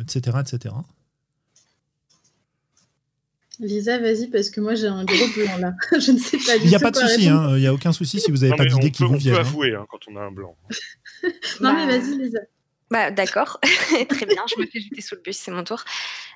[0.02, 0.76] etc., euh, etc.
[3.60, 5.74] Lisa, vas-y, parce que moi j'ai un gros blanc là.
[6.00, 7.56] je ne sais pas Il n'y a pas de souci, hein.
[7.56, 9.34] il n'y a aucun souci si vous n'avez pas d'idée qui vous vient.
[9.34, 9.48] On peut hein.
[9.48, 10.56] avouer hein, quand on a un blanc.
[11.62, 12.40] non, mais bah, vas-y, Lisa.
[12.90, 13.60] Bah, d'accord,
[14.10, 15.84] très bien, je me fais jeter sous le bus, c'est mon tour.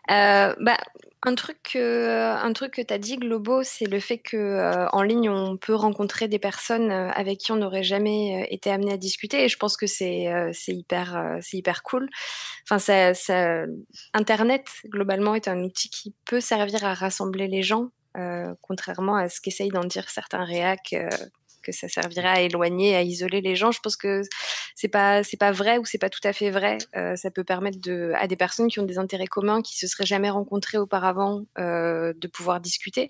[0.09, 0.77] Euh, bah,
[1.23, 5.29] un truc, un truc que tu dit, Globo, c'est le fait qu'en euh, en ligne,
[5.29, 9.45] on peut rencontrer des personnes euh, avec qui on n'aurait jamais été amené à discuter.
[9.45, 12.09] Et je pense que c'est c'est hyper, c'est hyper cool.
[12.65, 13.63] Enfin, ça, ça,
[14.13, 17.91] Internet, globalement, est un outil qui peut servir à rassembler les gens,
[18.61, 20.95] contrairement à ce qu'essayent d'en dire certains réacs
[21.61, 23.71] que ça servirait à éloigner, à isoler les gens.
[23.71, 24.21] Je pense que
[24.75, 26.77] c'est pas c'est pas vrai ou c'est pas tout à fait vrai.
[26.95, 27.77] Euh, ça peut permettre
[28.15, 32.13] à des personnes qui ont des intérêts communs, qui se seraient jamais rencontrées auparavant, euh,
[32.15, 33.07] de pouvoir discuter.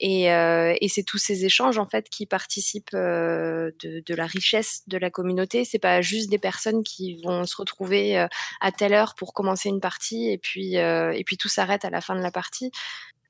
[0.00, 4.82] Et, euh, et c'est tous ces échanges en fait qui participent de, de, la richesse
[4.86, 5.64] de la communauté.
[5.64, 8.26] C'est pas juste des personnes qui vont se retrouver
[8.60, 12.00] à telle heure pour commencer une partie et puis et puis tout s'arrête à la
[12.00, 12.70] fin de la partie.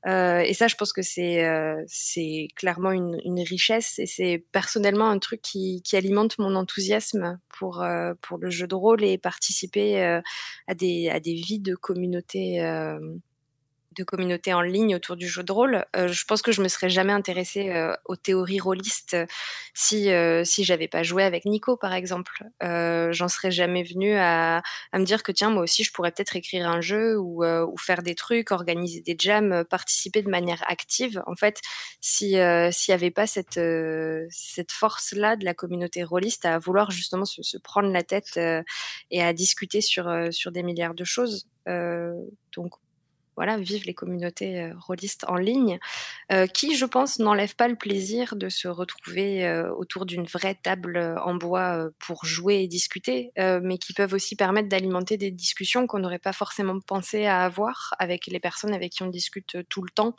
[0.06, 1.82] Euh, et ça, je pense que c'est euh,
[2.56, 7.82] clairement une, une, richesse et c'est personnellement un truc qui, qui, alimente mon enthousiasme pour,
[7.82, 10.20] euh, pour le jeu de rôle et participer
[10.66, 12.60] à, des, à des vies de communauté
[13.94, 15.84] de communauté en ligne autour du jeu de rôle.
[15.96, 19.16] Euh, je pense que je me serais jamais intéressée euh, aux théories rôlistes
[19.74, 22.44] si euh, si j'avais pas joué avec Nico par exemple.
[22.60, 24.62] J'en serais jamais venue à,
[24.92, 27.76] à, me dire que tiens moi aussi je pourrais peut-être écrire un jeu ou, ou,
[27.78, 31.22] faire des trucs, organiser des jams, participer de manière active.
[31.26, 31.60] En fait,
[32.00, 32.36] si
[32.72, 33.60] s'il y avait pas cette
[34.30, 38.38] cette force là de la communauté rôliste à vouloir justement se, se prendre la tête
[39.10, 41.46] et à discuter sur sur des milliards de choses.
[41.66, 42.74] donc
[43.36, 45.78] voilà, vivent les communautés euh, rôlistes en ligne,
[46.32, 50.54] euh, qui, je pense, n'enlèvent pas le plaisir de se retrouver euh, autour d'une vraie
[50.54, 55.86] table en bois pour jouer et discuter, mais qui peuvent aussi permettre d'alimenter des discussions
[55.86, 59.82] qu'on n'aurait pas forcément pensé à avoir avec les personnes avec qui on discute tout
[59.82, 60.14] le temps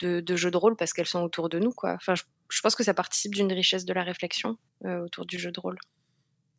[0.00, 1.72] de, jeux de rôle parce qu'elles sont autour de nous.
[2.50, 5.78] Je pense que ça participe d'une richesse de la réflexion autour du jeu de rôle.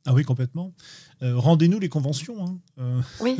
[0.05, 0.73] Ah oui, complètement.
[1.21, 2.45] Euh, rendez-nous les conventions.
[2.45, 2.59] Hein.
[2.79, 3.37] Euh, oui,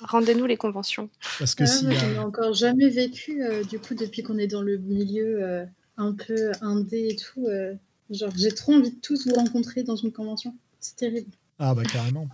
[0.00, 1.08] rendez-nous les conventions.
[1.38, 4.62] Parce que si, je n'ai encore jamais vécu, euh, du coup, depuis qu'on est dans
[4.62, 5.66] le milieu
[5.96, 7.46] un peu indé et tout.
[8.10, 10.54] genre, j'ai trop envie de tous vous rencontrer dans une convention.
[10.80, 11.30] C'est terrible.
[11.58, 12.26] Ah bah carrément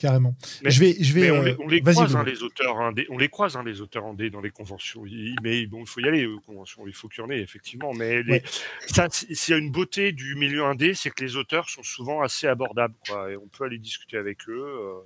[0.00, 0.34] carrément.
[0.64, 1.30] je vais, je vais.
[1.30, 2.76] On, les, croise, hein, les auteurs
[3.10, 5.04] on les croise, hein, les auteurs indés dans les conventions.
[5.42, 6.86] Mais bon, il faut y aller aux conventions.
[6.86, 7.92] Il faut qu'il y en ait effectivement.
[7.94, 8.42] Mais
[8.86, 12.94] ça, a une beauté du milieu indé, c'est que les auteurs sont souvent assez abordables,
[13.06, 13.30] quoi.
[13.30, 14.64] Et on peut aller discuter avec eux.
[14.64, 15.00] Euh,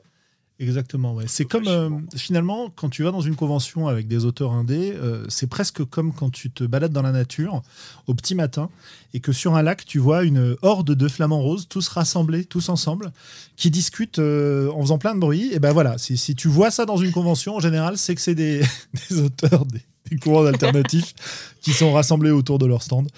[0.61, 1.25] Exactement, ouais.
[1.27, 5.25] C'est comme euh, finalement quand tu vas dans une convention avec des auteurs indés, euh,
[5.29, 7.63] c'est presque comme quand tu te balades dans la nature
[8.07, 8.71] au petit matin
[9.15, 12.69] et que sur un lac tu vois une horde de flamants roses tous rassemblés, tous
[12.69, 13.13] ensemble,
[13.57, 15.51] qui discutent euh, en faisant plein de bruit.
[15.53, 18.21] Et ben voilà, si, si, tu vois ça dans une convention, en général, c'est que
[18.21, 18.63] c'est des,
[19.11, 21.15] des, auteurs, des, des courants alternatifs
[21.63, 23.09] qui sont rassemblés autour de leur stand.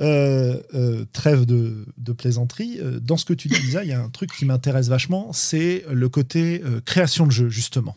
[0.00, 2.78] Euh, euh, trêve de, plaisanterie.
[2.80, 5.32] Euh, dans ce que tu dis, Lisa, il y a un truc qui m'intéresse vachement,
[5.32, 7.96] c'est le côté création de jeu, justement.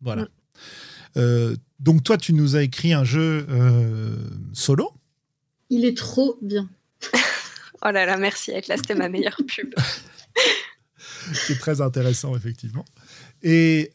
[0.00, 0.28] Voilà.
[1.16, 1.54] Mm.
[1.80, 3.46] donc toi, tu nous as écrit un jeu
[4.52, 4.92] solo.
[5.70, 6.68] Il est trop bien.
[7.84, 8.52] oh là là, merci.
[8.68, 9.74] Là, c'était ma meilleure pub.
[11.32, 12.84] c'est très intéressant, effectivement.
[13.42, 13.92] Et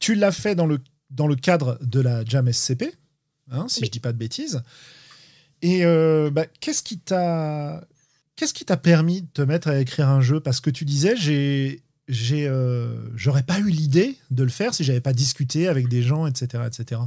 [0.00, 0.80] tu l'as fait dans le,
[1.10, 2.96] dans le cadre de la Jam SCP,
[3.52, 4.62] hein, si je dis pas de bêtises.
[5.62, 7.86] Et euh, bah, qu'est-ce qui t'a
[8.36, 10.40] qu'est-ce qui t'a permis de te mettre à écrire un jeu?
[10.40, 14.84] Parce que tu disais, j'ai j'ai euh, j'aurais pas eu l'idée de le faire si
[14.84, 17.00] j'avais pas discuté avec des gens, etc., etc.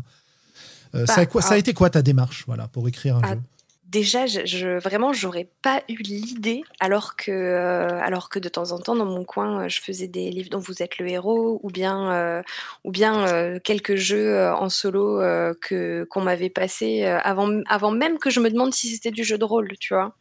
[0.95, 3.33] Euh, ça, a quoi, ça a été quoi ta démarche, voilà, pour écrire un ah,
[3.33, 3.41] jeu?
[3.88, 8.80] Déjà, je, vraiment, j'aurais pas eu l'idée, alors que, euh, alors que de temps en
[8.80, 11.69] temps, dans mon coin, euh, je faisais des livres dont vous êtes le héros, ou
[11.69, 12.41] bien, euh,
[12.84, 15.19] ou bien quelques jeux en solo
[15.61, 19.38] que qu'on m'avait passé avant, avant même que je me demande si c'était du jeu
[19.38, 20.15] de rôle, tu vois.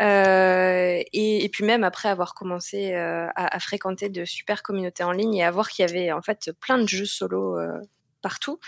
[0.00, 5.44] Et, puis même après avoir commencé à, à, fréquenter de super communautés en ligne et
[5.44, 7.58] à voir qu'il y avait en fait plein de jeux solo
[8.24, 8.58] partout.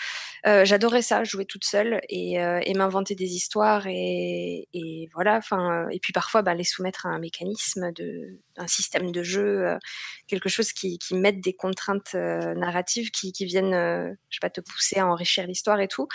[0.46, 4.68] Euh, j'adorais ça, jouer toute seule et, euh, m'inventer des histoires et,
[5.14, 5.38] voilà.
[5.38, 9.66] Enfin, et puis parfois bah, les soumettre à un mécanisme de, un système de jeu,
[9.66, 9.78] euh,
[10.26, 14.98] quelque chose qui, qui mette des contraintes narratives qui, viennent, je sais pas, te pousser
[14.98, 16.06] à enrichir l'histoire et tout.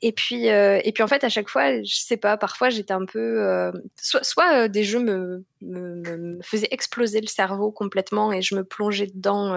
[0.00, 3.04] Et puis, et puis en fait, à chaque fois, je sais pas, parfois j'étais un
[3.04, 3.72] peu.
[3.96, 9.54] soit, des jeux me, faisaient exploser le cerveau complètement et je me plongeais dedans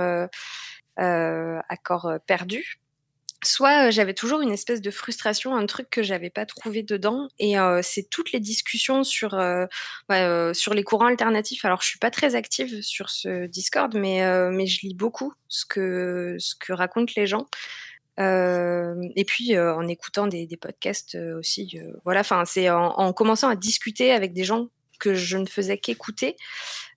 [0.98, 2.80] à corps perdu
[3.44, 7.28] soit euh, j'avais toujours une espèce de frustration, un truc que j'avais pas trouvé dedans,
[7.40, 9.66] et euh, c'est toutes les discussions sur euh,
[10.08, 11.66] bah, sur les courants alternatifs.
[11.66, 14.20] Alors je suis pas très active sur ce Discord, mais
[14.52, 16.38] mais je lis beaucoup ce que
[16.70, 17.48] racontent les gens.
[18.18, 22.22] et puis en écoutant des, podcasts aussi, voilà.
[22.22, 24.68] Enfin, c'est en, commençant à discuter avec des gens
[25.00, 26.36] que je ne faisais qu'écouter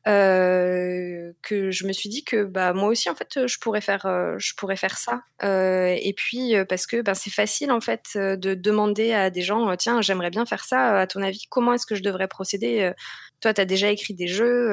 [0.08, 4.04] euh, que je me suis dit que bah moi aussi en fait je pourrais faire
[4.04, 5.22] euh, je pourrais faire ça.
[5.44, 9.76] Euh, et puis parce que bah, c'est facile en fait de demander à des gens
[9.76, 12.92] tiens j'aimerais bien faire ça à ton avis comment est-ce que je devrais procéder
[13.40, 14.70] toi tu as déjà écrit des jeux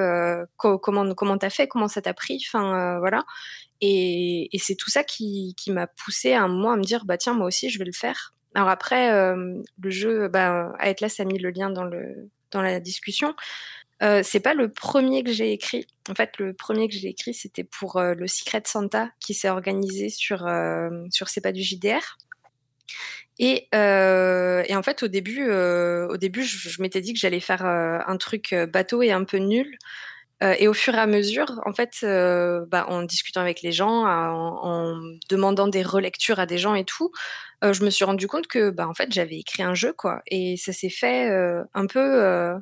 [0.57, 3.23] comment comment t'as fait comment ça t'a pris enfin voilà.
[3.81, 7.06] Et, et c'est tout ça qui, qui m'a poussé à un moment à me dire
[7.06, 8.34] bah tiens moi aussi je vais le faire.
[8.56, 13.35] Alors après le jeu bah Atlas a mis le lien dans le dans la discussion
[14.02, 15.86] euh, c'est pas le premier que j'ai écrit.
[16.10, 19.50] En fait, le premier que j'ai écrit, c'était pour euh, le Secret Santa qui s'est
[19.50, 22.18] organisé sur, euh, sur C'est pas du JDR.
[23.40, 28.54] Et, en fait, au début, au début je, m'étais dit que j'allais faire un truc
[28.74, 29.78] bateau et un peu nul.
[30.42, 34.60] et au fur et à mesure, en fait, bah, en discutant avec les gens, en,
[34.64, 37.12] en, demandant des relectures à des gens et tout,
[37.62, 40.22] je me suis rendu compte que, bah, en fait, j'avais écrit un jeu, quoi.
[40.28, 41.30] Et ça s'est fait
[41.74, 42.60] un peu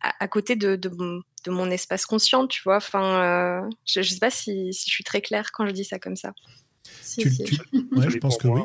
[0.00, 0.90] à, côté de, de,
[1.50, 2.76] mon espace conscient, tu vois.
[2.76, 5.84] Enfin, euh, je ne sais pas si, si, je suis très claire quand je dis
[5.84, 6.32] ça comme ça.
[7.18, 8.62] tu, je pense que oui.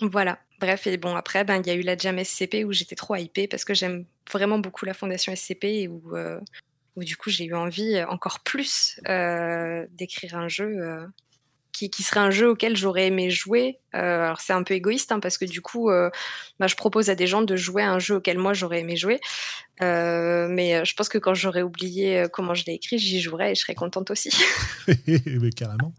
[0.00, 0.38] Voilà.
[0.58, 3.14] Bref, et bon, après, ben, il y a eu la Jam SCP où j'étais trop
[3.14, 6.40] hypée parce que j'aime vraiment beaucoup la Fondation SCP et où, euh,
[6.96, 11.06] où du coup, j'ai eu envie encore plus euh, d'écrire un jeu
[11.76, 13.78] qui, serait un jeu auquel j'aurais aimé jouer.
[13.94, 16.10] Euh, alors c'est un peu égoïste hein, parce que du coup, euh,
[16.58, 18.96] bah, je propose à des gens de jouer à un jeu auquel moi j'aurais aimé
[18.96, 19.20] jouer.
[19.82, 23.54] Euh, mais je pense que quand j'aurais oublié comment je l'ai écrit, j'y jouerais et
[23.54, 24.30] je serais contente aussi.
[25.06, 25.92] mais carrément.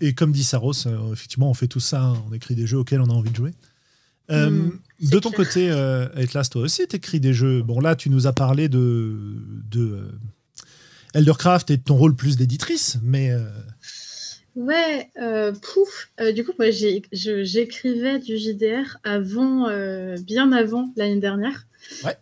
[0.00, 3.00] et comme dit Saros, effectivement, on fait tout ça, hein, on écrit des jeux auxquels
[3.00, 3.52] on a envie de jouer.
[4.28, 4.70] Mm,
[5.00, 7.62] de ton côté, Atlas, toi aussi, tu écris des jeux.
[7.62, 9.16] Bon, là, tu nous as parlé de,
[9.70, 10.08] de
[11.14, 13.34] Eldercraft et de ton rôle plus d'éditrice, mais
[14.56, 16.10] Ouais, euh, pouf.
[16.20, 21.66] Euh, du coup, moi, j'écrivais du JDR avant, euh, bien avant l'année dernière.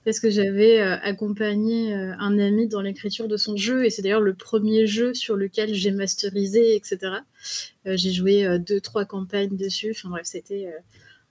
[0.05, 4.32] Parce que j'avais accompagné un ami dans l'écriture de son jeu, et c'est d'ailleurs le
[4.32, 7.16] premier jeu sur lequel j'ai masterisé, etc.
[7.84, 9.90] j'ai joué deux, trois campagnes dessus.
[9.90, 10.72] Enfin bref, c'était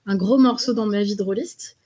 [0.05, 1.77] un gros morceau dans ma vie de rôliste.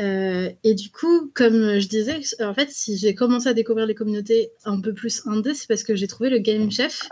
[0.00, 3.94] Euh, et du coup, comme je disais, en fait, si j'ai commencé à découvrir les
[3.94, 7.08] communautés un peu plus indé, c'est parce que j'ai trouvé le Game Chef,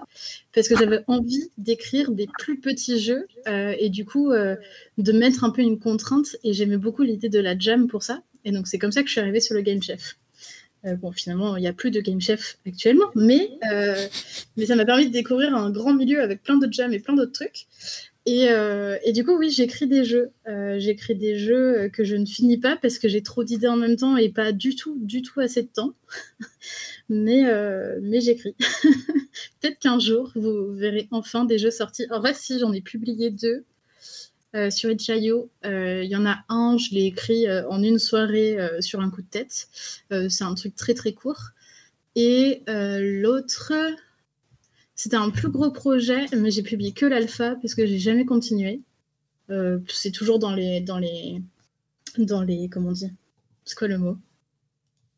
[0.54, 4.56] parce que j'avais envie d'écrire des plus petits jeux euh, et du coup euh,
[4.98, 6.36] de mettre un peu une contrainte.
[6.42, 8.22] Et j'aimais beaucoup l'idée de la jam pour ça.
[8.44, 10.16] Et donc c'est comme ça que je suis arrivée sur le Game Chef.
[10.84, 13.50] bon, finalement, il n'y a plus de Game Chef actuellement, mais,
[14.56, 17.14] mais ça m'a permis de découvrir un grand milieu avec plein de jam et plein
[17.14, 17.66] d'autres trucs.
[18.28, 20.30] Euh, et, du coup, oui, j'écris des jeux.
[20.46, 23.76] Euh, j'écris des jeux que je ne finis pas parce que j'ai trop d'idées en
[23.76, 25.94] même temps et pas du tout, du tout assez de temps.
[27.08, 28.54] mais euh, mais j'écris.
[29.60, 32.06] Peut-être qu'un jour, vous verrez enfin des jeux sortis.
[32.10, 33.64] En vrai, si j'en ai publié deux
[34.70, 39.08] sur Itch.io, il y en a un, je l'ai écrit en une soirée sur un
[39.08, 39.68] coup de tête.
[40.28, 41.50] C'est un truc très très court.
[42.16, 43.72] Et l'autre,
[45.02, 48.82] c'était un plus gros projet, mais j'ai publié que l'alpha parce que j'ai jamais continué.
[49.48, 51.40] Euh, c'est toujours dans les, dans les,
[52.18, 53.10] dans les, comment on dit
[53.64, 54.18] C'est quoi le mot?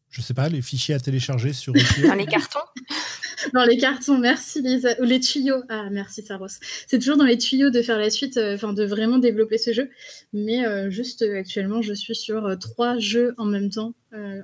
[0.09, 1.73] Je sais pas, les fichiers à télécharger sur.
[2.07, 2.61] dans les cartons?
[3.55, 4.95] dans les cartons, merci Lisa.
[5.01, 5.65] Ou les tuyaux.
[5.69, 6.47] Ah, merci Saros.
[6.87, 9.73] C'est toujours dans les tuyaux de faire la suite, euh, enfin de vraiment développer ce
[9.73, 9.91] jeu.
[10.33, 13.95] Mais euh, juste actuellement, je suis sur trois jeux en même temps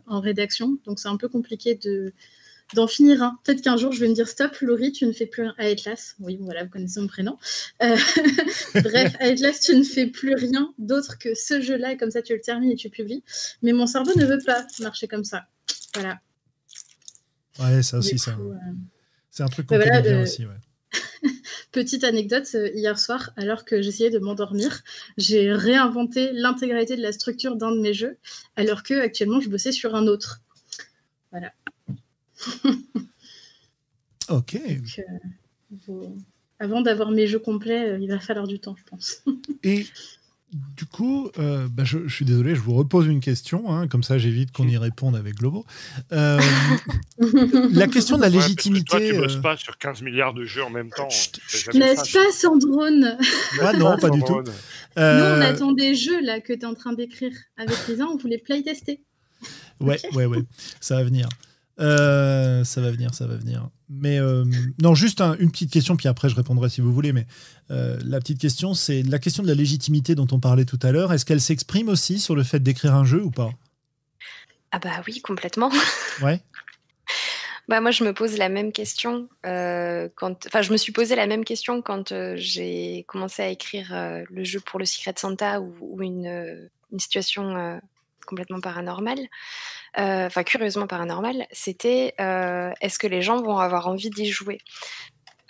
[0.06, 2.12] en rédaction, donc c'est un peu compliqué de
[2.74, 3.38] d'en finir un.
[3.44, 5.54] Peut-être qu'un jour, je vais me dire stop, Laurie, tu ne fais plus rien.
[5.58, 7.38] À Atlas, oui, voilà, vous connaissez mon prénom.
[7.82, 7.96] Euh,
[8.74, 12.22] bref, à Atlas, tu ne fais plus rien d'autre que ce jeu-là, et comme ça,
[12.22, 13.24] tu le termines et tu publies.
[13.62, 15.46] Mais mon cerveau ne veut pas marcher comme ça.
[15.94, 16.20] Voilà.
[17.58, 18.32] Ouais, ça aussi, ça.
[18.32, 18.54] Euh,
[19.30, 20.54] c'est un truc qu'on voilà, bien aussi, ouais.
[21.72, 24.82] Petite anecdote, euh, hier soir, alors que j'essayais de m'endormir,
[25.16, 28.18] j'ai réinventé l'intégralité de la structure d'un de mes jeux,
[28.56, 30.40] alors que actuellement je bossais sur un autre.
[31.30, 31.52] Voilà.
[34.28, 34.60] ok.
[35.88, 36.06] Euh,
[36.58, 39.22] avant d'avoir mes jeux complets, euh, il va falloir du temps, je pense.
[39.62, 39.86] Et
[40.52, 44.16] du coup, euh, bah, je, suis désolé, je vous repose une question, hein, comme ça
[44.16, 45.66] j'évite qu'on y réponde avec Globo.
[46.12, 46.40] Euh,
[47.70, 48.84] la question de la légitimité.
[48.84, 51.08] toi, tu bosses euh, pas sur 15 milliards de jeux en même temps.
[51.74, 53.18] N'est-ce pas, Sandrone
[53.60, 54.40] Ah non, pas du tout.
[54.40, 54.52] Nous,
[54.96, 58.16] on attend des jeux là que tu es en train d'écrire avec les uns, on
[58.16, 59.02] voulait playtester.
[59.80, 60.42] Ouais, ouais, ouais,
[60.80, 61.28] ça va venir.
[61.80, 63.68] Euh, ça va venir, ça va venir.
[63.88, 64.44] Mais euh,
[64.82, 67.12] non, juste une petite question, puis après je répondrai si vous voulez.
[67.12, 67.26] Mais
[67.70, 70.90] euh, la petite question, c'est la question de la légitimité dont on parlait tout à
[70.90, 71.12] l'heure.
[71.12, 73.50] Est-ce qu'elle s'exprime aussi sur le fait d'écrire un jeu ou pas?
[74.72, 75.70] Ah bah oui, complètement.
[76.20, 76.40] Ouais.
[77.68, 81.28] Bah moi, je me pose la même question quand, enfin, je me suis posé la
[81.28, 86.26] même question quand j'ai commencé à écrire le jeu pour le Secret Santa ou, une,
[86.90, 87.78] une, situation
[88.26, 89.20] complètement paranormale.
[89.98, 94.58] Euh, enfin curieusement paranormal, c'était euh, est-ce que les gens vont avoir envie d'y jouer?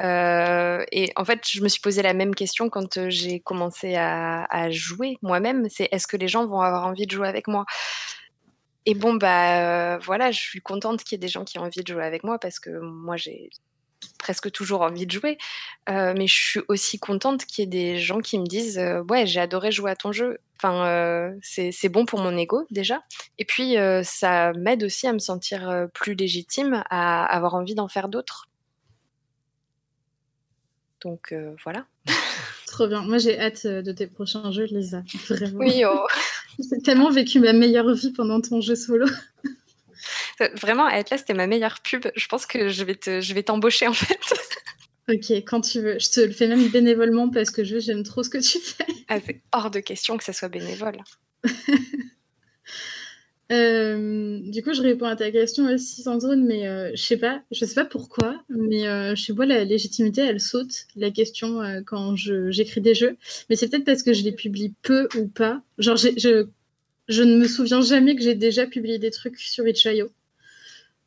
[0.01, 4.71] Euh, et en fait, je me suis posé la même question quand j'ai commencé à,
[4.71, 5.69] jouer moi-même.
[5.69, 7.67] C'est est-ce que les gens vont avoir envie de jouer avec moi?
[8.87, 11.83] Et bon, bah voilà, je suis contente qu'il y ait des gens qui ont envie
[11.83, 13.51] de jouer avec moi parce que moi, j'ai
[14.19, 15.39] presque toujours envie de jouer.
[15.89, 19.41] mais je suis aussi contente qu'il y ait des gens qui me disent Ouais, j'ai
[19.41, 20.39] adoré jouer à ton jeu.
[20.61, 23.03] Enfin, c'est bon pour mon ego déjà.
[23.39, 28.09] Et puis, ça m'aide aussi à me sentir plus légitime, à avoir envie d'en faire
[28.09, 28.49] d'autres.
[31.01, 31.35] Donc
[31.65, 31.87] voilà.
[32.67, 33.03] Trop bien.
[33.03, 35.03] Moi, j'ai hâte de tes prochains jeux, Lisa.
[35.29, 35.59] Vraiment.
[35.59, 36.07] Oui, oh.
[36.59, 39.07] J'ai tellement vécu ma meilleure vie pendant ton jeu solo.
[40.55, 42.07] Vraiment, Atlas, c'était ma meilleure pub.
[42.15, 44.19] Je pense que je vais te, je vais t'embaucher en fait.
[45.11, 45.99] Ok, quand tu veux.
[45.99, 48.85] Je te le fais même bénévolement parce que je j'aime trop ce que tu fais.
[49.09, 50.99] Ah, c'est hors de question que ça soit bénévole.
[53.51, 57.41] Euh, du coup, je réponds à ta question aussi, Sandrine, mais euh, je sais pas,
[57.51, 62.15] je sais pas pourquoi, mais euh, chez moi, la légitimité, elle saute la question quand
[62.15, 63.17] j'écris des jeux.
[63.49, 65.63] Mais c'est peut-être parce que je les publie peu ou pas.
[65.79, 66.49] Genre, je,
[67.09, 70.11] je ne me souviens jamais que j'ai déjà publié des trucs sur Itch.io.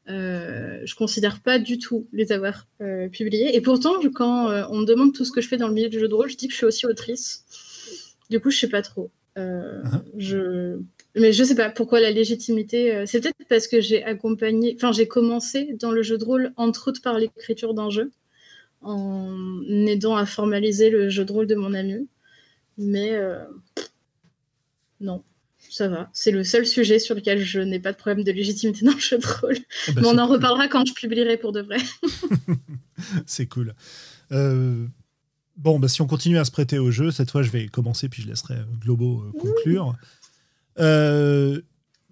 [0.10, 3.56] Euh, je considère pas du tout les avoir euh, publiés.
[3.56, 5.90] Et pourtant, quand euh, on me demande tout ce que je fais dans le milieu
[5.90, 7.46] du jeu de rôle, je dis que je suis aussi autrice.
[8.30, 9.12] Du coup, je sais pas trop.
[9.38, 10.02] Uh-huh.
[10.18, 10.80] je...
[11.16, 13.06] Mais je sais pas pourquoi la légitimité.
[13.06, 16.90] c'est peut-être parce que j'ai accompagné, enfin, j'ai commencé dans le jeu de rôle, entre
[16.90, 18.12] autres par l'écriture d'un jeu,
[18.82, 22.08] en aidant à formaliser le jeu de rôle de mon ami.
[22.78, 23.12] Mais
[25.02, 25.24] non
[25.72, 26.10] ça va.
[26.12, 29.00] C'est le seul sujet sur lequel je n'ai pas de problème de légitimité dans le
[29.00, 29.58] jeu de rôle.
[29.88, 31.78] Bah, Mais on en reparlera quand je publierai pour de vrai.
[33.26, 33.74] c'est cool.
[34.34, 34.86] Euh,
[35.56, 38.10] bon, bah, si on continue à se prêter au jeu, cette fois je vais commencer
[38.10, 39.96] puis je laisserai Globo euh, conclure.
[40.80, 41.62] Euh,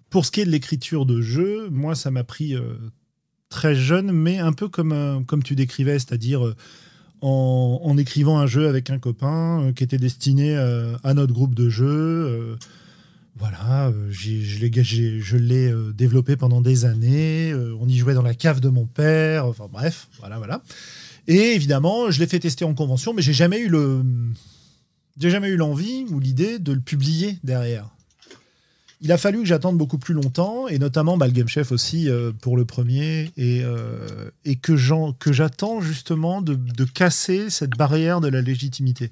[0.08, 2.56] pour ce qui est de l'écriture de jeu, moi ça m'a pris
[3.50, 6.54] très jeune, mais un peu comme, comme tu décrivais, c'est-à-dire
[7.20, 11.68] en, en, écrivant un jeu avec un copain qui était destiné à notre groupe de
[11.68, 12.56] jeu
[13.40, 17.50] voilà, euh, je l'ai euh, développé pendant des années.
[17.50, 19.46] Euh, on y jouait dans la cave de mon père.
[19.46, 20.62] Enfin bref, voilà, voilà.
[21.26, 24.02] Et évidemment, je l'ai fait tester en convention, mais j'ai jamais eu le,
[25.18, 27.88] j'ai jamais eu l'envie ou l'idée de le publier derrière.
[29.00, 32.10] Il a fallu que j'attende beaucoup plus longtemps, et notamment bah, le Game Chef aussi
[32.42, 33.64] pour le premier, et,
[34.60, 39.10] que j'attends justement de, casser cette barrière de la légitimité.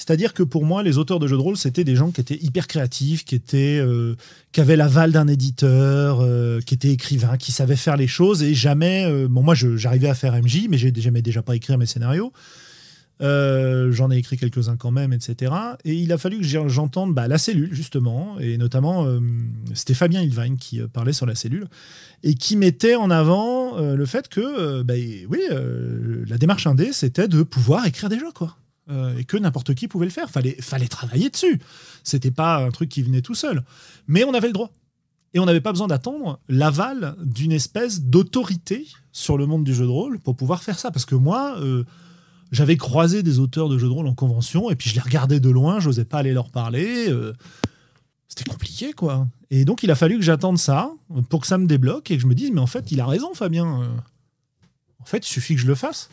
[0.00, 2.38] C'est-à-dire que pour moi, les auteurs de jeux de rôle, c'était des gens qui étaient
[2.40, 4.16] hyper créatifs, qui, étaient, euh,
[4.56, 8.42] avaient l'aval d'un éditeur, euh, qui étaient écrivains, qui savaient faire les choses.
[8.42, 9.04] Et jamais.
[9.04, 12.32] Euh, bon, moi, j'arrivais à faire MJ, mais j'ai jamais déjà pas écrit mes scénarios.
[13.20, 15.52] J'en ai écrit quelques-uns quand même, etc.
[15.84, 19.06] Et il a fallu que j'entende bah, la cellule, justement, et notamment,
[19.74, 21.66] c'était Fabien Ilvine qui parlait sur la cellule,
[22.22, 24.94] et qui mettait en avant le fait que, bah,
[25.28, 25.40] oui,
[26.26, 28.56] la démarche indé, c'était de pouvoir écrire des jeux, quoi.
[28.90, 30.30] Euh, et que n'importe qui pouvait le faire.
[30.30, 31.60] Fallait, fallait travailler dessus.
[32.02, 33.62] C'était pas un truc qui venait tout seul.
[34.08, 34.70] Mais on avait le droit.
[35.32, 39.84] Et on n'avait pas besoin d'attendre l'aval d'une espèce d'autorité sur le monde du jeu
[39.84, 40.90] de rôle pour pouvoir faire ça.
[40.90, 41.84] Parce que moi, euh,
[42.50, 45.38] j'avais croisé des auteurs de jeux de rôle en convention et puis je les regardais
[45.38, 47.08] de loin, j'osais pas aller leur parler.
[47.08, 47.32] Euh,
[48.26, 49.28] c'était compliqué, quoi.
[49.50, 50.90] Et donc, il a fallu que j'attende ça
[51.28, 53.06] pour que ça me débloque et que je me dise, mais en fait, il a
[53.06, 53.66] raison, Fabien.
[54.98, 56.10] En fait, il suffit que je le fasse.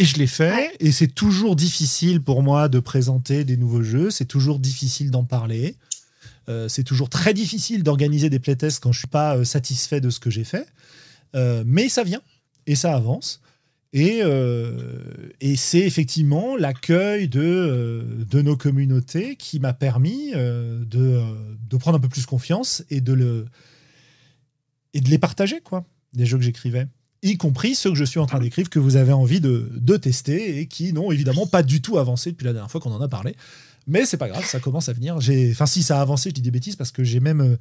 [0.00, 4.10] Et je l'ai fait, et c'est toujours difficile pour moi de présenter des nouveaux jeux,
[4.10, 5.74] c'est toujours difficile d'en parler,
[6.48, 10.08] euh, c'est toujours très difficile d'organiser des playtests quand je suis pas euh, satisfait de
[10.10, 10.68] ce que j'ai fait,
[11.34, 12.22] euh, mais ça vient,
[12.68, 13.40] et ça avance.
[13.94, 14.20] Et,
[15.40, 22.00] et c'est effectivement l'accueil de, de nos communautés qui m'a permis de, de prendre un
[22.00, 23.46] peu plus confiance et de, le,
[24.92, 26.86] et de les partager, quoi, des jeux que j'écrivais
[27.22, 30.60] y compris ceux que je suis en train d'écrire, que vous avez envie de, tester
[30.60, 33.08] et qui n'ont évidemment pas du tout avancé depuis la dernière fois qu'on en a
[33.08, 33.34] parlé.
[33.86, 35.16] Mais c'est pas grave, ça commence à venir.
[35.16, 37.56] Enfin, si ça a avancé, je dis des bêtises parce que j'ai même euh,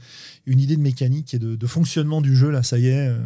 [0.45, 3.17] une idée de mécanique et de, fonctionnement du jeu, là, ça y est, euh,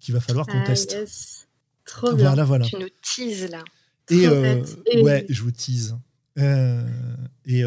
[0.00, 1.46] qu'il va falloir qu'on ah, teste.
[1.84, 2.26] Trop bien.
[2.26, 2.66] Voilà, voilà.
[2.66, 3.62] Tu nous teases là.
[4.10, 4.64] Et, euh,
[5.02, 5.96] ouais, je vous tease.
[6.36, 7.62] et,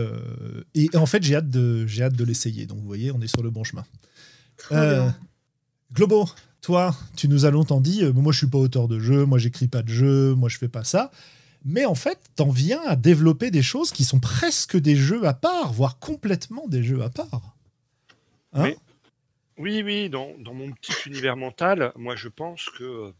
[0.75, 2.65] et, en fait, j'ai hâte de, j'ai hâte de l'essayer.
[2.65, 3.85] Donc, vous voyez, on est sur le bon chemin.
[5.93, 6.27] Globo,
[6.61, 9.39] toi, tu nous as longtemps dit, euh, moi je suis pas auteur de jeu, moi
[9.39, 11.11] j'écris pas de jeu, moi je fais pas ça.
[11.65, 15.33] Mais en fait, t'en viens à développer des choses qui sont presque des jeux à
[15.33, 17.55] part, voire complètement des jeux à part.
[18.53, 18.73] Hein
[19.57, 23.11] oui, oui, dans, mon petit univers mental, moi je pense que euh,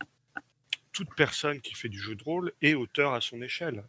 [0.92, 3.84] toute personne qui fait du jeu de rôle est auteur à son échelle.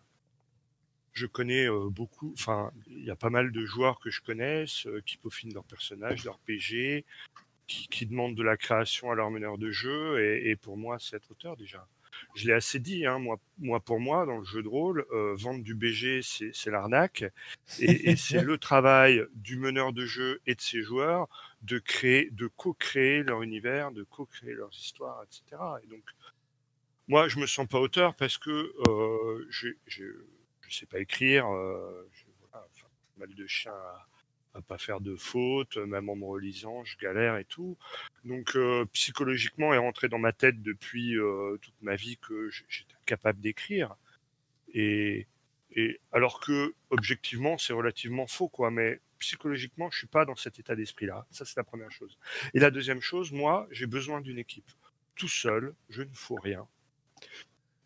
[1.13, 4.87] Je connais euh, beaucoup, enfin, il y a pas mal de joueurs que je connaisse
[5.05, 7.05] qui peaufinent leurs personnages, leurs PG,
[7.67, 10.21] qui, demandent de la création à leur meneur de jeu.
[10.45, 11.87] Et, pour moi, c'est être auteur déjà.
[12.35, 15.35] Je l'ai assez dit, hein, moi, moi pour moi, dans le jeu de rôle, euh,
[15.35, 17.25] vendre du BG, c'est l'arnaque.
[17.79, 21.29] Et, c'est le travail du meneur de jeu et de ses joueurs
[21.63, 25.63] de créer, de co-créer leur univers, de co-créer leurs histoires, etc.
[25.85, 26.05] Et donc,
[27.09, 28.51] moi, je me sens pas auteur parce que
[28.89, 31.49] euh, je ne sais pas écrire.
[31.49, 32.09] Euh,
[33.17, 34.07] mal de chiens à
[34.61, 37.79] pas faire de fautes, même en me relisant, je galère et tout.
[38.25, 42.95] Donc euh, psychologiquement est rentré dans ma tête depuis euh, toute ma vie que j'étais
[43.07, 43.97] capable d'écrire.
[44.75, 45.27] Et,
[46.13, 50.77] alors que objectivement c'est relativement faux quoi, mais psychologiquement je suis pas dans cet état
[50.77, 51.27] d'esprit là.
[51.31, 52.19] Ça c'est la première chose.
[52.53, 54.71] Et la deuxième chose, moi j'ai besoin d'une équipe.
[55.15, 56.67] Tout seul, je ne fous rien.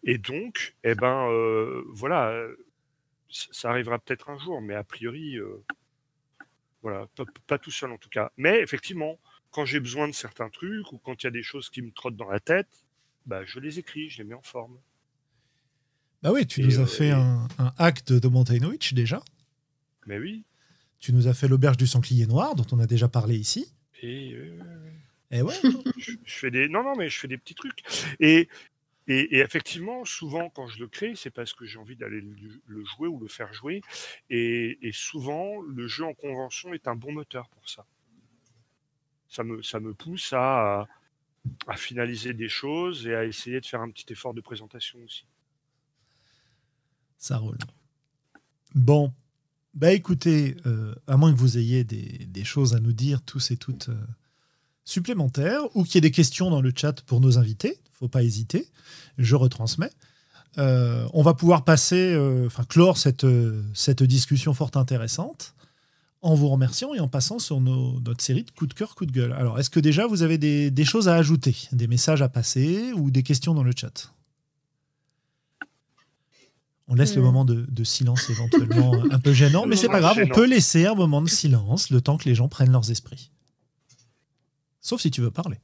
[0.03, 2.49] Et donc, eh ben euh, voilà,
[3.29, 5.39] ça arrivera peut-être un jour, mais a priori
[6.87, 7.09] voilà,
[7.49, 8.31] pas, tout seul en tout cas.
[8.37, 9.19] Mais effectivement,
[9.51, 11.91] quand j'ai besoin de certains trucs ou quand il y a des choses qui me
[11.91, 12.69] trottent dans la tête,
[13.27, 14.79] bah, je les écris, je les mets en forme.
[16.23, 19.21] Bah oui, tu nous as euh, fait un, un, hack de, Mountain Witch déjà.
[20.07, 20.45] Mais oui.
[21.01, 23.75] Tu nous as fait l'auberge du sanglier noir dont on a déjà parlé ici.
[24.01, 24.37] Et,
[25.33, 25.55] Et ouais.
[25.99, 27.83] je, fais des non non mais je fais des petits trucs
[28.21, 28.49] et
[29.09, 33.07] et, effectivement, souvent, quand je le crée, c'est parce que j'ai envie d'aller le, jouer
[33.07, 33.81] ou le faire jouer.
[34.31, 37.87] Et, souvent, le jeu en convention est un bon moteur pour ça.
[39.29, 40.89] Ça me, ça me pousse à,
[41.77, 45.25] finaliser des choses et à essayer de faire un petit effort de présentation aussi.
[47.19, 47.59] Ça roule.
[48.75, 49.13] Bon,
[49.75, 53.53] bah écoutez, euh, à moins que vous ayez des, des, choses à nous dire tous
[53.53, 54.07] et toutes euh,
[54.85, 58.23] supplémentaires, ou qu'il y ait des questions dans le chat pour nos invités, faut pas
[58.23, 58.69] hésiter.
[59.19, 59.91] Je retransmets.
[60.59, 65.55] Euh, on va pouvoir passer, euh, enfin clore cette, euh, cette discussion fort intéressante
[66.23, 69.13] en vous remerciant et en passant sur nos, notre série de coups de cœur, coups
[69.13, 69.33] de gueule.
[69.33, 72.93] Alors, est-ce que déjà vous avez des, des, choses à ajouter, des messages à passer
[72.95, 74.13] ou des questions dans le chat?
[76.89, 80.19] On laisse le moment de, de, silence éventuellement un peu gênant, mais c'est pas grave,
[80.23, 83.31] on peut laisser un moment de silence le temps que les gens prennent leurs esprits.
[84.81, 85.59] Sauf si tu veux parler.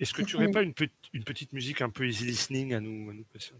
[0.00, 0.72] Est-ce que tu n'aurais pas une,
[1.12, 3.52] une, petite musique un peu easy listening à nous, à nous passer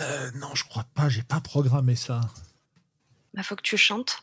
[0.00, 1.08] euh, Non, je crois pas.
[1.08, 2.20] J'ai pas programmé ça.
[3.34, 4.22] Bah, faut que tu chantes.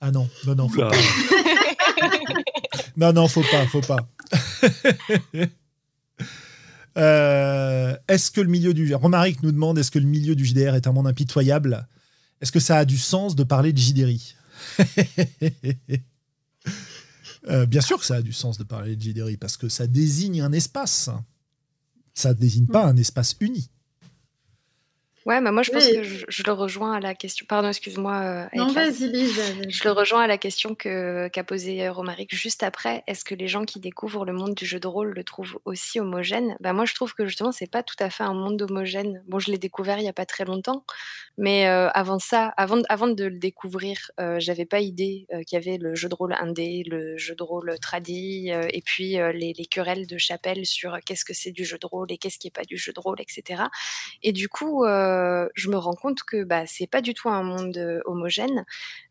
[0.00, 0.90] Ah non, non, non, faut pas.
[2.96, 4.08] non, non, faut pas, faut pas.
[6.96, 10.74] Euh, est-ce que le milieu du Romaric nous demande est-ce que le milieu du JDR
[10.74, 11.86] est un monde impitoyable?
[12.40, 14.34] Est-ce que ça a du sens de parler de JDRI
[17.48, 19.86] euh, bien sûr que ça a du sens de parler de JDRI parce que ça
[19.86, 21.10] désigne un espace.
[22.14, 23.70] Ça ne désigne pas un espace uni.
[25.26, 27.44] Ouais, moi je pense que je, le rejoins à la question.
[27.46, 28.22] Pardon, excuse-moi.
[28.22, 29.28] Euh, non, vas-y,
[29.68, 33.04] Je le rejoins à la question que, qu'a posée euh, Romaric juste après.
[33.06, 36.00] Est-ce que les gens qui découvrent le monde du jeu de rôle le trouvent aussi
[36.00, 36.56] homogène?
[36.60, 39.22] Bah, Moi je trouve que justement, c'est pas tout à fait un monde homogène.
[39.28, 40.84] Bon, je l'ai découvert il n'y a pas très longtemps,
[41.36, 45.76] mais euh, avant ça, avant, avant de le découvrir, j'avais pas idée qu'il y avait
[45.76, 50.06] le jeu de rôle indé, le jeu de rôle tradi, et puis les, les, querelles
[50.06, 52.64] de chapelle sur qu'est-ce que c'est du jeu de rôle et qu'est-ce qui est pas
[52.64, 53.64] du jeu de rôle, etc.
[54.22, 54.84] Et du coup,
[55.54, 58.64] je me rends compte que bah, c'est pas du tout un monde homogène.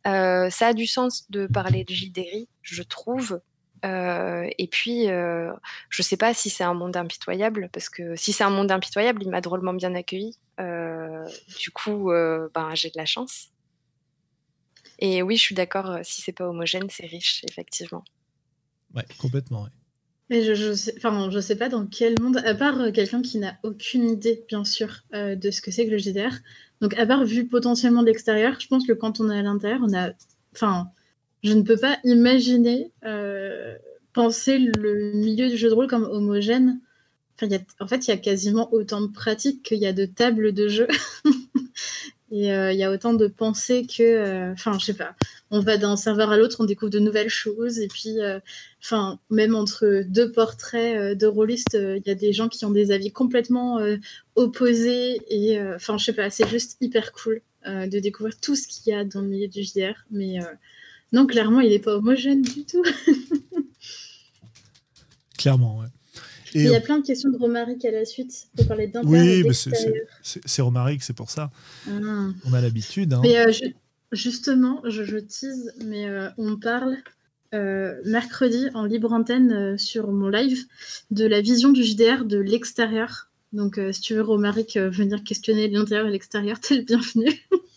[0.05, 3.41] ça a du sens de parler de JDRI, je trouve,
[3.83, 8.49] et puis, je sais pas si c'est un monde impitoyable, parce que si c'est un
[8.49, 10.37] monde impitoyable, il m'a drôlement bien accueilli.
[10.57, 13.49] du coup, ben, j'ai de la chance.
[14.99, 18.03] Et oui, je suis d'accord, si c'est pas homogène, c'est riche, effectivement.
[18.93, 19.67] Ouais, complètement.
[20.29, 23.57] Je, je, sais, enfin, je sais pas dans quel monde, à part quelqu'un qui n'a
[23.63, 26.35] aucune idée, bien sûr, de ce que c'est que le JDR.
[26.81, 29.79] Donc, à part vu potentiellement de l'extérieur, je pense que quand on est à l'intérieur,
[29.83, 30.11] on a.
[30.53, 30.89] Enfin,
[31.43, 33.77] je ne peux pas imaginer euh,
[34.13, 36.79] penser le milieu du jeu de rôle comme homogène.
[37.79, 40.67] en fait, il y a quasiment autant de pratiques qu'il y a de tables de
[40.67, 40.87] jeu.
[42.31, 44.03] Et euh, il y a autant de pensées que.
[44.03, 45.15] Euh, enfin, je sais pas.
[45.51, 47.79] On va d'un serveur à l'autre, on découvre de nouvelles choses.
[47.79, 48.17] Et puis,
[48.83, 52.91] enfin, même entre deux portraits de rôlistes, il y a des gens qui ont des
[52.91, 53.79] avis complètement
[54.35, 55.21] opposés.
[55.29, 58.95] Et enfin, je sais pas, c'est juste hyper cool de découvrir tout ce qu'il y
[58.95, 60.05] a dans le milieu du JDR.
[60.11, 60.37] Mais
[61.13, 62.83] non, clairement, il n'est pas homogène du tout.
[65.39, 65.87] clairement, ouais.
[66.53, 69.23] Il y a plein de questions de Romaric à la suite pour parler d'intérieur.
[69.23, 69.53] Oui, mais
[70.23, 71.51] c'est Romaric, c'est pour ça.
[71.87, 72.29] Ah.
[72.45, 73.13] On a l'habitude.
[73.13, 73.21] Hein.
[73.23, 73.51] Mais euh,
[74.11, 76.97] justement, je, tease, mais euh, on parle
[77.53, 80.65] euh, mercredi en libre antenne sur mon live
[81.11, 83.29] de la vision du JDR de l'extérieur.
[83.51, 87.27] Donc, si tu veux, Romaric, venir questionner l'intérieur et l'extérieur, t'es le bienvenu.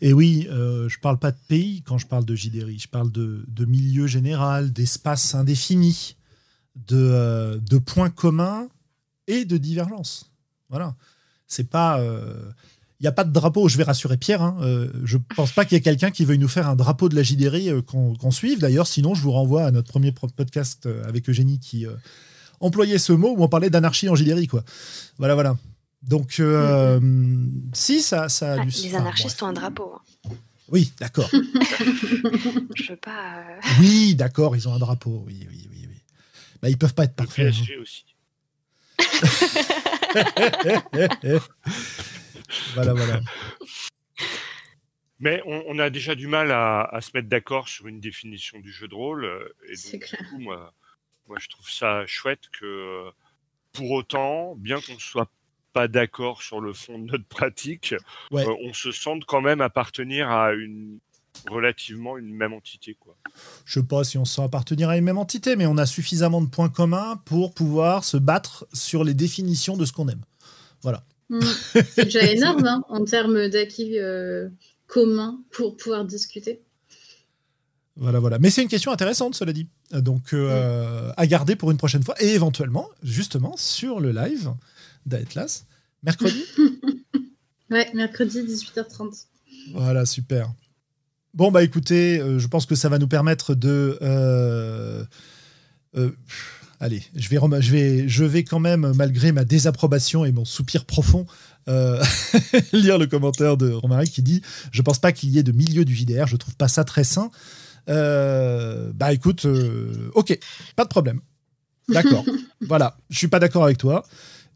[0.00, 3.10] Et oui, euh, je parle pas de pays quand je parle de JDRI, je parle
[3.10, 6.16] de, milieu général, d'espace indéfini,
[6.86, 8.68] de, euh, de, points communs
[9.26, 10.30] et de divergences.
[10.70, 10.94] Voilà.
[11.46, 11.98] C'est pas.
[12.00, 12.50] Il euh,
[13.00, 14.42] n'y a pas de drapeau, je vais rassurer Pierre.
[14.42, 14.58] Hein,
[15.04, 17.16] je ne pense pas qu'il y ait quelqu'un qui veuille nous faire un drapeau de
[17.16, 18.58] la JDRI qu'on suive.
[18.58, 21.86] D'ailleurs, sinon, je vous renvoie à notre premier podcast avec Eugénie qui
[22.60, 24.46] employait ce mot où on parlait d'anarchie en JDRI.
[24.46, 24.64] Quoi.
[25.18, 25.56] Voilà, voilà.
[26.02, 27.00] Donc, euh,
[27.72, 29.92] si, ça, ça a ah, Les anarchistes ont un drapeau.
[29.94, 30.30] Hein.
[30.70, 31.28] Oui, d'accord.
[31.32, 33.38] Je veux pas.
[33.38, 35.24] Euh, oui, d'accord, ils ont un drapeau.
[35.26, 35.77] Oui, oui, oui.
[36.62, 37.46] Bah, ils peuvent pas être parfaits.
[37.46, 37.80] Le PSG hein.
[37.80, 38.04] aussi.
[42.74, 43.20] voilà, voilà.
[45.20, 48.86] Mais on, a déjà du mal à, se mettre d'accord sur une définition du jeu
[48.86, 49.24] de rôle.
[49.24, 50.22] Euh, et donc, clair.
[50.22, 50.72] Du coup, moi,
[51.26, 53.10] moi, je trouve ça chouette que,
[53.72, 55.30] pour autant, bien qu'on soit
[55.72, 57.94] pas d'accord sur le fond de notre pratique,
[58.32, 61.00] euh, on se sente quand même appartenir à une
[61.48, 62.96] relativement une même entité.
[62.98, 63.16] Quoi.
[63.64, 65.86] Je sais pas si on se sent appartenir à une même entité, mais on a
[65.86, 70.22] suffisamment de points communs pour pouvoir se battre sur les définitions de ce qu'on aime.
[70.82, 71.04] Voilà.
[71.30, 71.40] Mmh.
[71.72, 74.48] C'est déjà énorme hein, en termes d'acquis euh,
[74.86, 76.60] communs pour pouvoir discuter.
[77.96, 78.38] Voilà, voilà.
[78.38, 79.66] Mais c'est une question intéressante, cela dit.
[79.90, 82.14] Donc, euh, à garder pour une prochaine fois.
[82.22, 84.52] Et éventuellement, justement, sur le live,
[85.04, 85.66] d'Atlas.
[86.04, 86.44] Mercredi
[87.70, 89.24] Ouais, mercredi 18h30.
[89.72, 90.50] Voilà, super.
[91.38, 93.96] Bon, bah écoutez, euh, je pense que ça va nous permettre de.
[94.02, 95.04] Euh,
[95.96, 96.10] euh,
[96.80, 100.84] allez, je vais, je, vais, je vais quand même, malgré ma désapprobation et mon soupir
[100.84, 101.26] profond,
[102.72, 104.42] lire le commentaire de Romaric qui dit
[104.72, 107.04] Je pense pas qu'il y ait de milieu du JDR, je trouve pas ça très
[107.04, 107.30] sain.
[107.86, 109.46] bah écoute,
[110.14, 110.36] ok,
[110.74, 111.20] pas de problème.
[111.88, 112.24] D'accord.
[112.66, 114.04] voilà, je suis pas d'accord avec toi.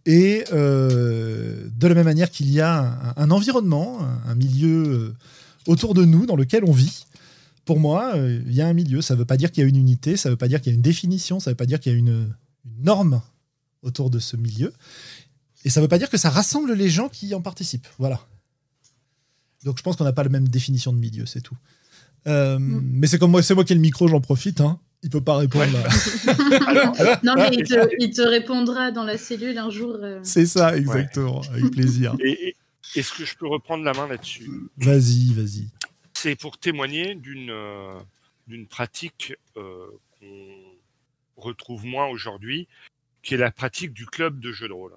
[0.04, 5.14] Et de la même manière qu'il y a un, environnement, un, milieu
[5.66, 7.04] autour de nous dans lequel on vit,
[7.64, 9.02] pour moi, euh, il y a un milieu.
[9.02, 10.60] Ça ne veut pas dire qu'il y a une unité, ça ne veut pas dire
[10.60, 12.34] qu'il y a une définition, ça ne veut pas dire qu'il y a une,
[12.78, 13.20] norme
[13.82, 14.72] autour de ce milieu.
[15.64, 17.88] Et ça ne veut pas dire que ça rassemble les gens qui y en participent.
[17.98, 18.20] Voilà.
[19.64, 21.56] Donc je pense qu'on n'a pas la même définition de milieu, c'est tout.
[22.26, 22.80] Mm.
[22.82, 24.60] Mais c'est comme moi, c'est moi qui ai le micro, j'en profite.
[24.60, 25.66] Hein il peut pas répondre.
[27.24, 27.50] non, mais
[27.98, 29.96] il te, répondra dans la cellule un jour.
[30.00, 30.20] Euh.
[30.22, 32.16] C'est ça, exactement, avec plaisir.
[32.96, 34.50] Est-ce que je peux reprendre la main là-dessus?
[34.76, 35.68] Vas-y, vas-y.
[36.14, 37.98] C'est pour témoigner d'une euh,
[38.46, 39.86] d'une pratique euh,
[40.18, 40.56] qu'on
[41.36, 42.68] retrouve moins aujourd'hui,
[43.22, 44.94] qui est la pratique du club de jeux de rôle.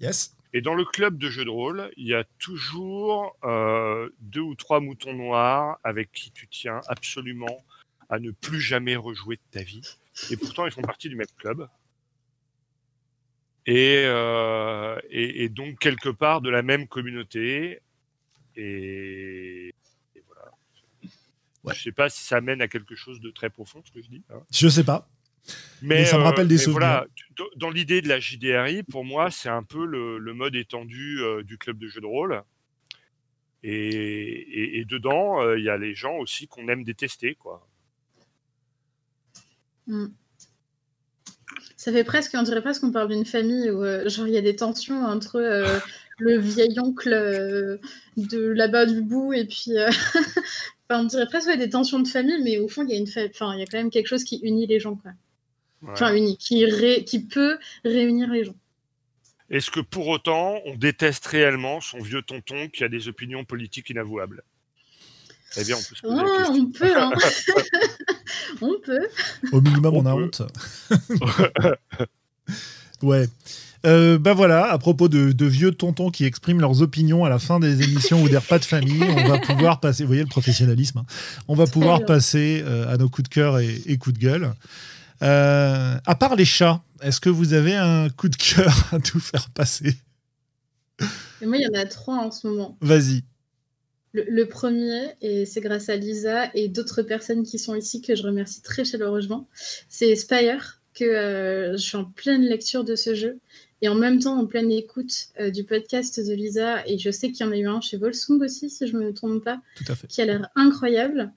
[0.00, 0.36] Yes.
[0.52, 3.36] Et dans le club de jeux de rôle, il y a toujours
[4.20, 7.64] deux ou trois moutons noirs avec qui tu tiens absolument
[8.08, 9.82] à ne plus jamais rejouer de ta vie.
[10.30, 11.68] Et pourtant, ils font partie du même club.
[13.70, 17.78] Et, euh, et, donc, quelque part, de la même communauté.
[18.56, 19.72] Et,
[20.26, 20.50] voilà.
[21.62, 21.74] Ouais.
[21.76, 24.08] Je sais pas si ça mène à quelque chose de très profond, ce que je
[24.08, 24.24] dis.
[24.30, 24.40] Hein.
[24.50, 25.08] Je sais pas.
[25.82, 26.80] Mais, ça me rappelle des souvenirs.
[26.80, 27.06] Voilà,
[27.54, 31.56] dans l'idée de la JDRI, pour moi, c'est un peu le, mode étendu euh, du
[31.56, 32.42] club de jeux de rôle.
[33.62, 37.68] Et, et dedans, euh, il y a les gens aussi qu'on aime détester, quoi.
[39.86, 40.06] Mm.
[41.76, 44.42] Ça fait presque, on dirait presque qu'on parle d'une famille où genre il y a
[44.42, 45.40] des tensions entre
[46.18, 47.10] le vieil oncle
[48.16, 49.72] de là-bas du bout et puis
[50.90, 53.54] on dirait presque des tensions de famille, mais au fond il y a une enfin
[53.54, 55.12] il y a quand même quelque chose qui unit les gens quoi.
[55.88, 56.64] Enfin unit, qui,
[57.06, 58.56] qui peut réunir les gens.
[59.50, 63.90] Est-ce que pour autant, on déteste réellement son vieux tonton qui a des opinions politiques
[63.90, 64.44] inavouables?
[65.56, 66.54] Eh bien, on peut se poser la question.
[66.60, 67.12] On peut, hein.
[68.72, 69.08] on peut.
[69.52, 70.42] Au minimum, on, a honte.
[73.02, 73.28] ouais.
[73.86, 77.58] Euh, bah voilà, à propos de, vieux tontons qui expriment leurs opinions à la fin
[77.58, 80.98] des émissions ou des repas de famille, on va pouvoir passer, vous voyez le professionnalisme,
[80.98, 81.06] hein.
[81.48, 84.52] on va pouvoir passer euh, à nos coups de cœur et, et coups de gueule.
[85.22, 89.20] Euh, à part les chats, est-ce que vous avez un coup de cœur à tout
[89.20, 89.96] faire passer?
[91.42, 92.76] Moi, il y en a trois en ce moment.
[92.80, 93.24] Vas-y.
[94.12, 98.24] Le, premier, et c'est grâce à Lisa et d'autres personnes qui sont ici que je
[98.24, 99.48] remercie très chaleureusement,
[99.88, 103.38] c'est Spire, que euh, je suis en pleine lecture de ce jeu
[103.82, 107.32] et en même temps en pleine écoute euh, du podcast de Lisa, et je sais
[107.32, 109.60] qu'il y en a eu un chez Volsung aussi, si je ne me trompe pas,
[110.08, 111.32] qui a l'air incroyable.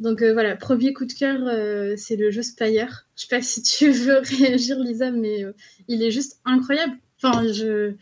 [0.00, 3.08] Donc euh, voilà, premier coup de cœur, euh, c'est le jeu Spire.
[3.16, 5.44] Je sais pas si tu veux réagir, Lisa, mais
[5.88, 6.96] il est juste incroyable.
[7.22, 7.92] Enfin, je,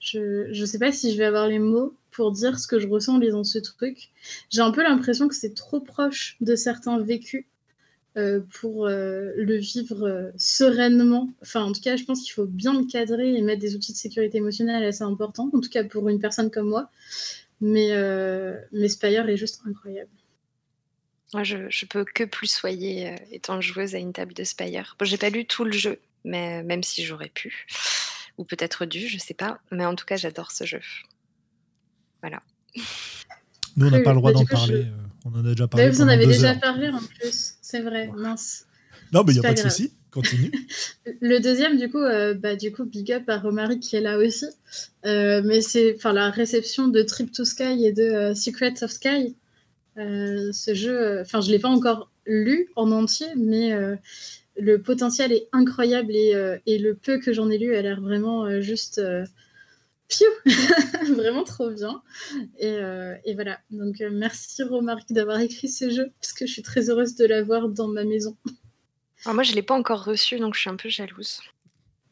[0.00, 2.88] je, je sais pas si je vais avoir les mots pour dire ce que je
[2.88, 4.08] ressens en lisant ce truc.
[4.48, 7.44] J'ai un peu l'impression que c'est trop proche de certains vécus
[8.16, 11.28] euh, pour euh, le vivre euh, sereinement.
[11.42, 13.92] Enfin, en tout cas, je pense qu'il faut bien le cadrer et mettre des outils
[13.92, 16.90] de sécurité émotionnelle assez importants, en tout cas pour une personne comme moi.
[17.60, 17.88] Mais,
[18.72, 20.10] mais Spire est juste incroyable.
[21.32, 24.94] Moi, je, je peux que plus soyer étant joueuse à une table de Spire.
[24.98, 27.66] Bon, j'ai pas lu tout le jeu, mais même si j'aurais pu,
[28.36, 29.58] ou peut-être dû, je sais pas.
[29.70, 30.80] Mais en tout cas, j'adore ce jeu.
[32.26, 32.42] Voilà.
[33.76, 34.86] Nous, on n'a pas le droit d'en parler.
[35.24, 35.88] On en a déjà parlé.
[35.88, 38.66] vous en avez déjà parlé en plus, c'est vrai, mince.
[39.12, 40.50] Non, mais il n'y a pas, de souci, continue.
[41.20, 44.18] le deuxième, du coup, euh, bah, du coup, big up à Romaric qui est là
[44.18, 44.46] aussi.
[45.04, 49.36] Euh, mais c'est la réception de Trip to Sky et de euh, Secrets of Sky.
[49.96, 53.72] ce jeu, enfin, je ne l'ai pas encore lu en entier, mais
[54.58, 56.34] le potentiel est incroyable et,
[56.66, 59.00] et le peu que j'en ai lu a l'air vraiment juste
[60.08, 60.26] Piou
[61.16, 62.02] Vraiment trop bien.
[62.58, 63.58] Et, euh, voilà.
[63.70, 67.26] Donc euh, merci Romaric d'avoir écrit ce jeu, parce que je suis très heureuse de
[67.26, 68.36] l'avoir dans ma maison.
[69.24, 71.40] Alors moi, je ne l'ai pas encore reçu, donc je suis un peu jalouse.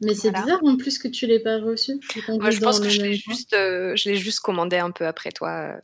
[0.01, 1.93] Mais c'est bizarre en plus que tu l'aies pas reçu.
[2.27, 5.79] Moi, je pense que je l'ai juste, euh, juste commandé un peu après toi.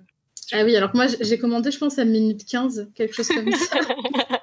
[0.51, 3.49] Ah oui, alors que moi, j'ai commandé, je pense, à minute 15, quelque chose comme
[3.53, 3.79] ça.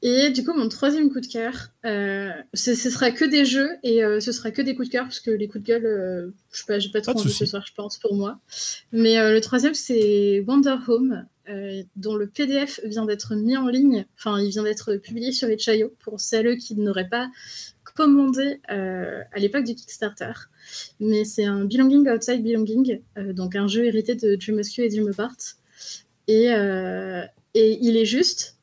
[0.00, 4.04] Et du coup, mon troisième coup de cœur, euh, ce, sera que des jeux et
[4.04, 6.30] euh, ce sera que des coups de cœur parce que les coups de gueule, euh,
[6.52, 8.38] je sais pas, j'ai pas trop envie ce soir, je pense, pour moi.
[8.92, 11.26] Mais le troisième, c'est Wonder Home,
[11.96, 14.06] dont le PDF vient d'être mis en ligne.
[14.16, 17.28] Enfin, il vient d'être publié sur Itch.io pour celles qui n'auraient pas
[17.96, 20.32] commandé à l'époque du Kickstarter.
[21.00, 23.00] Mais c'est un Belonging Outside Belonging,
[23.32, 25.36] donc un jeu hérité de Dream et Dream Apart.
[26.28, 26.46] Et,
[27.54, 28.57] et il est juste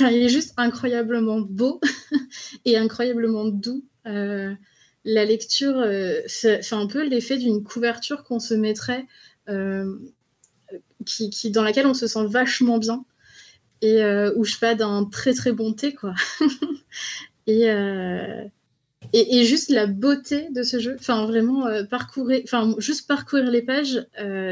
[0.00, 1.80] Il est juste incroyablement beau
[2.64, 3.84] et incroyablement doux.
[4.06, 4.54] Euh,
[5.04, 9.06] la lecture, euh, c'est un peu l'effet d'une couverture qu'on se mettrait,
[9.48, 9.96] euh,
[11.04, 13.04] qui, dans laquelle on se sent vachement bien
[13.82, 14.02] et
[14.34, 16.14] où je pas d'un très très bon thé quoi.
[17.46, 17.66] et,
[19.12, 24.04] et, juste la beauté de ce jeu, enfin vraiment parcourir, enfin juste parcourir les pages,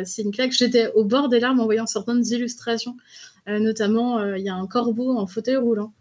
[0.05, 0.53] c'est une claque.
[0.53, 2.97] J'étais au bord des larmes en voyant certaines illustrations.
[3.49, 5.93] Euh, notamment, euh, il y a un corbeau en fauteuil roulant.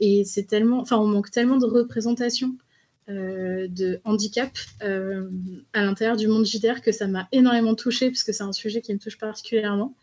[0.00, 2.56] Et c'est tellement, enfin, on manque tellement de représentation
[3.08, 4.50] euh, de handicap
[4.80, 8.80] à l'intérieur du monde JDR que ça m'a énormément touchée parce que c'est un sujet
[8.80, 9.94] qui me touche particulièrement.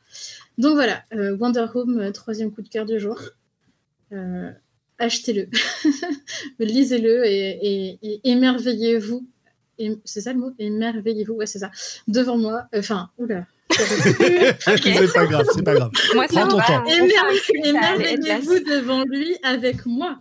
[0.57, 3.21] Donc voilà, Wonder Home, troisième coup de cœur du jour.
[4.97, 5.49] Achetez-le,
[6.59, 9.25] lisez-le et, et émerveillez-vous.
[10.03, 10.51] C'est ça le mot?
[10.57, 11.71] Émerveillez-vous, ouais, c'est ça.
[12.07, 15.91] Devant moi, enfin, oula, c'est pas grave, c'est pas grave.
[16.13, 16.85] Moi, Prends ton temps.
[16.85, 20.19] Émerveillez-vous devant lui avec moi.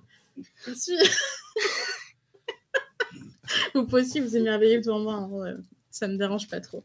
[0.66, 0.96] Je suis.
[3.74, 5.14] vous pouvez aussi vous émerveiller devant moi.
[5.14, 5.56] Hein,
[5.90, 6.82] ça me dérange pas trop.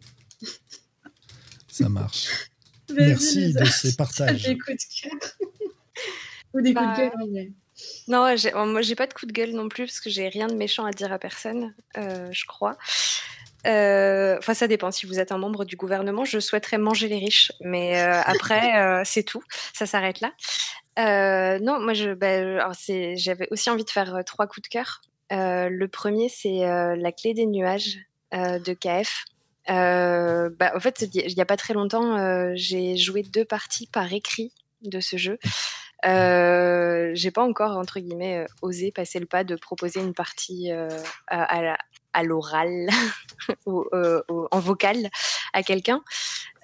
[1.68, 2.28] Ça marche.
[2.94, 4.44] Merci de ces partages.
[4.44, 5.14] Des coups de cœur.
[6.54, 7.52] Ou des coups de bah, gueule.
[8.08, 8.26] Non,
[8.66, 10.86] moi j'ai pas de coup de gueule non plus parce que j'ai rien de méchant
[10.86, 12.78] à dire à personne, euh, je crois.
[13.68, 14.92] Euh, enfin, ça dépend.
[14.92, 18.80] Si vous êtes un membre du gouvernement, je souhaiterais manger les riches, mais euh, après,
[18.80, 19.44] euh, c'est tout.
[19.74, 20.32] Ça s'arrête là.
[21.60, 22.72] non, moi, bah,
[23.16, 25.02] j'avais aussi envie de faire trois coups de cœur.
[25.32, 27.98] le premier, c'est la clé des nuages
[28.32, 29.26] de KF.
[29.68, 34.54] Bah, en fait, il n'y a pas très longtemps, j'ai joué deux parties par écrit
[34.82, 35.38] de ce jeu.
[36.04, 41.78] j'ai pas encore entre guillemets osé passer le pas de proposer une partie à, à
[42.24, 42.90] l'oral
[43.66, 43.86] ou
[44.52, 45.10] en vocal
[45.54, 46.02] à quelqu'un.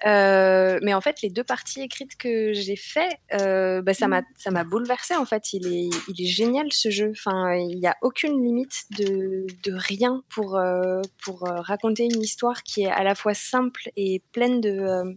[0.04, 4.22] Euh, mais en fait, les deux parties écrites que j'ai fait, euh, bah, ça m'a
[4.36, 5.14] ça m'a bouleversé.
[5.16, 7.12] En fait, il est il est génial ce jeu.
[7.12, 12.62] Enfin, il n'y a aucune limite de, de rien pour euh, pour raconter une histoire
[12.62, 15.16] qui est à la fois simple et pleine de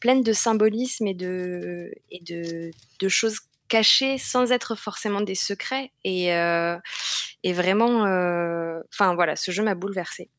[0.00, 2.70] pleine de symbolisme et de et de,
[3.00, 3.40] de choses
[3.74, 5.90] cachées sans être forcément des secrets.
[6.04, 6.28] Et
[7.42, 8.02] et vraiment,
[8.92, 10.30] enfin voilà, ce jeu m'a bouleversé.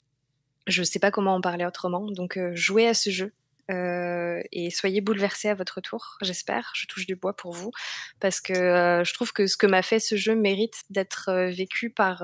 [0.67, 3.33] Je ne sais pas comment en parler autrement, donc jouez à ce jeu.
[3.71, 6.71] Euh, et soyez bouleversés à votre tour, j'espère.
[6.75, 7.71] Je touche du bois pour vous
[8.19, 11.49] parce que euh, je trouve que ce que m'a fait ce jeu mérite d'être euh,
[11.49, 12.23] vécu par,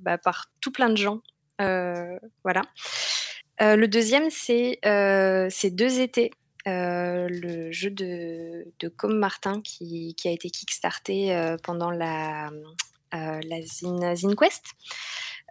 [0.00, 1.20] bah, par tout plein de gens.
[1.58, 2.62] voilà.
[3.60, 4.78] le deuxième, c'est
[5.50, 6.30] ces deux étés.
[6.66, 12.50] Le jeu de, de Com Martin qui, a été kickstarté pendant la,
[13.12, 14.64] la Zine, Zine Quest.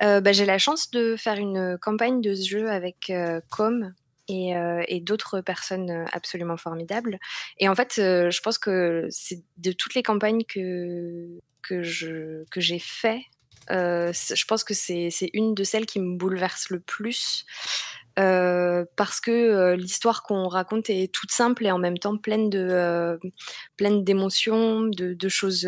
[0.02, 3.11] Bah, j'ai la chance de faire une campagne de ce jeu avec
[3.49, 3.94] Com,
[4.27, 7.19] et, d'autres personnes absolument formidables.
[7.60, 12.61] Et en fait, je pense que c'est de toutes les campagnes que, que, je, que
[12.61, 13.22] j'ai fait,
[13.69, 17.45] je pense que c'est, une de celles qui me bouleverse le plus.
[18.15, 23.19] Parce que l'histoire qu'on raconte est toute simple et en même temps pleine de
[23.77, 25.68] pleine d'émotions, de, choses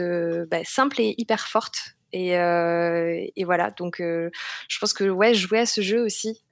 [0.50, 1.96] bah, simples et hyper fortes.
[2.14, 6.44] Et, et voilà, donc je pense que ouais, jouer à ce jeu aussi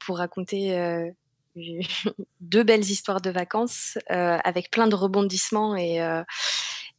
[0.00, 1.12] pour raconter
[2.40, 6.22] deux belles histoires de vacances euh, avec plein de rebondissements et, euh,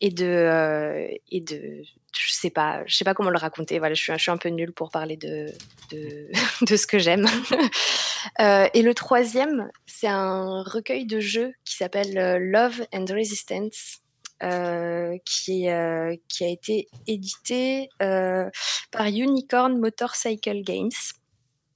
[0.01, 1.84] et de euh, et de
[2.18, 3.80] je sais pas je sais pas comment le raconter.
[3.80, 5.48] Voilà je suis, un peu nulle pour parler de
[6.76, 7.27] ce que j'aime.
[8.40, 12.14] Et le troisième c'est un recueil de jeux qui s'appelle
[12.52, 13.99] Love and Resistance
[14.41, 20.91] est, qui a été édité par Unicorn Motorcycle Games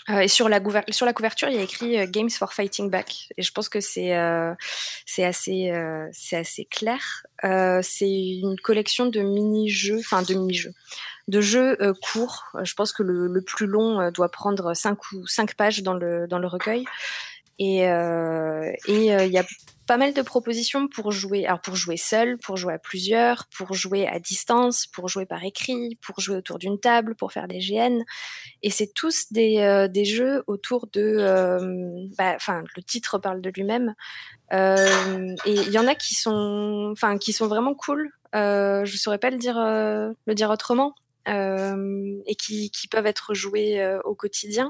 [0.10, 3.30] euh, et sur la, couverture, il y a écrit euh, Games for Fighting Back.
[3.38, 4.54] Et je pense que c'est euh,
[5.18, 5.72] assez,
[6.14, 7.26] c'est assez clair.
[7.44, 10.74] c'est une collection de mini-jeux, enfin de mini-jeux,
[11.28, 12.46] de jeux courts.
[12.64, 16.28] Je pense que le, le plus long doit prendre 5 ou 5 pages dans le,
[16.28, 16.86] dans le recueil.
[17.60, 17.80] Et
[18.88, 19.46] il y a
[19.88, 23.74] pas mal de propositions pour jouer, alors pour jouer seul, pour jouer à plusieurs, pour
[23.74, 27.60] jouer à distance, pour jouer par écrit, pour jouer autour d'une table, pour faire des
[27.60, 28.04] GN.
[28.62, 33.50] Et c'est tous des, euh, jeux autour de, euh, bah, enfin, le titre parle de
[33.50, 33.96] lui-même.
[34.54, 38.12] Euh, et il y en a qui sont, enfin, qui sont vraiment cool.
[38.36, 39.56] Euh, je saurais pas le dire,
[40.52, 40.96] autrement.
[41.26, 44.70] et qui, peuvent être joués au quotidien.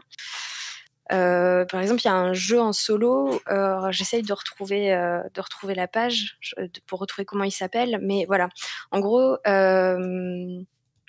[1.11, 3.39] Euh, par exemple, il y a un jeu en solo.
[3.49, 6.37] Euh, J'essaye de retrouver euh, de retrouver la page
[6.85, 7.99] pour retrouver comment il s'appelle.
[8.01, 8.49] Mais voilà,
[8.91, 10.61] en gros, euh,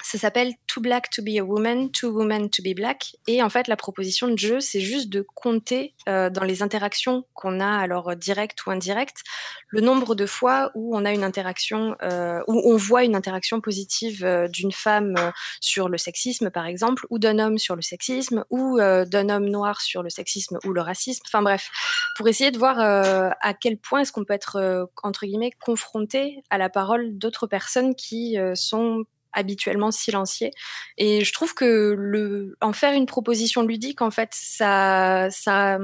[0.03, 3.17] ça s'appelle Too Black to be a Woman, Too Woman to be Black.
[3.27, 7.25] Et en fait, la proposition de jeu, c'est juste de compter euh, dans les interactions
[7.35, 9.23] qu'on a, alors directes ou indirectes,
[9.69, 13.61] le nombre de fois où on a une interaction, euh, où on voit une interaction
[13.61, 15.31] positive euh, d'une femme euh,
[15.61, 19.49] sur le sexisme, par exemple, ou d'un homme sur le sexisme, ou euh, d'un homme
[19.49, 21.23] noir sur le sexisme ou le racisme.
[21.27, 21.71] Enfin bref,
[22.17, 26.59] pour essayer de voir à quel point est-ce qu'on peut être, entre guillemets, confronté à
[26.59, 30.51] la parole d'autres personnes qui sont habituellement silencieux.
[30.97, 35.79] Et je trouve que le, en faire une proposition ludique, en fait, ça, ça,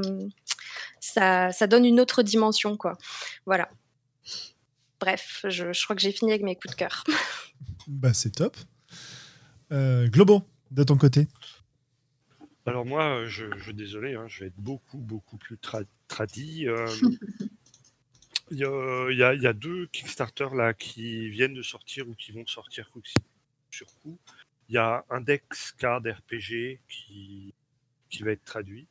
[1.01, 2.97] ça, ça donne une autre dimension, quoi.
[3.47, 3.69] Voilà.
[5.01, 7.05] Bref, je, je crois que j'ai fini avec mes coups de cœur.
[7.87, 8.57] bah, c'est top.
[9.73, 11.27] Euh, Globo, de ton côté
[12.67, 15.59] Alors moi, je, je désolé, hein, je vais être beaucoup, beaucoup plus
[16.09, 16.69] tradit.
[16.69, 16.87] Euh,
[18.51, 22.15] il y, a, y, a, y, a, deux Kickstarter là qui viennent de sortir ou
[22.15, 23.23] qui vont sortir sur
[23.83, 24.19] coup.
[24.69, 27.55] Il y a Index Card RPG qui,
[28.09, 28.87] qui va être traduit.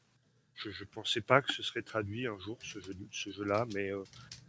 [0.55, 4.03] Je ne pensais pas que ce serait traduit un jour, ce jeu-là, mais euh,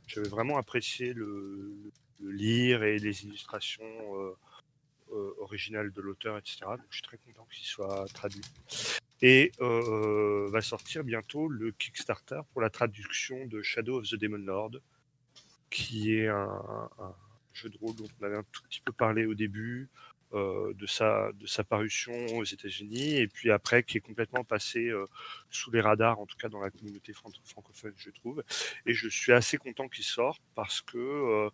[0.06, 1.74] j'avais vraiment apprécié le,
[2.20, 4.36] lire et les illustrations euh,
[5.12, 6.58] euh, originales de l'auteur, etc.
[6.90, 8.44] Je suis très content qu'il soit traduit.
[9.22, 14.72] Et va sortir bientôt le Kickstarter pour la traduction de Shadow of the Demon Lord,
[15.70, 17.14] qui est un, un
[17.54, 19.88] jeu de rôle dont on avait un tout petit peu parlé au début,
[20.34, 25.06] de, sa, de sa parution aux États-Unis et puis après qui est complètement passé euh,
[25.50, 28.42] sous les radars, en tout cas dans la communauté francophone, je trouve.
[28.86, 31.50] Et je suis assez content qu'il sorte parce que euh,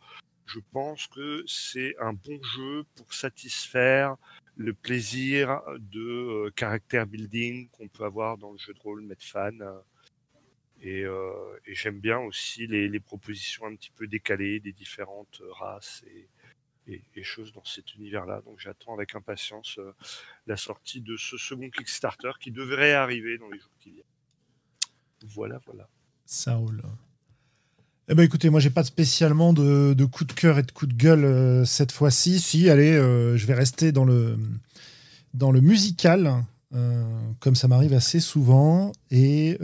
[0.47, 4.17] je pense que c'est un bon jeu pour satisfaire
[4.57, 9.59] le plaisir de caractère building qu'on peut avoir dans le jeu de rôle Medfan.
[10.83, 15.43] Et, euh, et j'aime bien aussi les, les, propositions un petit peu décalées des différentes
[15.51, 16.27] races et,
[16.91, 18.43] et, choses dans cet univers-là.
[18.45, 19.79] Donc j'attends avec impatience
[20.47, 24.05] la sortie de ce second Kickstarter qui devrait arriver dans les jours qui viennent.
[25.23, 25.89] Voilà, voilà.
[26.25, 26.83] Ça roule.
[28.13, 30.87] Eh ben écoutez, moi j'ai pas spécialement de, de, coup de cœur et de coup
[30.87, 32.41] de gueule euh, cette fois-ci.
[32.41, 34.37] Si, allez, euh, je vais rester dans le,
[35.33, 36.45] dans le musical,
[36.75, 37.05] euh,
[37.39, 38.91] comme ça m'arrive assez souvent.
[39.13, 39.59] Et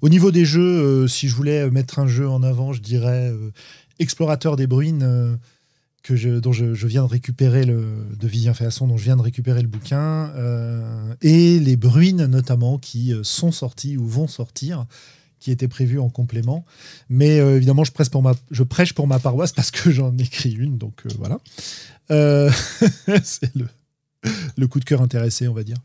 [0.00, 3.30] au niveau des jeux, si je voulais mettre un jeu en avant, je dirais
[3.98, 5.38] Explorateur des Bruines,
[6.02, 9.22] que je, dont je, viens de récupérer le, de Vivien Féasson, dont je viens de
[9.22, 10.32] récupérer le bouquin,
[11.20, 14.86] et les Bruines notamment, qui sont sortis ou vont sortir
[15.42, 16.64] qui était prévu en complément.
[17.08, 20.16] Mais euh, évidemment, je, presse pour ma, je prêche pour ma paroisse parce que j'en
[20.16, 21.40] écris une, donc euh, voilà.
[22.12, 22.50] Euh,
[23.24, 23.66] c'est le,
[24.56, 25.78] le, coup de cœur intéressé, on va dire.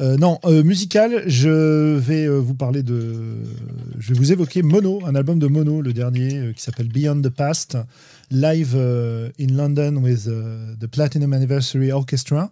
[0.00, 3.36] non, musical, je vais vous parler de.
[3.98, 7.30] Je vais vous évoquer Mono, un album de Mono, le dernier, qui s'appelle Beyond the
[7.30, 7.78] Past,
[8.30, 10.28] live in London with
[10.80, 12.50] the Platinum Anniversary Orchestra.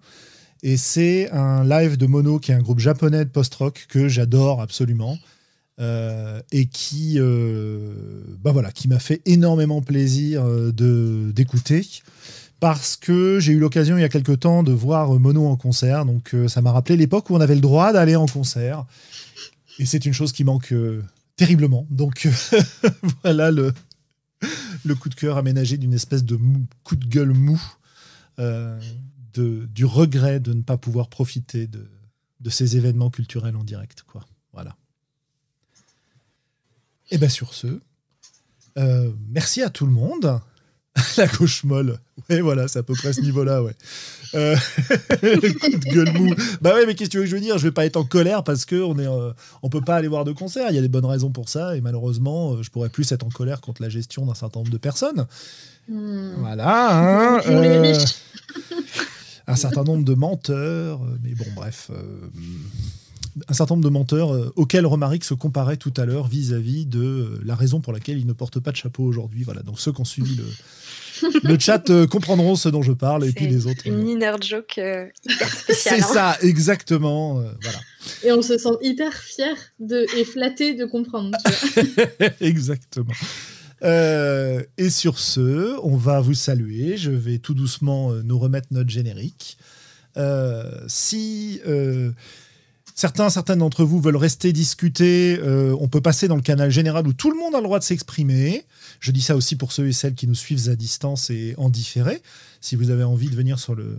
[0.63, 4.61] Et c'est un live de Mono, qui est un groupe japonais de post-rock que j'adore
[4.61, 5.19] absolument.
[5.79, 7.93] Euh, et qui, euh,
[8.43, 10.73] bah voilà, qui m'a fait énormément plaisir euh,
[11.33, 11.87] d'écouter
[12.61, 16.05] parce que j'ai eu l'occasion il y a quelques temps de voir Mono en concert,
[16.05, 18.87] donc ça m'a rappelé l'époque où on avait le droit d'aller en concert,
[19.79, 20.73] et c'est une chose qui manque
[21.37, 21.87] terriblement.
[21.91, 22.29] Donc
[23.23, 23.75] voilà le,
[24.99, 26.39] coup de cœur aménagé d'une espèce de
[26.83, 27.61] coup de gueule mou,
[29.35, 31.87] du regret de ne pas pouvoir profiter de,
[32.49, 34.03] ces événements culturels en direct.
[34.07, 34.25] Quoi.
[34.53, 34.77] Voilà.
[37.11, 37.81] Et eh bien sur ce,
[38.79, 40.41] euh, merci à tout le monde.
[41.17, 41.99] La gauche molle.
[42.29, 43.75] Ouais, voilà, c'est à peu près ce niveau-là, ouais.
[44.35, 44.57] Euh,
[45.11, 46.35] coup de gueule mou.
[46.61, 47.59] Bah ouais, mais qu'est-ce que tu veux que je veux dire?
[47.59, 49.33] Je vais pas être en colère parce qu'on est, euh,
[49.63, 50.69] on peut pas aller voir de concert.
[50.71, 53.31] Il y a des bonnes raisons pour ça, et malheureusement, je pourrais plus être en
[53.31, 55.27] colère contre la gestion d'un certain nombre de personnes.
[55.89, 56.35] Hmm.
[56.39, 57.37] Voilà.
[57.37, 57.41] Hein,
[59.47, 61.91] un certain nombre de menteurs, mais bon, bref
[63.49, 67.03] un certain nombre de menteurs euh, auxquels Romaric se comparait tout à l'heure vis-à-vis de
[67.03, 69.43] euh, la raison pour laquelle il ne porte pas de chapeau aujourd'hui.
[69.43, 70.45] Voilà, donc ceux qui ont suivi le,
[71.43, 73.87] le chat euh, comprendront ce dont je parle et puis les autres.
[73.87, 75.97] Une inner joke hyper spéciale.
[75.97, 76.13] C'est hein.
[76.13, 77.35] ça, exactement.
[77.35, 77.79] voilà.
[78.23, 81.37] Et on se sent hyper fier de, et flatté de comprendre.
[82.41, 83.15] exactement.
[83.83, 86.97] et sur ce, on va vous saluer.
[86.97, 89.59] Je vais tout doucement nous remettre notre générique.
[90.87, 91.61] si
[92.97, 95.39] Certains, certaines d'entre vous veulent rester discuter.
[95.43, 97.79] Euh, on peut passer dans le canal général où tout le monde a le droit
[97.79, 98.65] de s'exprimer.
[99.07, 101.71] Je dis ça aussi pour ceux et celles qui nous suivent à distance et en
[101.71, 102.21] différé.
[102.61, 103.97] Si vous avez envie de venir sur le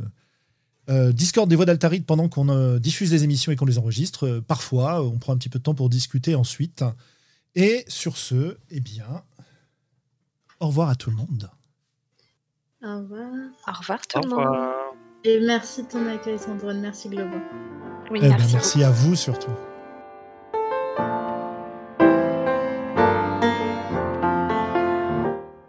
[0.89, 4.41] euh, Discord des voix d'Altaride pendant qu'on euh, diffuse les émissions et qu'on les enregistre,
[4.45, 6.83] parfois on prend un petit peu de temps pour discuter ensuite.
[7.55, 9.23] Et sur ce, eh bien,
[10.59, 11.49] au revoir à tout le monde.
[12.83, 13.31] Au revoir.
[13.65, 14.57] Au revoir tout le monde.
[15.23, 16.81] Et merci de ton accueil, Sandrine.
[16.81, 17.37] Merci, Globo.
[18.11, 19.51] Oui, eh ben, merci, à vous surtout.